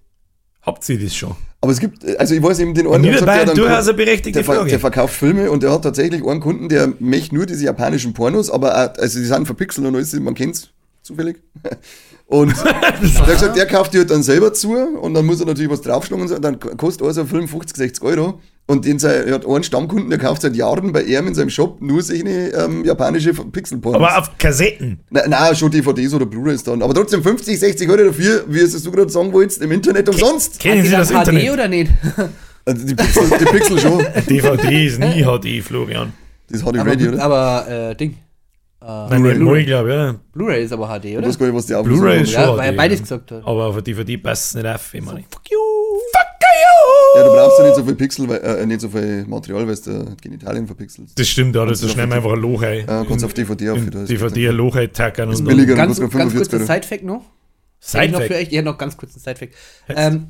[0.61, 1.35] Habt ihr das schon?
[1.63, 3.55] Aber es gibt, also ich weiß eben den einen, der dann-
[4.33, 4.69] der, Frage.
[4.69, 8.51] der verkauft Filme und der hat tatsächlich einen Kunden, der möchte nur diese japanischen Pornos,
[8.51, 10.67] aber auch, also die sind verpixelt und alles, man kennt's
[11.03, 11.37] zufällig.
[12.33, 15.45] Und der hat gesagt, der kauft die halt dann selber zu und dann muss er
[15.45, 18.39] natürlich was draufschlagen und so, dann kostet also ein Film 50, 60 Euro.
[18.65, 21.51] Und den sei, er hat einen Stammkunden, der kauft seit Jahren bei ihm in seinem
[21.51, 24.01] Shop nur solche ähm, japanische Pixelpornos.
[24.01, 25.01] Aber auf Kassetten.
[25.11, 26.81] Nein, nein, schon DVDs oder Blu-rays dann.
[26.81, 30.59] Aber trotzdem 50, 60 Euro dafür, wie es du gerade sagen wolltest, im Internet umsonst.
[30.59, 31.53] Kennen Sie die das dann HD Internet?
[31.53, 31.91] oder nicht?
[32.65, 34.05] Also die Pixel, die Pixel schon.
[34.29, 36.13] DVD ist nie HD, Florian.
[36.47, 37.21] Das ist HD aber, Ready, oder?
[37.21, 38.15] aber äh, Ding.
[38.85, 39.37] Nein, Blu-ray.
[39.37, 40.15] Blu ich glaube, ja.
[40.33, 41.27] Blu-ray ist aber HD, Ich oder?
[41.27, 42.33] weiß gar nicht, was die Blu-ray ist ist.
[42.35, 42.41] schon.
[42.43, 43.03] Ja, weil er HD, beides ja.
[43.03, 43.41] gesagt hat.
[43.45, 45.19] Aber auf der DVD passt es nicht auf, ich meine.
[45.29, 45.57] Fuck you!
[47.15, 49.75] Ja, du brauchst ja nicht so viel Pixel, weil, äh, nicht so viel Material, weil
[49.75, 51.17] du äh, Genitalien verpixelst.
[51.17, 52.79] Das stimmt, ja, das du schnell einfach ein Loch ein.
[52.79, 53.77] Äh, kannst auf DVD auf.
[53.77, 55.75] ist- DVD ein Loch eintackern und billiger.
[55.75, 56.65] Ganz, ganz 45 kurzes Euro.
[56.65, 57.21] Sidefact noch.
[57.81, 58.31] Ich für Sidefact.
[58.31, 59.53] ich hätte noch ganz kurz einen Sidefact.
[59.89, 60.27] Ähm,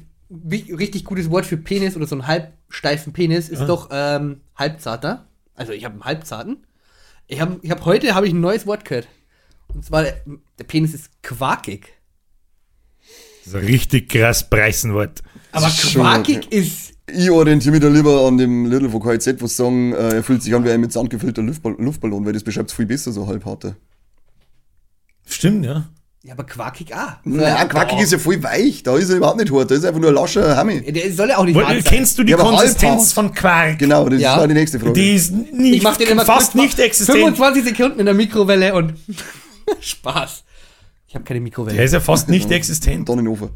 [0.78, 5.26] richtig gutes Wort für Penis oder so einen halbsteifen Penis ist doch ähm, halbzarter.
[5.56, 6.58] Also ich habe einen halbzarten.
[7.34, 9.08] Ich habe ich hab heute habe ich ein neues Wort gehört.
[9.68, 10.22] Und zwar der,
[10.60, 11.88] der Penis ist quakig.
[13.44, 15.24] Das ist ein richtig krass Preisenwort.
[15.52, 19.56] Aber quakig ist Ich orientiere mich da lieber an dem Little von KZ, wo sie
[19.56, 22.44] sagen, äh, er fühlt sich an wie ein mit Sand gefüllter Luftball Luftballon, weil das
[22.44, 23.76] beschreibt es viel besser, so halbharter.
[25.26, 25.90] Stimmt, ja.
[26.26, 27.14] Ja, aber quakig auch.
[27.26, 30.00] Nein, quackig ist ja voll weich, da ist er überhaupt nicht hart, da ist einfach
[30.00, 30.82] nur ein lascher Hammi.
[30.82, 31.84] Der soll ja auch nicht Wo- hart sein.
[31.84, 33.78] Kennst du die Ja, Konsistenz von Quark?
[33.80, 34.36] Genau, das Ja.
[34.36, 34.94] ist auch die nächste Frage.
[34.94, 37.18] Die ist nicht, Ich mach den immer fast nicht existent.
[37.18, 38.94] 25 Sekunden in der Mikrowelle und
[39.82, 40.44] Spaß.
[41.08, 41.76] Ich habe keine Mikrowelle.
[41.76, 43.10] Der ist ja fast nicht existent.
[43.10, 43.50] Ofen.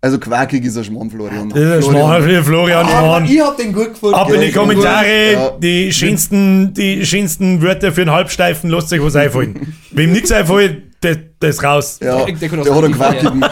[0.00, 1.48] Also quackig ist ein Schmarrn, Florian.
[1.50, 2.04] Das ist ein Florian.
[2.04, 3.24] Schmarrn für Florian Schmarrn.
[3.24, 4.14] ich hab den gut gefunden.
[4.14, 5.50] Ab in die Kommentare, ja.
[5.50, 9.74] die schönsten, die schönsten Wörter für einen Halbsteifen, lasst euch was einfallen.
[9.90, 11.98] Wem nichts einfällt, der, der ist raus.
[12.02, 13.44] Ja, Der- der der auch hat einen Spotify,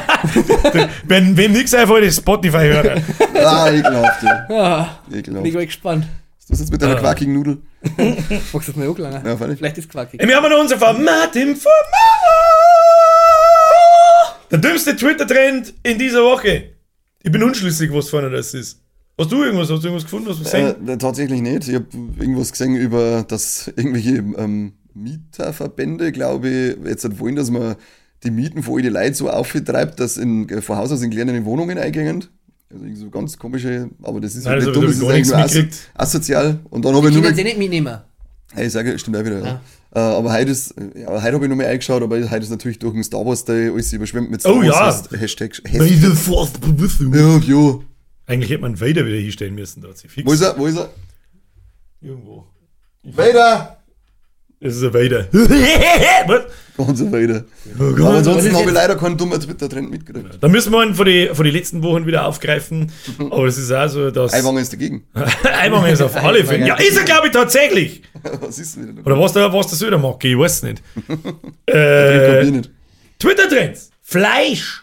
[0.67, 0.89] quackigen.
[1.05, 3.01] Wenn, wem nichts einfällt, ist Spotify-Hörer.
[3.45, 4.47] Ah, ekelhaft, ja.
[4.49, 5.53] Ja, bin ich Ekelhaft.
[5.55, 6.07] mal gespannt.
[6.49, 7.59] Was ist jetzt mit deiner quackigen Nudel?
[8.53, 9.25] Magst du das mal hochlangen?
[9.25, 9.59] Ja, freilich.
[9.59, 10.21] Vielleicht ist quakig.
[10.27, 11.75] Wir haben noch unser Format im Format.
[14.51, 16.71] Der dümmste Twitter-Trend in dieser Woche.
[17.23, 18.81] Ich bin unschlüssig, was vorne das ist.
[19.19, 20.89] Hast du irgendwas, hast du irgendwas gefunden, was wir Äh, sehen?
[20.89, 21.69] äh, tatsächlich nicht.
[21.69, 21.87] Ich habe
[22.19, 27.77] irgendwas gesehen über, dass irgendwelche ähm, Mieterverbände, glaube ich, jetzt wollen, dass man
[28.23, 31.79] die Mieten von den Leuten so auftreibt, dass in, von Haus aus in kleinen Wohnungen
[31.79, 32.25] eingehen.
[32.71, 35.03] Also irgendwie so ganz komische, aber das ist Nein, halt also, dumm, da das ist
[35.29, 36.59] ich eigentlich nur asozial.
[36.71, 37.99] Und dann habe ich Ich nur mehr, sie nicht mitnehmen.
[38.53, 39.61] hey, ich sage, stimmt auch wieder, ja.
[39.95, 42.79] Äh, aber heute ist, ja, heute habe ich noch mal eingeschaut, aber heute ist natürlich
[42.81, 44.73] durch den Star Wars Day alles überschwemmt mit Star Oh, ja.
[44.73, 46.17] Wars Hashtag, Hashtag.
[46.17, 47.15] Force be with you.
[47.15, 47.79] Ja, ja.
[48.27, 50.27] Eigentlich hätte man Vader wieder hinstellen müssen, da hat sie fix.
[50.27, 50.59] Wo ist er?
[50.59, 50.89] Wo ist er?
[52.01, 52.45] Irgendwo.
[53.05, 53.79] Weiter!
[54.69, 55.29] Das ist ein Vader.
[56.27, 56.45] Was?
[56.77, 57.45] Und so weiter.
[57.79, 58.15] Oh Aber Gott.
[58.17, 60.39] ansonsten ist habe ich leider keinen dummen Twitter-Trend mitgekriegt.
[60.41, 62.91] Da müssen wir ihn von den von die letzten Wochen wieder aufgreifen.
[63.19, 64.33] Aber es ist auch so, dass.
[64.33, 65.07] Eiwanger ist dagegen.
[65.61, 66.67] Einmal ist auf alle Fälle.
[66.67, 68.03] Ja, ist er, glaube ich, tatsächlich.
[68.41, 69.07] Was ist denn wieder?
[69.07, 70.83] Oder was der, was der Söder mag, ich weiß nicht.
[70.97, 72.71] Ich äh, kapier nicht.
[73.19, 73.91] Twitter-Trends.
[74.01, 74.83] Fleisch.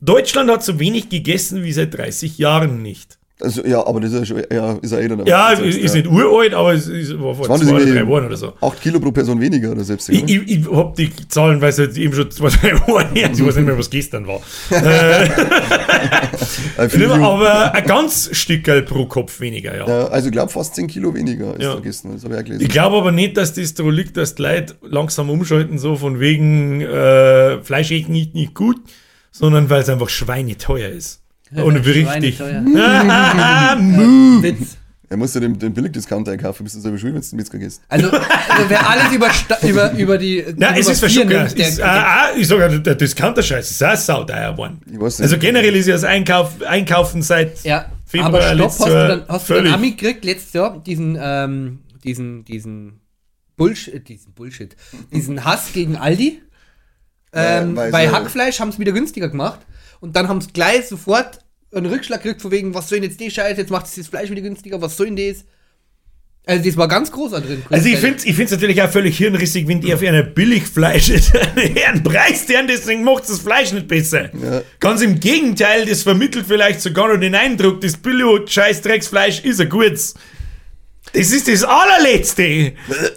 [0.00, 3.18] Deutschland hat so wenig gegessen wie seit 30 Jahren nicht.
[3.38, 5.26] Also, ja, aber das ist ja schon, ja, ist ja eh dann.
[5.26, 8.24] Ja, ist, ist nicht uralt, aber es ist, war vor zwei das oder drei Wochen
[8.24, 8.54] oder so.
[8.62, 10.08] 8 Kilo pro Person weniger oder selbst.
[10.08, 13.30] Ich, ich, ich hab die Zahlen, weil es halt eben schon zwei, drei Wochen her
[13.30, 13.38] ist.
[13.38, 14.40] Ich weiß nicht mehr, was gestern war.
[16.78, 19.86] Äh, die- aber ein ganz Stückel pro Kopf weniger, ja.
[19.88, 21.72] ja, also ich glaube fast 10 Kilo weniger als Ja.
[21.72, 22.12] vergessen.
[22.12, 22.62] Das habe ich auch gelesen.
[22.62, 26.20] Ich glaube aber nicht, dass das daran liegt, dass die Leute langsam umschalten, so von
[26.20, 28.76] wegen äh, Fleisch nicht, nicht gut,
[29.30, 31.22] sondern weil es einfach schweineteuer ist.
[31.54, 32.40] Und richtig.
[32.42, 33.76] Ah.
[33.78, 34.76] Witz.
[35.08, 37.58] Er muss ja den, den Billigdiscounter einkaufen, bist du selber schuld, wenn du den Metzger
[37.58, 37.80] gehst.
[37.88, 39.30] Also, also wer alles über,
[39.62, 40.44] über, über die.
[40.56, 44.80] Nein, über es ist Ist, ah, ah, ich sage, der Discounter-Scheiß ist auch sauteuer geworden.
[45.00, 48.94] Also generell ist ja das Einkauf, Einkaufen seit Ja, Februar aber stopp, letztes hast du
[48.94, 53.00] Jahr dann, hast du dann völlig- Ami gekriegt letztes Jahr, diesen, ähm, diesen, diesen
[53.56, 54.74] Bullshit, diesen Bullshit,
[55.12, 56.42] diesen Hass gegen Aldi.
[57.32, 59.60] Ähm, Ja, bei sie- Hackfleisch haben es wieder günstiger gemacht
[60.00, 61.40] und dann haben es gleich sofort
[61.72, 64.08] einen Rückschlag gekriegt, von wegen, was soll denn jetzt die Scheiße, jetzt macht es das
[64.08, 65.44] Fleisch wieder günstiger, was soll denn das?
[66.48, 67.64] Also das war ganz groß da drin.
[67.70, 71.10] Also ich finde es ich find's natürlich auch völlig hirnrissig, wenn die auf einer Billigfleisch
[71.86, 74.30] einen Preis deren, deswegen macht das Fleisch nicht besser.
[74.32, 74.62] Ja.
[74.78, 80.14] Ganz im Gegenteil, das vermittelt vielleicht sogar noch den Eindruck, das Billo-Scheiß-Drecksfleisch ist ein gutes.
[81.12, 82.74] Das ist das allerletzte.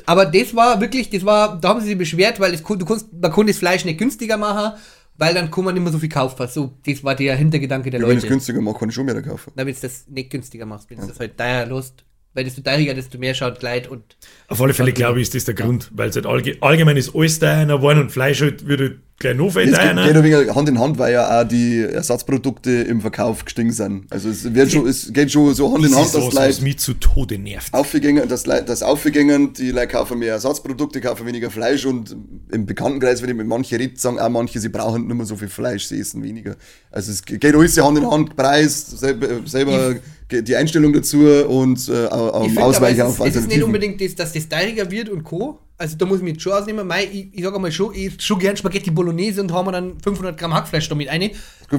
[0.07, 3.13] Aber das war wirklich, das war, da haben sie sich beschwert, weil es, du konntest,
[3.13, 4.73] man konnte das Fleisch nicht günstiger machen,
[5.20, 6.47] weil dann kann man nicht mehr so viel kaufen.
[6.47, 8.34] So, das war der Hintergedanke der Ja, wenn ich es Leute.
[8.34, 9.51] günstiger mache, kann ich schon mehr kaufen.
[9.55, 12.05] Na, wenn du das nicht günstiger machst, wenn du das halt teuer lost.
[12.34, 14.15] Weil desto teurer, desto mehr schaut Leid und.
[14.47, 17.13] Auf alle Fälle glaube ich, ist das der Grund, weil es halt allge allgemein ist
[17.13, 20.15] alles teurer geworden und Fleisch halt würde gleich noch viel Es geht, geht teurer.
[20.17, 24.05] ein wenig Hand in Hand, weil ja auch die Ersatzprodukte im Verkauf gestiegen sind.
[24.09, 26.63] Also es, wird schon, es geht schon so Hand in Das Hand, ist dass Leute
[26.63, 27.74] mich zu Tode nervt.
[27.74, 32.15] aufgegangen, dass Leute, das aufgegangen, die Leute kaufen mehr Ersatzprodukte, kaufen weniger Fleisch und
[32.51, 35.36] im Bekanntenkreis, wenn ich mit manchen rede, sagen auch manche, sie brauchen nicht mehr so
[35.36, 36.55] viel Fleisch, sie essen weniger.
[36.91, 39.95] Also es geht alles Hand in Hand, Preis, selber, selber
[40.32, 42.05] die Einstellung dazu und äh,
[42.45, 43.63] Ich Ausweichen auf es, ist, es ist nicht Alternativen.
[43.63, 45.59] unbedingt das, dass das teurer wird und Co.
[45.80, 46.86] Also da muss ich mir jetzt schon ausnehmen.
[46.86, 49.71] Mei, ich, ich sag einmal schon, ich esse schon gern Spaghetti Bolognese und haben wir
[49.71, 51.09] dann 500 Gramm Hackfleisch damit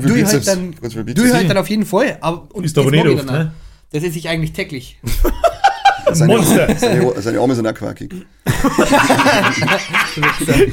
[0.00, 0.46] für Du halt Bizeps.
[0.46, 2.16] dann, du halt dann auf jeden Fall.
[2.22, 3.52] Aber, und Ist aber das nicht oft, ne?
[3.92, 4.98] Das esse ich eigentlich täglich.
[6.12, 6.74] Seine, Monster.
[6.76, 8.10] seine, seine Arme sind auch quackig.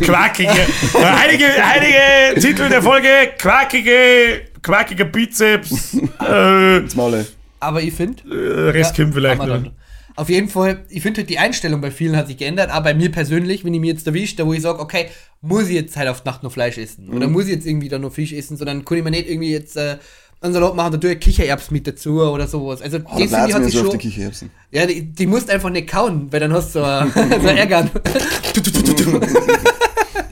[0.02, 3.08] Quackige, heilige, heilige Titel der Folge,
[3.38, 5.94] quackige, quackiger Bizeps,
[6.28, 7.26] äh.
[7.60, 9.48] Aber ich finde, äh, Rest kommt vielleicht noch.
[9.48, 9.72] dann.
[10.18, 12.94] Auf jeden Fall, ich finde halt die Einstellung bei vielen hat sich geändert, aber bei
[12.96, 15.06] mir persönlich, wenn ich mir jetzt erwischt, da wo ich sage, okay,
[15.42, 17.14] muss ich jetzt halt auf Nacht noch Fleisch essen Mhm.
[17.18, 19.52] oder muss ich jetzt irgendwie dann noch Fisch essen, sondern kann ich mir nicht irgendwie
[19.52, 19.98] jetzt äh,
[20.42, 22.82] einen Salat machen, da tue ich Kichererbsen mit dazu oder sowas.
[22.82, 24.50] Also Oh, das da hat sich so auf die schon, Kichererbsen.
[24.72, 27.06] ja, die, die musst einfach nicht kauen, weil dann hast du so, äh,
[27.42, 27.88] so Ärger.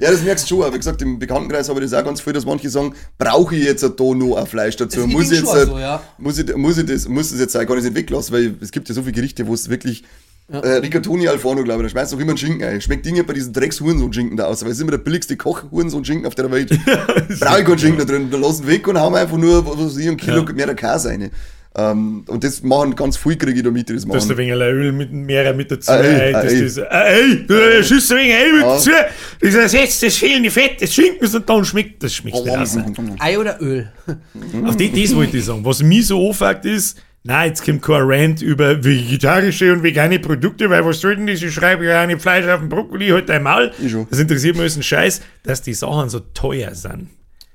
[0.05, 0.73] Ja, das merkst du schon.
[0.73, 3.65] Wie gesagt, im Bekanntenkreis habe ich das auch ganz viel, dass manche sagen, brauche ich
[3.65, 5.07] jetzt da noch ein Fleisch dazu?
[5.07, 6.01] Muss ich, jetzt, halt- so, ja.
[6.17, 8.33] muss, ich, muss, ich das, muss das jetzt es nicht weglassen?
[8.35, 10.03] Weil es gibt ja so viele Gerichte, wo es wirklich.
[10.47, 12.79] Äh, Rigatoni Alforno, glaube ich, da schmeißt auch immer einen Schinken ein.
[12.79, 16.35] Schmeckt Dinge bei diesen Drecks-Hurensohn-Schinken da aus, weil es ist immer der billigste Koch-Hurensohn-Schinken auf
[16.35, 16.69] der Welt.
[17.39, 18.29] Brauche ich keinen Schinken da drin.
[18.29, 20.53] Da lassen weg und hauen einfach nur was weiß ich, ein Kilo Ja.
[20.53, 21.31] mehr der Käse rein.
[21.77, 24.27] Ähm, und das machen ganz viel, kriege ich da mit, die das Du hast ein
[24.29, 24.37] machen.
[24.37, 25.91] wenig Öl mit mehr mit dazu.
[25.91, 26.61] Ah, ey, ey, das, ah, ey.
[26.63, 28.91] das, ah, ey, du schüsst ein wenig Öl mit dazu.
[29.41, 32.77] Das ist jetzt das fehlende Fett des Schinkens und dann schmeckt das schmeckt nicht aus.
[33.19, 33.91] Ei oder Öl?
[34.65, 35.65] Auf die, das wollte ich sagen.
[35.65, 40.69] Was mich so anfängt ist, nein, jetzt kommt kein Rant über vegetarische und vegane Produkte,
[40.69, 41.41] weil was soll denn das?
[41.41, 43.71] Ich schreibe ja nicht Fleisch auf den Brokkoli, halt dein Maul.
[43.83, 44.07] Ich schon.
[44.09, 47.09] Das interessiert mich ein Scheiß, dass die Sachen so teuer sind.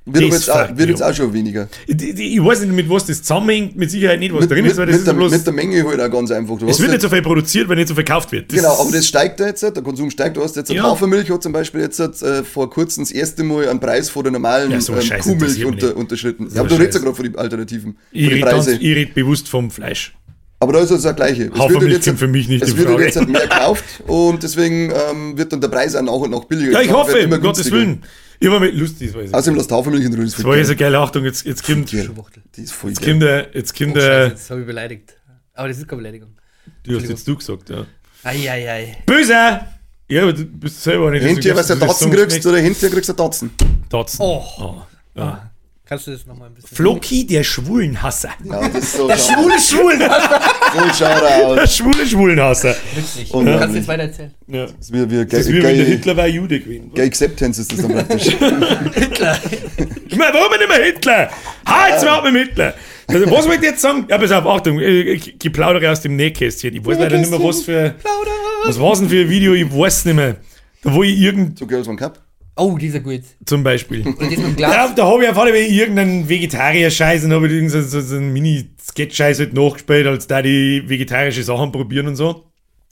[0.07, 1.69] Wird, Das jetzt auch, wird jetzt auch schon weniger.
[1.87, 4.79] Ich, weiß nicht, mit was das zusammenhängt, mit Sicherheit nicht, was Mit, drin mit, ist,
[4.79, 6.59] weil das mit, ist der, bloß, mit der Menge halt auch ganz einfach.
[6.59, 8.51] Du es wird nicht so viel produziert, weil nicht so viel gekauft wird.
[8.51, 10.39] Das Genau, aber das steigt da jetzt, der Konsum steigt.
[10.39, 10.85] Du hast jetzt Ja.
[10.85, 14.33] Hafermilch hat zum Beispiel jetzt äh, vor kurzem das erste Mal einen Preis vor der
[14.33, 16.49] normalen Ja, so ähm, Kuhmilch unter, unterschritten.
[16.49, 17.99] So ja, aber du redest ja gerade von den Alternativen.
[18.11, 20.15] ich rede bewusst vom Fleisch.
[20.63, 21.51] Aber da ist es das gleiche.
[21.51, 23.05] Hafermilch wird jetzt, für mich nicht es in wird Frage.
[23.05, 26.45] jetzt halt mehr gekauft und deswegen ähm, wird dann der Preis auch nach und nach
[26.45, 26.73] billiger.
[26.73, 27.71] Ja, ich hoffe, um Gottes.
[27.71, 28.03] Willen.
[28.41, 29.35] Immer mit lustig, das weiß ich.
[29.35, 30.25] Außerdem lasst Hafermilch in Ruhe.
[30.25, 32.05] Das Das war jetzt eine geile Achtung, jetzt, jetzt kommt, geil.
[32.05, 32.43] Schuhwachtel.
[32.57, 35.17] Die ist voll jetzt kommt der, jetzt kommt Oh, der, jetzt habe ich beleidigt.
[35.55, 36.31] Aber das ist keine Beleidigung.
[36.85, 37.87] du hast jetzt du gesagt, ja.
[38.23, 38.99] Eieiei.
[39.07, 39.61] Böse!
[40.09, 41.23] Ja, aber du bist selber nicht.
[41.25, 43.51] Hinterher, was du Tatzen kriegst, oder hinterher kriegst du Tatzen.
[43.89, 44.19] Tatzen.
[44.21, 44.43] Oh.
[44.59, 44.83] Oh.
[45.15, 45.50] Ja.
[45.91, 46.77] Kannst du das nochmal ein bisschen...
[46.77, 48.31] Floki, der Schwulenhasser.
[48.45, 50.41] Ja, das ist so Der schwule Schwulenhasser.
[50.73, 51.57] so schaut er aus.
[51.57, 52.77] Der schwule Schwulenhasser.
[52.95, 53.35] Witzig.
[53.35, 54.33] Und- Du kannst jetzt weiter erzählen.
[54.47, 54.67] Ja.
[54.67, 56.93] Das ist wie, wie Das ist gay, wie wenn der Hitler war Jude gewesen.
[56.95, 58.23] gay Acceptance ist das dann praktisch.
[58.95, 59.39] Hitler.
[60.09, 61.31] Ich meine, warum nicht mehr Hitler?
[61.67, 62.75] Halt's mal mit dem Hitler!
[63.09, 64.05] Also, was wollt ihr jetzt sagen?
[64.09, 66.73] Ja, pass auf, Achtung, äh, ich ich plaudere aus dem Nähkästchen.
[66.77, 67.97] Ich weiß leider nicht mehr, was für.
[68.65, 69.53] Was war's denn für ein Video?
[69.55, 70.37] Ich weiß nicht mehr.
[70.85, 71.59] Da wo ich irgend.
[71.59, 72.21] so Girls One Cup.
[72.61, 73.23] Oh, dieser gut.
[73.47, 74.07] Zum Beispiel.
[74.07, 74.95] Und das mit dem Ja, Glas.
[74.95, 79.55] da habe ich Fälle irgendeinen Vegetarier-Scheiß und habe ich irgendeinen so, so einen Mini-Sketch-Scheiß halt
[79.55, 82.45] nachgespielt, als da die vegetarische Sachen probieren und so.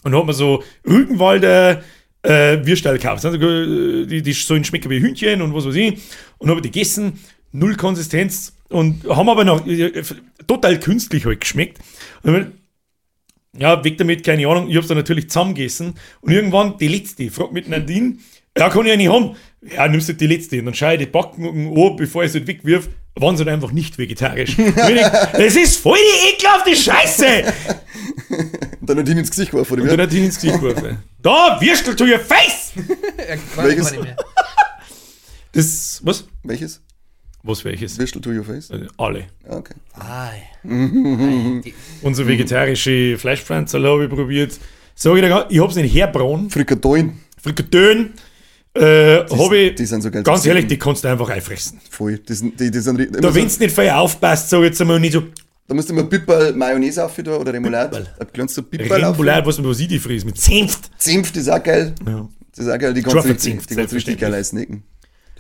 [0.04, 1.82] Und hab mir so Rückenwalder
[2.22, 3.26] äh, Würstel gekauft.
[3.26, 5.98] Also, äh, die, die sollen schmecken wie Hühnchen und was weiß ich.
[6.38, 7.18] Und habe die gegessen,
[7.52, 10.02] null Konsistenz und haben aber noch äh,
[10.46, 11.78] total künstlich halt geschmeckt.
[12.22, 12.36] Und
[13.54, 14.70] ich, ja, weg damit, keine Ahnung.
[14.70, 15.94] Ich hab's dann natürlich zusammengegessen.
[16.22, 18.16] Und irgendwann die letzte, fragt mit Nadine,
[18.56, 19.36] ja, kann ich ja nicht haben.
[19.62, 20.58] Ja, nimmst du die letzte.
[20.60, 21.44] Und dann schaue ich die Backen
[21.76, 24.56] an, bevor ich sie halt wegwirf, waren sie halt einfach nicht vegetarisch.
[24.58, 27.52] Und das ist voll die ekelhafte Scheiße!
[28.80, 29.74] Und dann hat ihn ins Gesicht geworfen.
[29.74, 30.02] Und Oder dann wie?
[30.02, 30.98] hat ihn ins Gesicht geworfen.
[31.20, 32.72] Da, Würstel to your face!
[33.16, 33.86] Er weiß Welches?
[33.88, 34.16] aber nicht mehr.
[35.52, 36.24] Das, was?
[36.44, 36.80] Welches?
[37.42, 37.98] Was welches?
[37.98, 38.70] Würstel to your face?
[38.70, 39.26] Äh, Alle.
[39.48, 39.74] Ah, okay.
[39.94, 40.42] Ei.
[40.64, 44.58] Ei, die- Unsere vegetarische Fleischpflanze habe ich probiert.
[44.94, 46.50] Sag ich dir, ich hab's nicht herbraun.
[46.50, 47.20] Frikadollen.
[47.40, 48.14] Frikadellen.
[48.80, 51.80] Äh, habe ich, die sind so geil ganz ehrlich, die kannst du einfach einfressen.
[51.90, 52.18] Voll.
[52.18, 54.80] Die sind, die, die sind, Da, so, wenn du nicht vorher aufpasst, sag ich jetzt
[54.80, 55.24] einmal nicht so
[55.68, 58.06] da musst du immer Pipperl Mayonnaise auf da oder Remoulade.
[58.18, 59.14] Ein kleines Pipperl auf.
[59.16, 60.90] Remoulade, was, was ich die fries mit Senft.
[60.98, 61.94] Zimpft ist auch geil.
[62.06, 62.26] Ja.
[62.56, 62.94] Das ist auch geil.
[62.94, 64.32] Die kannst du richtig, die kannst richtig geil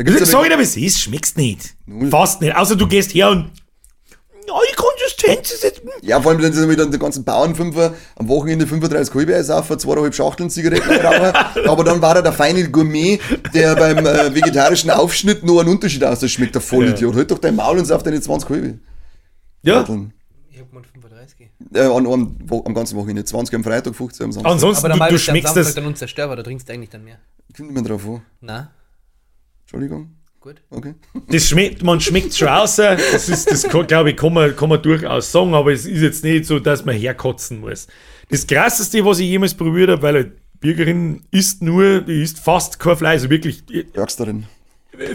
[0.04, 1.74] gibt's Sag ich dir, was es ist, schmeckst nicht.
[1.86, 2.10] Null.
[2.10, 2.54] Fast nicht.
[2.54, 3.50] Außer du gehst her und.
[4.48, 5.82] Ja, die Konsistenz ist jetzt.
[6.02, 10.14] ja, vor allem, wenn sie wieder den ganzen Bauernfünfer am Wochenende 35 Halbe auf, zweieinhalb
[10.14, 11.66] Schachteln Zigaretten rauchen.
[11.68, 13.20] aber dann war er der feine Gourmet,
[13.52, 16.20] der beim äh, vegetarischen Aufschnitt noch einen Unterschied aus.
[16.20, 17.14] Das schmeckt der Vollidiot.
[17.14, 18.78] Halt doch dein Maul und sauf deine 20 Halbe.
[19.62, 19.74] Ja.
[19.80, 20.14] Schachteln.
[20.50, 21.50] Ich hab mal 35.
[21.74, 23.24] Äh, an, am, Wo- am ganzen Wochenende.
[23.24, 24.50] 20 am Freitag, 15 am Samstag.
[24.52, 25.74] Ansonsten, Aber du, du ist am schmeckst Samstag das.
[25.74, 27.18] dann unzerstörbar, da trinkst du eigentlich dann mehr.
[27.54, 28.22] Kommt nicht mehr drauf an.
[28.40, 28.70] Na,
[29.62, 30.14] Entschuldigung.
[30.40, 30.56] Gut.
[30.70, 30.94] Okay.
[31.28, 32.76] Das schmeckt, man schmeckt schon raus.
[32.76, 36.24] Das ist, das glaube ich, kann man, kann man durchaus sagen, aber es ist jetzt
[36.24, 37.86] nicht so, dass man herkotzen muss.
[38.30, 42.78] Das krasseste, was ich jemals probiert habe, weil eine Bürgerin isst nur, die isst fast
[42.78, 43.62] kein Fleisch, also wirklich,
[43.94, 44.44] Ärgst darin.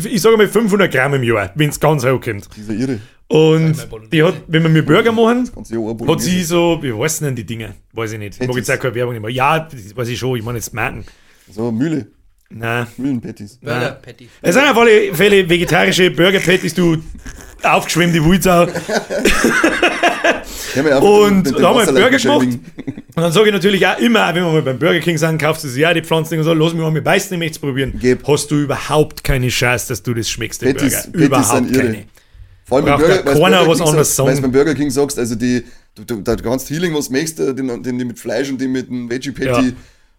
[0.03, 2.49] ich sage mal 500 Gramm im Jahr, wenn es ganz hochkommt.
[2.55, 2.99] Dieser Irre.
[3.27, 7.45] Und die hat, wenn wir mir Burger machen, hat sie so, wie heißen denn die
[7.45, 7.73] Dinge?
[7.93, 8.39] Weiß ich nicht.
[8.39, 9.31] Ich mag jetzt auch keine Werbung nicht mehr.
[9.31, 11.05] Ja, das weiß ich schon, ich meine jetzt Marken.
[11.49, 12.07] So, Mühle.
[12.53, 12.87] Nein.
[12.97, 13.57] Mühlenpatties.
[13.57, 13.95] Burger Nein.
[14.01, 14.29] Patty.
[14.41, 16.97] Es sind auf alle Fälle vegetarische Burger Patties, du
[17.63, 18.67] aufgeschwemmte Wulzau.
[20.75, 22.47] Und da haben wir einen Burger gemacht.
[23.15, 25.63] Und dann sage ich natürlich auch immer, wenn wir mal beim Burger King sind, kaufst
[25.63, 27.59] du sie ja die Pflanzen und so, lass mich mal mit beißen, ich möchte es
[27.59, 27.93] probieren.
[27.99, 28.27] Geb.
[28.27, 31.29] Hast du überhaupt keine Chance, dass du das schmeckst, den Patties, Burger.
[31.29, 32.05] Patties überhaupt keine.
[32.65, 34.29] Vor allem beim Burger, Burger was King anderes sagst, sagen.
[34.29, 37.53] weil's beim Burger King sagst, also die, du, du, da kannst Healing, was möchtest, äh,
[37.53, 39.67] den, den, die mit Fleisch und die mit dem Veggie Patty.
[39.67, 39.73] Ja.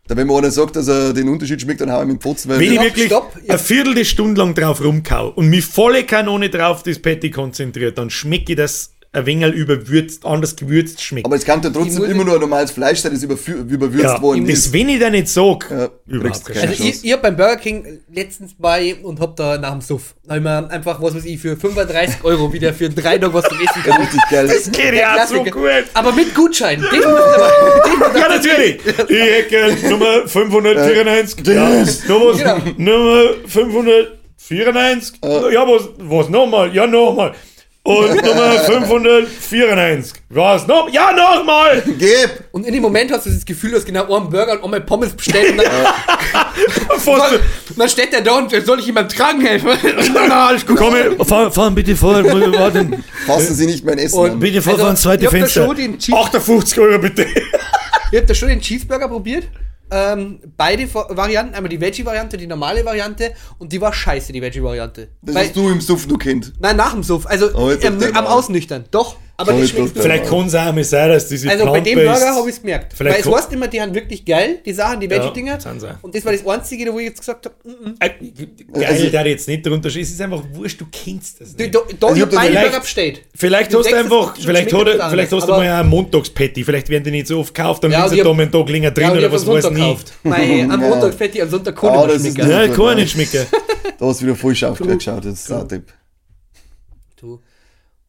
[0.06, 2.20] Da, wenn mir einer sagt, dass er den Unterschied schmeckt, dann hau ich mit dem
[2.20, 3.32] Pfotzen, Wenn ich wirklich stopp.
[3.48, 8.10] eine Viertel Stunde lang drauf rumkau und mich volle Kanone drauf das Patty konzentriert, dann
[8.10, 11.24] schmecke ich das ein wenig überwürzt, anders gewürzt schmeckt.
[11.26, 14.46] aber es kann Ich trotzdem immer nur ein normales Fleisch sein, das überwürzt ja, worden
[14.46, 14.72] das, ist.
[14.72, 18.00] wenn ich da nicht sag, Ja, überhaupt keine Also ich, ich hab beim Burger King
[18.12, 22.24] letztens bei und hab da nach dem Suff, mir einfach, was weiß ich, für 35
[22.24, 24.00] Euro wieder für drei Tage was zum Essen Ja, gekauft.
[24.02, 24.48] richtig geil.
[24.48, 25.62] Das geht ja so gut.
[25.94, 26.80] Aber mit Gutschein.
[26.80, 27.52] Den muss aber,
[28.18, 28.80] Ja, natürlich.
[29.08, 31.46] Ich hätte gern Nummer 594.
[31.46, 32.58] Ja, noch was, Genau.
[32.78, 35.18] Nummer 594.
[35.52, 36.74] Ja, was, was nochmal?
[36.74, 37.32] Ja, nochmal.
[37.86, 40.12] Und Nummer 594.
[40.30, 40.88] Was noch?
[40.90, 41.82] Ja, nochmal.
[41.98, 42.30] Geb!
[42.52, 44.80] und in dem Moment hast du das Gefühl, du hast genau einen Burger und einmal
[44.80, 45.66] Pommes bestellt und dann,
[46.88, 49.68] und dann steht der da und soll ich jemandem tragen helfen?
[50.14, 50.78] Na, alles gut.
[50.78, 50.94] komm,
[51.26, 52.24] fahr, fahren bitte vor.
[52.24, 53.04] Warten.
[53.26, 54.40] Fassen Sie nicht mein Essen Und an.
[54.40, 55.66] Bitte fahr Also, zweite Fenster.
[55.66, 57.26] schon den Cheese- 58 Euro bitte.
[58.12, 59.44] Ihr habt da schon den Cheeseburger probiert.
[59.90, 64.40] Ähm, beide Va- Varianten, einmal die Veggie-Variante, die normale Variante und die war scheiße, die
[64.42, 65.08] Veggie-Variante.
[65.22, 66.52] Das Weil- hast du im Suff nur kennt.
[66.58, 67.26] Nein, nach dem Suff.
[67.26, 68.26] Also Oh, jetzt am.
[68.26, 68.84] Ausnüchtern.
[68.90, 69.16] Doch.
[69.36, 69.98] Aber das schmeckt.
[69.98, 72.60] Vielleicht kann es auch mal sein, dass diese Also bei dem Burger habe ich es
[72.62, 72.92] gemerkt.
[72.96, 75.60] Vielleicht Weil es heißt immer, die haben wirklich geil, die Sachen, die Veggie-Dinger.
[75.60, 75.94] sind auch.
[76.02, 77.94] und das war das Einzige, wo ich jetzt gesagt habe, mm, mm.
[77.98, 78.10] Äh,
[78.72, 80.02] Geil, Also- da jetzt nicht darunter stehen.
[80.02, 81.74] Es ist einfach wurscht, du kennst das Da, nicht.
[81.74, 83.22] da, da Also ich ich vielleicht- Burger bestellt.
[83.34, 87.02] Vielleicht Du hast du einfach, vielleicht, hat, vielleicht hast du mal ein Montagspatty, vielleicht werden
[87.04, 88.90] die nicht so oft gekauft, dann Ja, ja, und sie ich da einen Tag länger
[88.92, 89.80] drin Ja, ich oder was weiß nie.
[89.80, 90.12] gekauft.
[90.22, 90.88] Nein, am Ja.
[90.88, 92.70] Montag fett ich am Sonntag Ah, kann das ich nicht nicht- schmecken.
[92.70, 93.46] Ja, kann nicht schmecken.
[93.98, 95.92] Da hast du wieder voll scharf geschaut, das ist ein Tipp.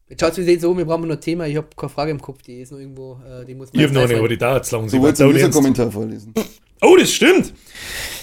[0.08, 0.12] Du.
[0.12, 1.46] Jetzt schaut es so, wir brauchen noch ein Thema.
[1.48, 3.88] Ich habe keine Frage im Kopf, die ist noch irgendwo, äh, die muss man Ich
[3.88, 4.88] habe jetzt noch eine, aber die dauert zu lang.
[4.88, 5.34] Sie Du wolltest einen.
[5.34, 6.32] User-Kommentar vorlesen.
[6.80, 7.52] Oh, das stimmt.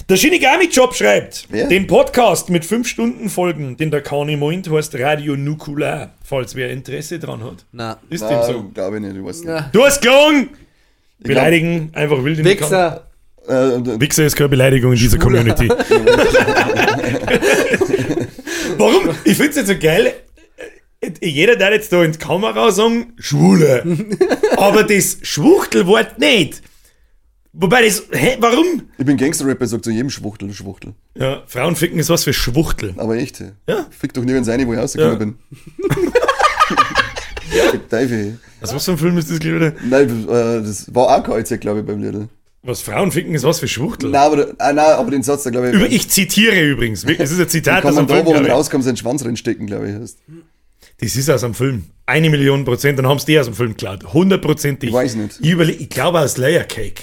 [0.08, 1.68] Der Shinigami-Job schreibt, Wer?
[1.68, 6.70] den Podcast mit 5 Stunden Folgen, den der Kani meint, heißt Radio Nukular, falls wer
[6.70, 7.66] Interesse dran hat.
[7.72, 7.98] Na.
[8.08, 8.62] Ist dem Nein, so.
[8.72, 9.64] glaube ich nicht, ich weiß nicht.
[9.72, 10.50] Du hast gelogen!
[11.18, 12.44] Beleidigen, einfach wild in.
[12.46, 13.08] Wichser.
[13.46, 15.68] Äh, Wichser ist keine Beleidigung in dieser Community.
[18.78, 19.10] Warum?
[19.24, 20.14] Ich finde es jetzt so geil.
[21.22, 23.84] Jeder darf jetzt da in die Kamera sagen, Schwule.
[24.56, 26.62] Aber das Schwuchtelwort nicht.
[27.56, 28.82] Wobei das, hä, warum?
[28.98, 30.94] ich bin Gangster-Rapper, sagt zu jedem Schwuchtel, Schwuchtel.
[31.16, 32.94] Ja, Frauenficken ist was für Schwuchtel.
[32.96, 33.52] Aber echt, hey.
[33.68, 33.86] Ja.
[33.90, 35.18] Fick doch nirgends eine, wo ich rausgekommen Ja.
[35.18, 35.34] bin.
[37.70, 38.38] Fick Teufel.
[38.60, 39.88] Was, was für ein Film ist das, glaube ich?
[39.88, 42.28] Nein, äh, das war auch KZ, glaube ich, beim Lidl.
[42.62, 44.10] Was Frauenficken ist was für Schwuchtel?
[44.10, 47.04] Nein, aber, ah, nein, aber den Satz da, glaube ich, Über, ich zitiere übrigens.
[47.04, 49.94] Es ist ein Zitat aus man da, wo man rauskommt, seinen Schwanz reinstecken, glaube ich.
[49.94, 50.18] Heißt.
[51.04, 51.84] Das ist aus einem Film.
[52.06, 54.12] Eine Million Prozent, dann haben sie die aus dem Film geklaut.
[54.12, 54.88] Hundertprozentig.
[54.90, 55.38] Ich weiß nicht.
[55.40, 57.02] Ich, ich glaube aus Layer Cake.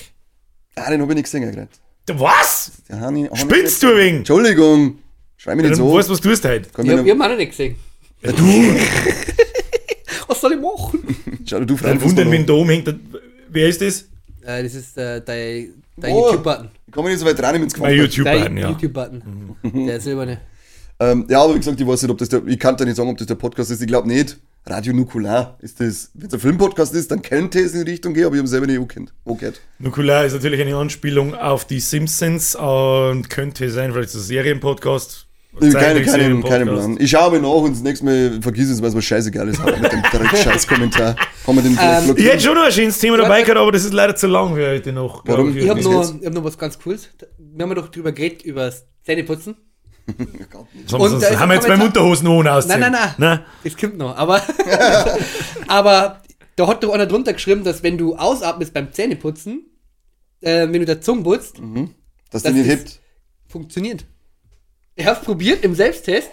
[0.75, 1.67] Ah, den habe ich nicht gesehen gerade.
[2.13, 2.71] Was?
[2.89, 4.17] Den hab ich- hab ich Spinnst du wegen?
[4.17, 4.97] Entschuldigung.
[5.37, 5.93] Schrei mich Dann nicht so.
[5.93, 6.69] weißt du, was du tust heute.
[6.73, 7.75] Komm, Ich habe hab auch noch nicht gesehen.
[8.23, 8.43] Ja, du,
[10.27, 11.15] Was soll ich machen?
[11.45, 12.87] schau du dann Freund wundern, wenn da umhängt.
[12.87, 12.99] dann-
[13.49, 14.01] Wer ist das?
[14.43, 16.27] Äh, das ist äh, dein, dein Oh.
[16.27, 16.69] YouTube-Button.
[16.87, 18.69] Ich komme nicht so weit rein, wenn es Mein gefallen YouTube Dein ja.
[18.69, 19.23] YouTube-Button.
[19.87, 20.39] Der silberne.
[21.01, 22.95] Ähm, Ja, aber wie gesagt, ich weiß nicht, ob das der, ich kann da nicht
[22.95, 23.81] sagen, ob das der Podcast ist.
[23.81, 24.37] Ich glaube nicht.
[24.65, 26.11] Radio Nukular ist das.
[26.13, 28.47] Wenn es ein Filmpodcast ist, dann könnte es in die Richtung gehen, aber ich habe
[28.47, 29.11] selber nicht angekannt.
[29.25, 29.53] Okay.
[29.79, 34.27] Nukular ist natürlich eine Anspielung auf die Simpsons und könnte sein, vielleicht ist es ein
[34.27, 35.27] Serienpodcast.
[35.59, 36.59] Keine, keine, Zeichentrickserien-Podcast.
[36.59, 36.97] keinen Plan.
[36.99, 39.61] Ich schaue mir nach und das nächste Mal vergiss es, weil es was scheißegal ist
[39.61, 41.15] halt mit dem Dreck-Scheiß-Kommentar.
[41.45, 43.71] Kann man den vielleicht Ähm, Ich hätte schon noch ein schönes Thema dabei gehabt, aber
[43.71, 45.23] das ist leider zu lang für heute noch.
[45.25, 45.57] Warum?
[45.57, 47.09] Ich habe Bis noch, ich hab noch was ganz Cooles.
[47.37, 49.55] Wir haben ja doch drüber geredet, über das Zähneputzen.
[49.55, 49.70] Haben,
[50.93, 52.79] Und ist haben wir jetzt beim Unterhosen ohne ausziehen.
[52.79, 53.39] Nein, nein, nein.
[53.39, 53.45] Na?
[53.63, 54.15] Das kommt noch.
[54.17, 54.41] Aber,
[55.67, 56.21] aber
[56.55, 59.65] da hat doch einer drunter geschrieben, dass wenn du ausatmest beim Zähneputzen,
[60.41, 61.57] äh, wenn du der Zunge putzt,
[62.31, 62.99] Dass das der nicht hebt.
[63.47, 64.05] funktioniert.
[64.95, 66.29] Ich hab's probiert im Selbsttest.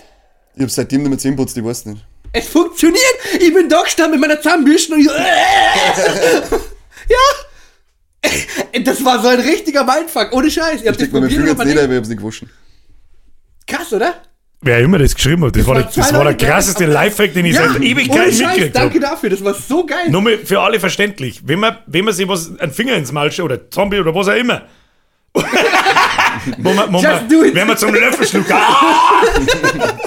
[0.55, 2.05] Ich habe seitdem nicht mehr Zähne putzt, ich weiß nicht.
[2.33, 3.03] Es funktioniert!
[3.41, 5.13] Ich bin da gestanden mit meiner Zahnbürste und ich so,
[7.09, 7.19] ja!
[8.85, 10.81] Das war so ein richtiger Mindfuck, ohne Scheiß.
[10.83, 11.91] Ich hab das Steckt mir mein probiert, aber jetzt nicht, nicht.
[11.91, 12.51] ich hab's nicht gewaschen.
[13.69, 14.15] Krass, oder?
[14.61, 17.33] Wer immer das geschrieben hat, das, war, waren der- zwei das war der krasseste Lifehack,
[17.33, 19.01] den ich seit ohne Ewigkeiten Scheiß, mitgekriegt danke habe.
[19.15, 20.11] dafür, das war so geil.
[20.11, 21.43] Nur mal für alle verständlich.
[21.45, 24.35] Wenn man, wenn man sich was, einen Finger ins Maul oder Zombie oder was auch
[24.35, 24.63] immer,
[26.75, 27.55] man, wo Just do it.
[27.55, 29.23] wenn man zum Löffel schluckt ah,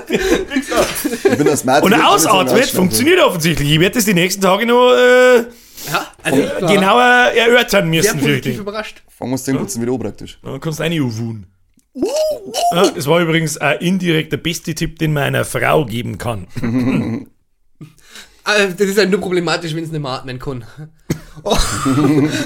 [0.09, 3.71] Ich bin und ausatmet, funktioniert offensichtlich.
[3.71, 8.19] Ich werde das die nächsten Tage noch äh, Ja, also war genauer erörtern müssen.
[8.27, 8.57] ich.
[8.57, 9.01] überrascht.
[9.17, 10.39] Fangen wir das Zähneputzen wieder an praktisch.
[10.43, 11.45] Dann kannst du eine uwun.
[11.93, 16.47] Ja, das war übrigens ein indirekt der beste Tipp, den man einer Frau geben kann.
[18.43, 20.65] Äh, Das ist ja nur problematisch, wenn es nicht mehr atmen kann.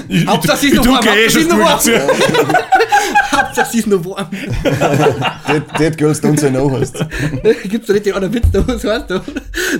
[0.08, 1.90] Ich, Hauptsache, sie ist noch warm, Hauptsache, sie ist noch dazu.
[3.32, 4.28] Hauptsache, sie ist nur warm.
[5.48, 7.04] Dead, Dead Girls Don't Say No heißt.
[7.64, 9.20] Gibt's da nicht den anderen Witz, da was heißt du?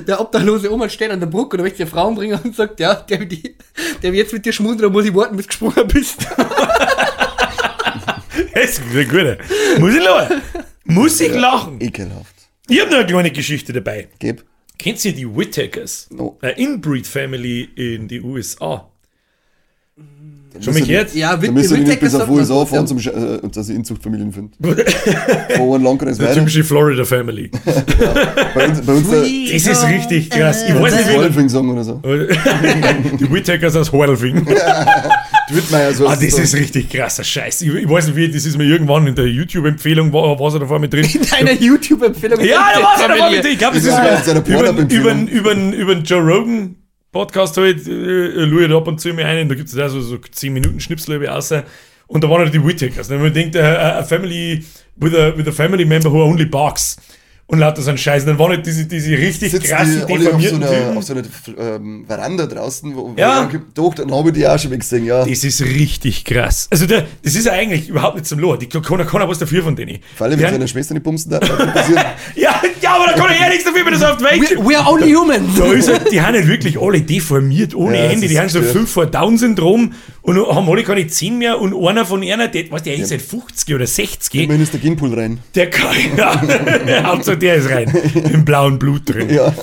[0.09, 2.81] Der obdachlose Oma steht an der Brücke und da möchte der Frauen bringen und sagt,
[2.81, 3.57] ja, der, die,
[4.03, 6.27] der jetzt mit dir schmusen, da muss ich warten, bis du gesprungen bist.
[8.57, 9.37] Das ist ein guter.
[9.79, 10.43] Muss ich lachen?
[10.85, 11.79] Muss ich lachen?
[11.79, 12.35] Ekelhaft.
[12.71, 14.09] Ich habe noch eine kleine Geschichte dabei.
[14.19, 14.45] Geb.
[14.79, 16.09] Kennt ihr die Whittakers?
[16.11, 16.39] No.
[16.41, 18.91] Eine Inbreed-Family in die USA.
[20.61, 21.15] Schon müssen- mal gehört?
[21.15, 22.87] Ja, Da müsst ihr nicht bis auf USA so, fahren, ja.
[22.87, 24.53] zum, äh, dass ich Inzuchtfamilien finde.
[25.55, 26.39] Einem Landkreis Der weiter.
[26.41, 27.51] typische Florida-Family.
[28.55, 30.65] Bei uns, bei uns der Das ist richtig krass.
[30.67, 31.95] Ich weiß nicht, wie Wolfing Song oder so.
[33.21, 34.47] die Whittakers aus Horlfing.
[35.51, 36.07] Dwittmeier so.
[36.09, 37.63] Ah, das ist richtig krasser Scheiß.
[37.63, 40.61] Ich, ich weiß nicht, wie, das ist mir irgendwann in der YouTube-Empfehlung, war, war er
[40.61, 41.07] da vor mir drin.
[41.31, 42.41] Deine YouTube-Empfehlung.
[42.41, 43.53] Ja, da war er da vor mir drin.
[43.53, 46.77] Ich glaube, das ist Ja, über, mit seiner über, über, über, über Joe Rogan
[47.17, 49.89] Podcast halt, äh, schaue ich da ab und zu mir ein, da gibt es da
[49.89, 51.65] so, so 10 Minuten Schnipsel außer
[52.07, 53.11] und da waren halt die Whittakers.
[53.11, 54.65] Und man denkt, äh, a family
[54.97, 56.97] with a, with a family member who only barks.
[57.49, 58.23] Und lauter so ein Scheiß.
[58.25, 60.97] Und dann waren halt diese, diese richtig Sitzen krassen, die alle auf so deformierten einer,
[60.99, 61.23] auf so einer
[61.77, 63.49] ähm, Veranda draußen, wo, Ja.
[63.75, 65.25] doch, dann habe ich die auch schon mal gesehen, ja.
[65.25, 66.67] Das ist richtig krass.
[66.71, 68.59] Also der, das ist ja eigentlich überhaupt nicht zum Lohr.
[68.59, 69.99] Die keiner, keiner was dafür von denen.
[70.17, 71.49] Vor allem, wenn seine Schwester nicht bumsen darf,
[72.35, 74.69] ja, ja, aber da kann er ja nichts dafür, wenn das auf die Welt We,
[74.71, 75.47] we are only human.
[75.57, 78.27] Da ist halt, die haben halt wirklich alle deformiert, ohne Ja, Ende.
[78.29, 78.61] Die haben so.
[78.61, 79.93] 5 vor Down-Syndrom
[80.23, 81.61] und haben alle keine 10 mehr.
[81.61, 84.81] Und einer von einer, der, was, der ist seit 50 oder 60, Immerhin ist der
[84.81, 85.39] Genpool rein.
[85.55, 86.41] der kann, ja,
[87.05, 89.31] Hauptsache der ist rein, im blauen Blut drin.
[89.31, 89.55] Ja.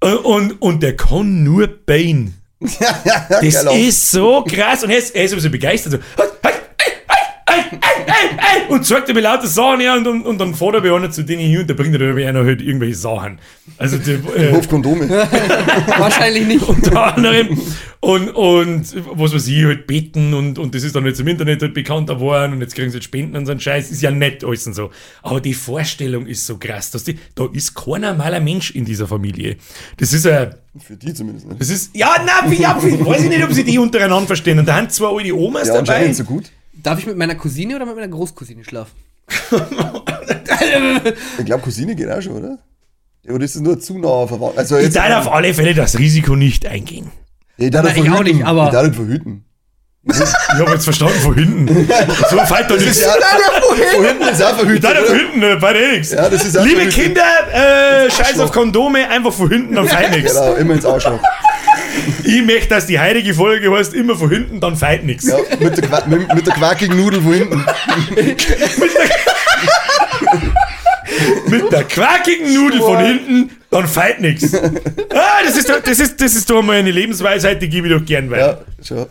[0.00, 2.32] Und, und der kann nur Bane.
[2.60, 3.76] Das Geil auch.
[3.76, 4.84] ist so krass.
[4.84, 5.92] Und er ist, er ist so begeistert.
[5.92, 5.98] So,
[8.70, 11.10] und sagt er mir lauter Sachen ja, und, und, und dann fährt er bei einer
[11.10, 13.38] zu denen hin und da bringt er einer halt irgendwelche Sachen.
[13.78, 15.08] Also die, äh, Hof Kondome.
[15.98, 16.62] Wahrscheinlich nicht.
[16.68, 17.60] unter anderem.
[18.02, 21.60] Und, und was weiß ich, halt beten und, und das ist dann jetzt im Internet
[21.60, 23.90] halt bekannter geworden und jetzt kriegen sie halt Spenden und so einen Scheiß.
[23.90, 24.90] Ist ja nett alles und so.
[25.22, 29.06] Aber die Vorstellung ist so krass, dass die, da ist kein normaler Mensch in dieser
[29.06, 29.56] Familie.
[29.98, 31.46] Das ist ein, Für die zumindest.
[31.48, 31.56] Ne?
[31.58, 34.58] das ist, ja, na, wie, ja, wie, weiß ich nicht, ob sie die untereinander verstehen.
[34.58, 36.10] Und da haben zwei alte Omas Ja, dabei.
[36.12, 36.44] so gut.
[36.82, 38.92] Darf ich mit meiner Cousine oder mit meiner Großcousine schlafen?
[41.38, 42.58] Ich glaube, Cousine geht auch schon, oder?
[43.24, 44.58] Das ist nur zu nah verwandt.
[44.58, 47.10] Also Ich darf auf alle Fälle das Risiko nicht eingehen.
[47.56, 48.36] ich darf Nein, ich auch verhüten.
[48.38, 49.44] nicht, aber- Ich darf verhüten.
[50.02, 50.14] Ich
[50.58, 51.68] habe jetzt verstanden, von hinten.
[52.30, 52.98] So fällt doch Das nichts.
[52.98, 53.12] ist ja,
[53.94, 54.84] von hinten ist auch verhütet.
[54.84, 55.14] Darf von oder?
[55.40, 56.10] hinten, bei dir nichts.
[56.12, 56.94] Ja, das ist Liebe verhütet.
[56.94, 60.32] Kinder, äh, scheiß auf Kondome, einfach von hinten, dann feit nichts.
[60.32, 61.20] Genau, immer ins Arschloch.
[62.24, 65.26] Ich möchte, dass die heilige Folge heißt, immer von hinten, dann feit nichts.
[65.28, 67.64] Ja, mit, der, Qua- mit, mit der quakigen Nudel von hinten.
[71.48, 74.54] Mit der quakigen Nudel von hinten, dann feit nichts.
[74.54, 77.94] Ah, das ist, doch- das ist, das ist doch mal eine Lebensweisheit, die gebe ich
[77.94, 78.64] doch gern weiter.
[78.78, 78.98] Ja, schon.
[78.98, 79.06] Ja.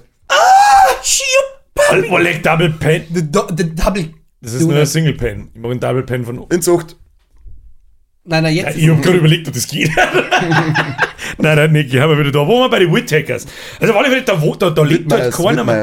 [2.12, 3.04] Oleg Double Pen.
[3.14, 4.10] The, do, the double.
[4.42, 5.50] Das ist nur ein Single Pen.
[5.54, 6.46] Ich mache einen Double Pen von.
[6.50, 6.96] Inzucht.
[8.26, 8.78] Nein, nein, jetzt.
[8.78, 9.90] Ich habe gerade überlegt, ob das geht.
[11.38, 11.94] nein, nein, nicht.
[11.94, 12.40] Ich habe wieder da.
[12.48, 13.46] Wo wir bei den Whittakers.
[13.80, 15.76] Also, auf alle Fälle, da, wo- da, da lebt halt keiner mehr.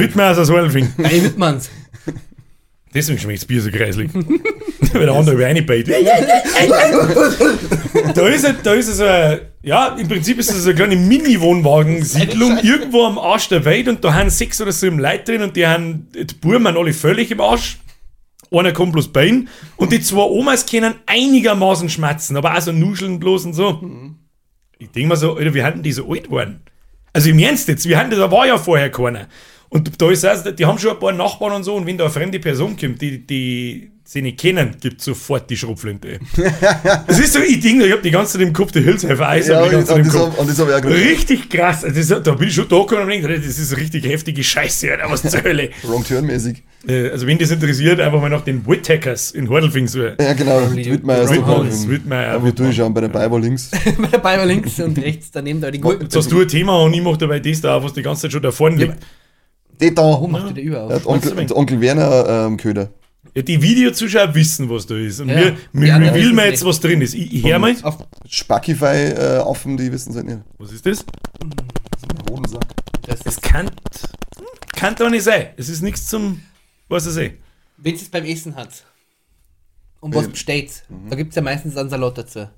[0.00, 0.92] Wittmeiers, aus Horlfing.
[0.96, 1.70] Nein, Wittmanns.
[2.94, 4.08] Deswegen schmeckt das Bier so kreislig.
[4.14, 5.88] Weil der andere über eine beit.
[8.14, 10.76] da ist es, da ist es so ein, ja, im Prinzip ist es so eine
[10.76, 15.42] kleine Mini-Wohnwagensiedlung irgendwo am Arsch der Welt und da haben sechs oder sieben Leute drin
[15.42, 17.78] und die haben, die Buben haben alle völlig im Arsch.
[18.52, 23.18] Einer kommt bloß Bein und die zwei Omas können einigermaßen schmatzen, aber auch so nuscheln
[23.18, 23.82] bloß und so.
[24.78, 26.60] Ich denke mir so, Alter, wie hatten die so alt geworden?
[27.12, 29.28] Also im Ernst jetzt, wir hatten, da war ja vorher keiner.
[29.68, 32.04] Und da ist also, die haben schon ein paar Nachbarn und so, und wenn da
[32.04, 36.18] eine fremde Person kommt, die, die sie nicht kennen, gibt sofort die Schrotflinte.
[37.06, 39.48] das ist so, ich denke, ich hab die ganze Zeit im Kopf, der Hilfshelfer Eis
[39.48, 40.94] Ja, die und im das, hab- und das habe ich auch gerade.
[40.96, 41.84] Richtig krass.
[41.84, 44.90] Also das, da bin ich schon da gekommen und gedacht, das ist richtig heftige Scheiße,
[44.92, 45.70] Alter, was zur Hölle.
[45.84, 46.62] Wrong Turn mäßig.
[46.86, 50.12] Äh, Also wenn das interessiert, einfach mal nach den Whittackers in Hordelfing suchen.
[50.20, 50.60] Ja, genau.
[50.74, 51.88] Wittmeier der.
[51.88, 53.70] Wittmeier, Ja, wir durchschauen bei der Bible links.
[54.12, 56.02] Dabei war links und rechts daneben da die Gurken.
[56.02, 58.32] Jetzt hast du ein Thema und ich mach dabei das da, was die ganze Zeit
[58.32, 58.96] schon da vorne liegt.
[59.80, 60.02] Die da.
[60.02, 61.06] Warum macht ihr der über Der auf?
[61.06, 62.90] Onkel, der Onkel Werner ähm, Köder.
[63.34, 65.20] Ja, die Videozuschauer wissen, was da ist.
[65.20, 65.36] Und Ja.
[65.36, 67.14] wir, wir, wir will mir jetzt, was drin ist.
[67.14, 67.74] Ich, ich hör mal.
[67.82, 70.38] Auf, Spackify-Affen, die wissen es halt nicht.
[70.58, 71.04] Was ist das?
[72.30, 72.64] Hodensack.
[73.06, 73.70] das Es ist, kann,
[74.76, 75.48] kann doch nicht sein.
[75.56, 76.40] Es ist nichts zum,
[76.88, 77.34] was ich sehe.
[77.76, 78.84] wenn es beim Essen hat.
[80.00, 82.48] Und was besteht, da gibt es ja meistens einen Salat dazu.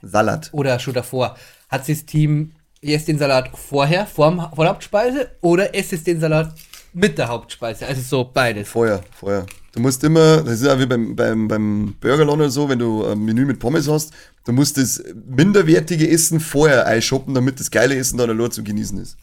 [0.00, 0.48] Salat.
[0.52, 1.36] Oder schon davor.
[1.68, 6.20] Hat das Team erst den Salat vorher, vorm, vor der Hauptspeise, oder esst es den
[6.20, 6.54] Salat
[6.94, 7.86] mit der Hauptspeise?
[7.86, 8.68] Also so beides.
[8.68, 9.46] Vorher, vorher.
[9.72, 13.04] Du musst immer, das ist ja wie beim, beim, beim Burgerladen oder so, wenn du
[13.04, 14.12] ein Menü mit Pommes hast,
[14.44, 18.98] du musst das minderwertige Essen vorher einschoppen, damit das geile Essen dann allein zu genießen
[18.98, 19.16] ist.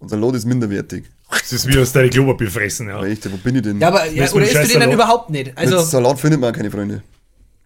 [0.00, 1.04] Unser Lot ist minderwertig.
[1.30, 2.88] Das ist wie aus deinem Klopapier fressen.
[2.88, 2.96] Ja.
[2.96, 3.78] Aber echt, wo bin ich denn?
[3.80, 5.46] Ja, aber ja, du, oder mit isst du den dann überhaupt nicht?
[5.46, 7.02] Mit Also, Salat findet man auch keine Freunde.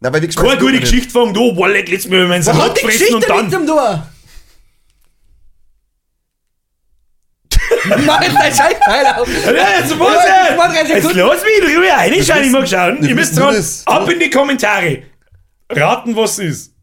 [0.01, 0.81] Na, weil wir Keine gute.
[0.81, 3.21] Geschichte von da, boah, leck, letztes Mal meinen was Salat hat die fressen Geschichte und
[3.21, 3.51] mit dann.
[3.51, 4.07] dem Tor?
[8.07, 9.29] Mach jetzt dein Scheißteil auf.
[9.47, 10.57] Ja, jetzt muss Ja, er!
[10.57, 12.99] mal drei Jetzt lass mich drüber reinschauen, ich mag schauen.
[13.01, 13.57] wir Ihr müsst dran,
[13.87, 15.03] ab in die Kommentare.
[15.71, 16.75] Raten, was es ist.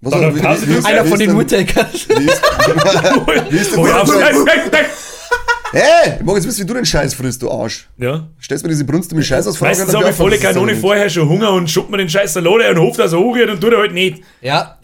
[0.00, 0.84] Was hat- wie- wie- wie-.
[0.84, 2.06] Einer von den Woodtakers.
[5.74, 7.88] Hey, ich mag jetzt wissen, wie du den Scheiß frisst, du Arsch.
[7.96, 8.28] Ja.
[8.42, 11.26] Stellst mir diese Brunst mit Scheiß aus Meistens dann habe ich volle Kanone vorher schon
[11.28, 13.72] Hunger und schubt mir den scheiß Salat ein und hofft, dass er hochgeht und tut
[13.72, 14.22] er halt nicht.
[14.42, 14.78] Ja,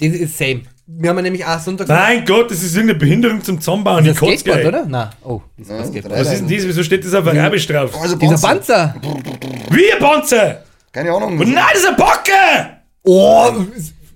[0.00, 0.62] das ist same.
[0.86, 1.88] Wir haben ja nämlich auch Sonntags.
[1.88, 4.04] Mein Gott, das ist irgendeine Behinderung zum Zusammenbauen.
[4.04, 4.86] das Ich kotze Skateboard, oder?
[4.88, 6.20] Na, oh, das ist Ja, das Skateboard.
[6.20, 6.66] Was ist denn das?
[6.66, 7.90] Wieso steht das auf Arabisch drauf?
[8.00, 8.94] Also Dieser Panzer.
[9.00, 9.16] Panzer.
[9.70, 10.64] Wie ein Panzer!
[10.90, 11.38] Keine Ahnung.
[11.38, 12.82] Und nein, das ist ein Bocke!
[13.04, 13.52] Oh,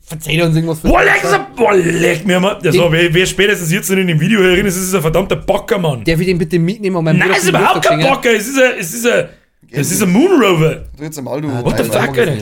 [0.03, 0.89] verzeih uns irgendwas für.
[0.89, 2.59] Boah, das ist ein, boah, leck mir mal.
[2.63, 5.37] Das war, wer, wer spätestens jetzt noch in dem Video erinnert, das ist ein verdammter
[5.37, 6.05] Bocker, Mann.
[6.05, 6.97] Darf ich den bitte mitnehmen?
[6.97, 8.33] Und meinem Nein, es ist überhaupt kein Bocker.
[8.33, 9.29] Es ist ein, es ist ein,
[9.71, 10.85] es ist ein Moon Rover.
[10.97, 11.49] Du jetzt einmal, du.
[11.49, 11.97] What the fuck?
[11.97, 12.37] Alter?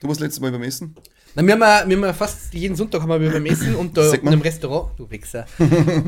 [0.00, 0.96] Du warst letztes Mal beim Essen?
[1.34, 3.96] Na, wir haben, ja, wir haben ja fast jeden Sonntag haben wir beim Essen und
[3.96, 5.46] da in einem Restaurant, du Wichser.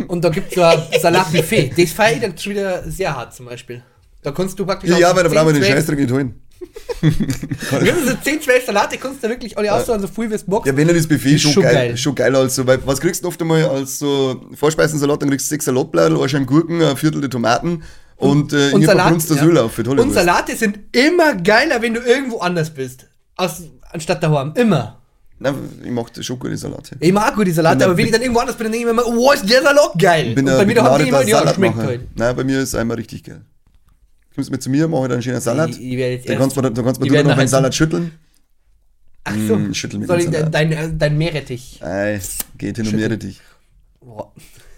[0.09, 1.73] und da gibt es so ein Salatbuffet.
[1.77, 3.83] Das feiere ich dann schon wieder sehr hart zum Beispiel.
[4.23, 4.91] Da kannst du praktisch.
[4.91, 6.43] Ja, ja, weil da 10, brauchen wir den 12 Scheißdreck nicht holen.
[7.01, 10.47] Wir haben so 10, 12 Salate, kannst du wirklich alle aussuchen, so viel wie es
[10.47, 10.67] magst.
[10.67, 11.97] Ja, wenn er das Buffet Ist schon, schon geil, geil.
[11.97, 15.47] schon geil als so, weil was kriegst du oft einmal als so Vorspeisensalat, dann kriegst
[15.47, 17.83] du sechs Salatblätter, eine Scheibe Gurken, ein Viertel der Tomaten
[18.17, 19.45] und, äh, und Salat, verbrunst das ja.
[19.45, 23.07] Öl auf Und Salate sind immer geiler, wenn du irgendwo anders bist.
[23.37, 24.53] Aus, anstatt daheim.
[24.55, 25.02] Immer.
[25.43, 26.97] Nein, ich das schon gute Salate.
[27.01, 28.89] Ich mag gut die Salate, Bin aber wenn ich dann irgendwo anders bin, dann denke
[28.89, 30.35] ich mir immer, oh, ist der Salat geil.
[30.35, 32.01] Bin und bei mir begnadeter immer, ja, schmeckt halt.
[32.17, 33.43] Nein, bei mir ist einmal richtig geil.
[34.35, 35.71] Kommst mit zu mir, mache ich dann einen schönen Salat.
[35.71, 38.13] Ich- ich werd jetzt dann kannst du dann kannst du noch einen Salat schütteln.
[39.25, 39.57] Ach so.
[39.57, 40.55] Mm, schüttel mit Soll ich Salat.
[40.55, 41.81] dein, dein, dein Meerrettich.
[41.83, 42.21] Ei,
[42.59, 43.41] geht hin mehr dich.
[44.01, 44.33] Boah.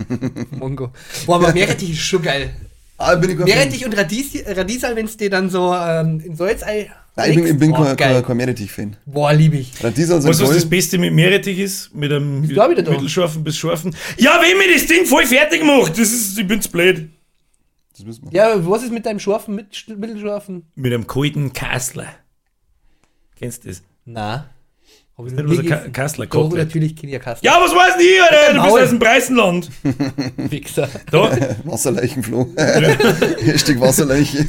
[0.51, 0.93] Mongo.
[1.27, 2.51] Boah, aber Meerrettich ist schon geil.
[2.99, 3.39] Ah, bin ich.
[3.39, 6.91] Meerrettich und Radies, Radiesal, wenn es dir dann so ähm, in Salzei.
[7.17, 8.97] Nein, ich bin, ich bin Boah, kein, kein, kein Meerrettich-Fan.
[9.07, 9.73] Boah, liebe ich.
[9.83, 11.95] Radiesal sind Weißt du, was das Beste mit Meerrettich ist?
[11.95, 13.95] Mit einem mittelscharfen bis scharfen.
[14.19, 17.11] Ja, wenn mir das Ding voll fertig macht, das ist, ich bin's blöd.
[17.97, 18.33] Das wissen wir.
[18.33, 20.67] Ja, was ist mit deinem scharfen, mit, mittelscharfen?
[20.75, 22.09] Mit einem kalten Kassler.
[23.37, 23.83] Kennst du das?
[24.05, 24.51] Na.
[25.17, 25.93] Hab ich Nicht, ein Ka- gegessen.
[25.93, 27.45] Kassler Doch, natürlich kenne ich ja Kassler.
[27.49, 28.55] Ja, was weiß ich, Alter?
[28.55, 29.71] Du bist aus dem Preisenland.
[30.37, 30.89] Wichser.
[31.11, 32.49] Da, Wasserleichenfloh.
[32.57, 34.45] Hashtag Wasserleiche.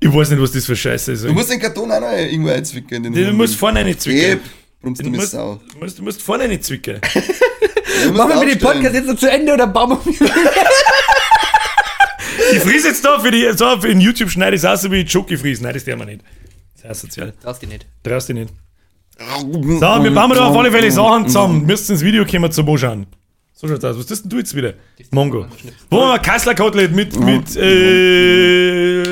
[0.00, 1.24] ich weiß nicht, was das für Scheiße ist.
[1.24, 3.04] Du musst den Karton auch noch irgendwo einzwicken.
[3.04, 4.40] in den Du musst vorne eine zwicken.
[4.82, 5.60] Brummst du musst, Sau.
[5.72, 7.00] du musst, du musst vorne eine zwicken.
[8.12, 8.58] Machen wir aufstellen.
[8.58, 10.14] Podcast jetzt noch zu Ende oder bauen wir
[12.52, 15.06] Ich friese jetzt da für die, so für den YouTube schneide ich es aus, wie
[15.08, 15.64] Schoki friesen.
[15.64, 16.22] Nein, das der wir nicht.
[16.74, 17.32] Das ist asozial.
[17.42, 17.86] Traust dich nicht.
[18.02, 18.52] Traust dich nicht.
[19.18, 21.66] So, wir bauen da auf alle Fälle Sachen zusammen.
[21.66, 23.06] Müsst ins Video kommen zum Anschauen.
[23.52, 23.98] So schaut's aus.
[23.98, 24.74] Was ist denn du jetzt wieder?
[25.10, 25.46] Mongo.
[25.90, 29.02] Wo haben wir Kassler Kotelett mit, mit, äh,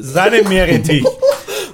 [0.00, 1.04] Sahne-Meerrettich.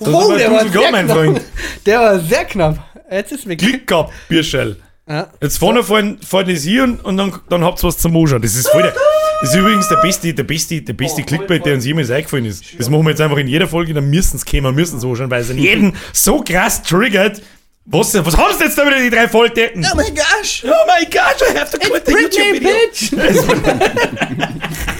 [0.02, 1.16] Wir der war, sehr mein knapp.
[1.18, 1.40] Freund.
[1.84, 2.78] der war sehr knapp.
[3.10, 3.58] Jetzt ist weg.
[3.58, 4.76] Glück gehabt, Bierschell.
[5.06, 5.28] Ja.
[5.42, 8.40] Jetzt vorne fahren, fahren das hier und, und dann, dann habt's was zum Anschauen.
[8.40, 8.94] Das ist voll der,
[9.42, 12.46] das ist übrigens der beste, der beste, der beste Oh, Clickbait, der uns jemals eingefallen
[12.46, 12.64] ist.
[12.78, 15.30] Das machen wir jetzt einfach in jeder Folge, dann müssen es kommen, müssen es anschauen,
[15.30, 17.42] weil es jeden so krass triggert.
[17.86, 19.84] Was, was hast du jetzt da wieder, die drei Volldecken?
[19.90, 20.64] Oh mein gosh!
[20.64, 22.70] Oh my gosh, I have to quit the YouTube Britney, video.
[22.88, 23.12] Bitch!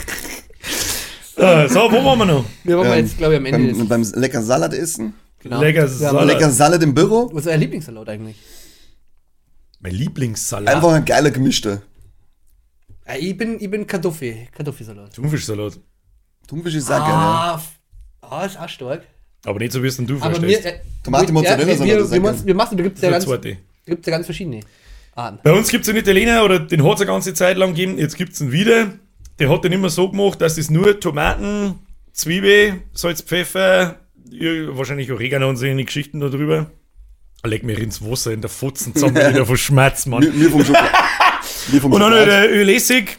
[1.37, 2.45] Äh, so, wo waren wir noch?
[2.65, 3.73] Wir waren Ähm, jetzt, glaube ich, am Ende.
[3.73, 5.15] Beim, beim lecker Salat essen.
[5.39, 5.59] genau.
[5.59, 6.27] Lecker Salat.
[6.27, 7.31] Lecker Salat im Büro.
[7.33, 8.37] Was ist euer Lieblingssalat eigentlich?
[9.79, 10.75] Mein Lieblingssalat.
[10.75, 11.81] Einfach ein geiler gemischter.
[13.09, 14.49] Ja, ich bin, ich bin Kartoffel.
[14.55, 15.15] Kartoffelsalat.
[15.15, 15.79] Thunfischsalat.
[16.47, 17.09] Thunfisch ist auch geil.
[17.09, 17.79] Ah, f-
[18.31, 19.05] ah, ist auch stark.
[19.45, 20.65] Aber nicht so, wie es denn du Aber vorstellst.
[20.65, 22.47] mir, äh, Tomate, ja, Mozzarella, wir, Salat wir, ist wir, machen- geil.
[22.47, 23.27] wir machen, da gibt es ja, ganz-
[23.87, 24.61] gibt's ja ganz verschiedene
[25.15, 25.39] Arten.
[25.43, 27.99] Bei uns gibt es einen Italiener, oder den hat es eine ganze Zeit lang gegeben,
[27.99, 28.93] jetzt gibt es ihn wieder.
[29.39, 31.77] Der hat den immer so gemacht, dass es nur Tomaten,
[32.13, 36.71] Zwiebel, Salz, Pfeffer, wahrscheinlich Oregano und so eine Geschichten da drüber.
[37.43, 40.21] Leg mir ins Wasser in der Futzen zusammen, wieder von Schmerz, Mann.
[40.23, 40.91] Mir, mir vom Schokolade.
[40.93, 42.27] Und dann Schokolade.
[42.27, 43.17] der Ölessig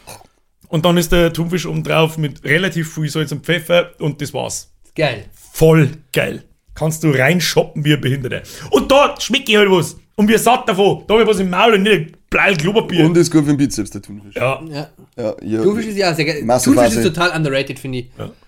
[0.68, 4.32] und dann ist der Thunfisch oben drauf mit relativ viel Salz und Pfeffer und das
[4.32, 4.70] war's.
[4.94, 5.24] Geil.
[5.52, 6.44] Voll geil.
[6.74, 8.42] Kannst du reinshoppen wie ein Behinderter.
[8.70, 9.96] Und da schmeckt ich halt was.
[10.16, 11.04] Und wir satt davon.
[11.06, 13.04] Da habe ich was im Maul und nicht ein blei Klopapier.
[13.04, 14.34] Und ist gut für den Bizeps, der Thunfisch.
[14.36, 14.60] ja.
[14.70, 14.88] Ja.
[15.18, 15.62] Ja, ja.
[15.62, 16.42] Thunfisch ist ja sehr geil.
[16.62, 18.06] Thunfisch ist total underrated, finde ich.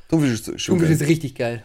[0.09, 1.03] Thunfisch ist schon Thunfisch geil.
[1.03, 1.63] ist richtig geil.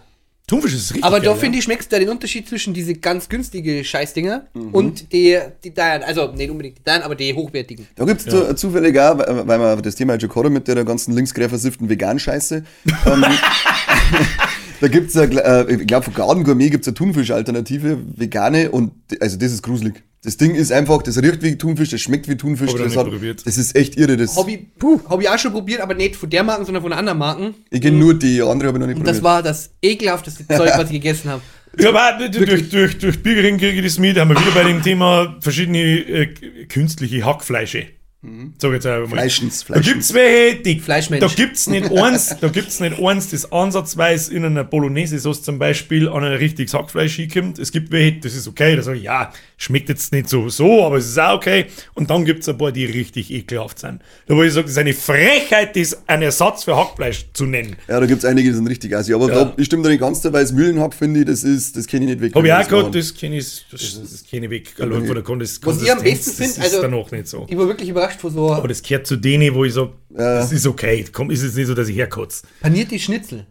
[0.48, 2.96] Thunfisch ist richtig Aber geil, da finde ich, schmeckst du ja den Unterschied zwischen diese
[2.96, 4.74] ganz günstige Scheißdinger Mhm.
[4.74, 7.88] und die, die deinen, also nicht unbedingt die deinen, aber die hochwertigen.
[7.96, 10.68] Da gibt es zu, zufällig auch, weil weil wir das Thema halt schon gehabt mit
[10.68, 12.64] der ganzen linksgräfersiften Vegan-Scheiße.
[13.06, 13.26] ähm,
[14.82, 18.92] da gibt es, äh, ich glaube, von Garden Gourmet gibt es eine Thunfisch-Alternative, vegane, und
[19.20, 20.04] also das ist gruselig.
[20.22, 22.72] Das Ding ist einfach, das riecht wie Thunfisch, das schmeckt wie Thunfisch.
[22.72, 23.46] Ich Das, nicht hat, probiert.
[23.46, 24.18] das ist echt irre.
[24.18, 26.92] Das, Hobby, puh, hab ich auch schon probiert, aber nicht von der Marken, sondern von
[26.92, 27.56] anderen Marken.
[27.70, 30.72] ich kenne nur die, andere habe ich noch nicht Und das war das ekelhafteste Zeug,
[30.76, 31.42] was ich gegessen habe.
[31.78, 34.18] Ja, aber durch, durch, durch, Bürgering kriege ich das mit.
[34.18, 36.26] Haben wir wieder bei dem Thema verschiedene äh,
[36.68, 37.86] künstliche Hackfleische.
[38.22, 39.16] Sag jetzt einfach mal.
[39.18, 40.14] Fleischens, Da gibt's Fleischens.
[40.14, 41.22] welche, die, Fleischmensch.
[41.22, 46.10] da gibt's nicht eins, da gibt's nicht eins, das ansatzweise in einer Bolognese-Sauce zum Beispiel
[46.10, 47.60] an ein richtiges Hackfleisch hinkommt.
[47.60, 49.32] Es gibt welche, das ist okay, da sag ich, ja,
[49.62, 51.66] schmeckt jetzt nicht so, so, aber es ist auch okay.
[51.94, 54.02] Und dann gibt's ein paar, die richtig ekelhaft sind.
[54.26, 57.76] Da wo ich sage, das ist eine Frechheit, das einen Ersatz für Hackfleisch zu nennen.
[57.90, 59.14] Ja, da gibt es einige, die sind richtig assi.
[59.14, 59.44] Aber Ja.
[59.46, 62.06] da, ich stimme da nicht ganz dabei, das Mühlenhack finde ich, das ist, das kenne
[62.06, 62.36] ich nicht weg.
[62.36, 64.74] Habe ich auch Das war- das kenne ich, das, das kenne ich weg.
[64.80, 67.46] Allein von der Konsistenz, Was ich am besten das finde, ist also- danach nicht so.
[67.50, 70.36] Ich war wirklich überrascht von so Aber das gehört zu denen, wo ich so, Ja.
[70.36, 71.06] das ist okay.
[71.12, 72.48] Komm, ist jetzt nicht so, dass ich herkotze.
[72.62, 73.46] panierte Schnitzel.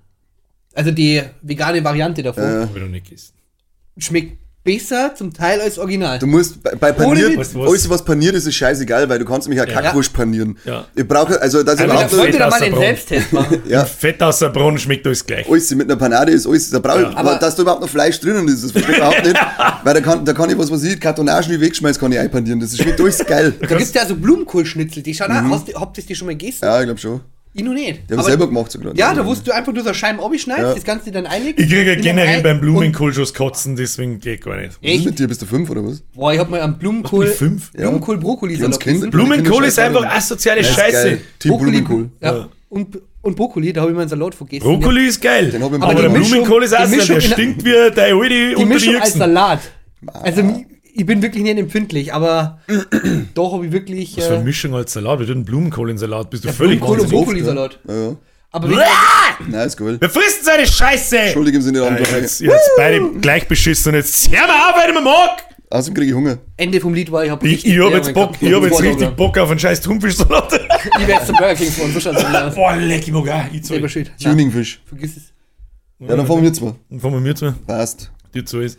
[0.73, 2.43] Also die vegane Variante davon.
[2.45, 2.61] Ja.
[2.63, 3.33] Habe ich noch nicht gegessen.
[3.99, 6.19] Schmeckt besser zum Teil als Original.
[6.19, 9.49] Du musst bei, bei Ohne paniert, alles was paniert ist, ist scheißegal, weil du kannst
[9.49, 10.59] nämlich eine Kackwurst panieren.
[10.65, 10.87] Ja.
[10.95, 12.83] Ich brauche, also das Aber überhaupt wollte da mal aus den Braun.
[12.83, 13.63] Selbsttest machen.
[13.69, 15.49] ja, Fett aus der Brunnen schmeckt alles gleich.
[15.49, 17.17] alles mit einer Panade ist alles, da brauche ich, Ja.
[17.17, 19.37] aber, Aber- dass da überhaupt noch Fleisch drinnen ist, das verstehe ich überhaupt nicht,
[19.85, 22.61] weil da kann, da kann ich was, was ich, Kartonagen wie wegschmeißen, kann ich einpanieren,
[22.61, 23.55] das schmeckt alles geil.
[23.61, 26.27] Da gibt es ja so Blumenkohlschnitzel, die schauen auch, hast du, habt ihr die schon
[26.27, 26.65] mal gegessen?
[26.65, 27.21] Ja, ich glaube schon.
[27.59, 28.03] Ich noch nicht.
[28.09, 28.95] Die haben selber gemacht sogar.
[28.97, 30.75] Ja, da wusst du einfach nur so Scheiben abschneidest, Ja.
[30.75, 31.59] das Ganze dann einlegst.
[31.61, 34.79] Ich kriege in generell beim Blumenkohl schon das Kotzen, deswegen geht gar nicht.
[34.83, 36.01] Was ist mit dir, bist du fünf oder was?
[36.15, 37.73] Boah, ich hab mal am Blumenkohl, fünf?
[37.73, 41.09] Blumenkohl Brokkoli haben's Kind- Blumenkohl ist einfach asoziale Scheiße.
[41.09, 41.21] geil.
[41.39, 42.11] Team Blumenkohl.
[42.21, 42.35] Ja.
[42.37, 42.49] Ja.
[42.69, 44.63] Und, und Brokkoli, da habe ich mal einen Salat vergessen.
[44.65, 45.51] Brokkoli ist geil.
[45.51, 46.09] Den hab ich im aber der.
[46.11, 49.15] Blumenkohl ist asozial, der in- stinkt wie der Die unter die Mischung als.
[49.15, 49.61] Salat.
[50.23, 50.43] Also
[50.99, 52.59] ich bin wirklich nicht empfindlich, aber
[53.35, 55.21] doch habe ich wirklich Was für eine äh, Mischung als Salat?
[55.21, 56.29] Wir tun Blumenkohl in Salat.
[56.29, 57.11] Bist du völlig Blumenkohl und?
[57.11, 57.79] Brokkoli-Salat.
[57.89, 58.17] Ja, ja.
[58.51, 58.81] Aber wegen,
[59.51, 59.97] Nein, ist cool.
[60.01, 61.19] Wer frisst seine Scheiße?
[61.19, 62.19] Entschuldigung, sind nicht Ja, andere.
[62.21, 63.95] jetzt, jetzt beide gleich beschissen.
[63.95, 65.45] Jetzt hör mal auf, wenn man mag.
[65.71, 66.39] Außerdem kriege ich Hunger.
[66.57, 69.11] Ende vom Lied war, ich habe Ich, ich habe jetzt Bock, ich hab jetzt richtig
[69.11, 70.53] Bock auf einen scheiß Thunfischsalat.
[70.53, 72.55] Ich werde jetzt zum Burger King fahren, so schaut's aus.
[72.55, 73.45] Boah, leck, ich mag auch.
[73.53, 73.71] Ich.
[73.71, 74.81] Nein, Tuningfisch.
[74.87, 75.23] vergiss es.
[76.01, 76.75] Ja, dann fahren wir jetzt mal.
[76.89, 77.53] Dann fahren wir mit zu.
[77.67, 78.11] Passt.
[78.35, 78.79] Die zu ist.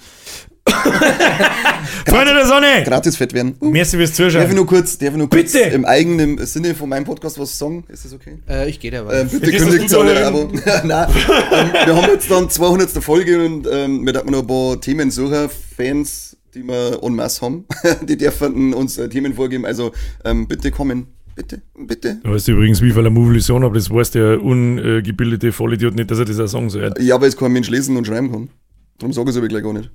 [2.06, 2.84] Freunde der Sonne!
[2.86, 3.56] Gratis fett werden.
[3.62, 4.56] Merci fürs Darf ich Zuschauen.
[4.56, 5.70] nur kurz, darf ich nur kurz Bitte.
[5.70, 7.84] im eigenen Sinne von meinem Podcast was sagen?
[7.88, 8.38] Ist das okay?
[8.50, 9.26] Äh, ich gehe da weiter.
[9.26, 10.52] bitte Vergiss, kündigt alle Abo.
[10.84, 11.10] Nein,
[11.52, 12.90] ähm, wir haben jetzt dann 200.
[13.04, 17.66] Folge und ähm, wir hatten noch ein paar Themensucher, Fans, die wir en masse haben.
[18.08, 19.66] die dürfen uns äh, Themen vorgeben.
[19.66, 19.92] Also
[20.26, 21.08] ähm, bitte kommen.
[21.36, 22.20] Bitte, bitte.
[22.24, 26.20] Du weißt übrigens, wie viel eine Movision, aber das weiß der ungebildete Vollidiot nicht, dass
[26.20, 26.94] er das auch sagen soll.
[27.00, 28.50] Ja, aber es kein Mensch lesen und schreiben kann.
[28.98, 29.90] Darum sage ich es aber gleich gar nicht.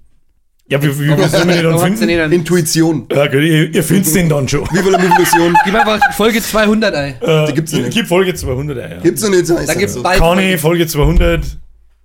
[0.66, 2.06] Ja, wie, wie, wie sollen wir den dann finden?
[2.06, 3.06] nicht einen- Intuition.
[3.12, 4.62] Ja, gut, ihr, ihr findet den dann schon.
[4.72, 5.54] Wie viel eine Movision?
[5.64, 7.14] Gib einfach Folge 200 ein.
[7.20, 7.92] Äh, Die gibt's noch nicht.
[7.92, 8.90] Gib Folge 200 ein.
[8.92, 8.96] Ja.
[8.98, 9.50] Gibt's noch nicht.
[9.50, 10.02] Da gibt's so.
[10.02, 11.44] bald Kani, Folge 200.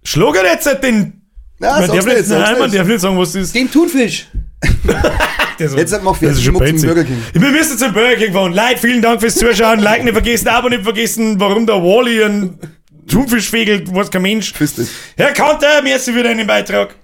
[0.04, 1.22] Schlager jetzt halt den.
[1.60, 3.56] Na, man darf nicht, sag's nein, man darf nicht sagen, was das ist.
[3.56, 4.28] den Thunfisch.
[5.58, 6.82] Das Jetzt hat man auch schon gemacht zum.
[6.88, 7.18] Burger King.
[7.34, 8.54] Wir müssen zum Burger King fahren.
[8.54, 9.80] Leute, vielen Dank fürs Zuschauen.
[9.80, 11.38] Like nicht vergessen, Abo nicht vergessen.
[11.38, 12.58] Warum der Wally ein
[13.10, 14.54] Thunfisch fegelt, weiß kein Mensch.
[15.18, 16.96] Herr Kanter, merci für deinen Beitrag.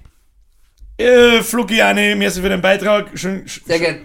[0.98, 3.08] Äh, Flugiane, merci für deinen Beitrag.
[3.16, 3.98] Schön, sch- Sehr gern.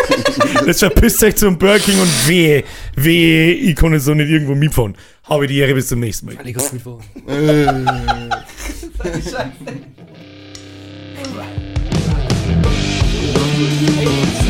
[0.66, 2.62] jetzt verpisst euch zum Burger King und wehe,
[2.94, 4.96] wehe, ich kann jetzt so nicht irgendwo mitfahren.
[5.24, 6.36] Habe die Ehre, bis zum nächsten Mal.
[6.44, 7.02] Ich hab's mitfahren.
[7.26, 7.66] Äh.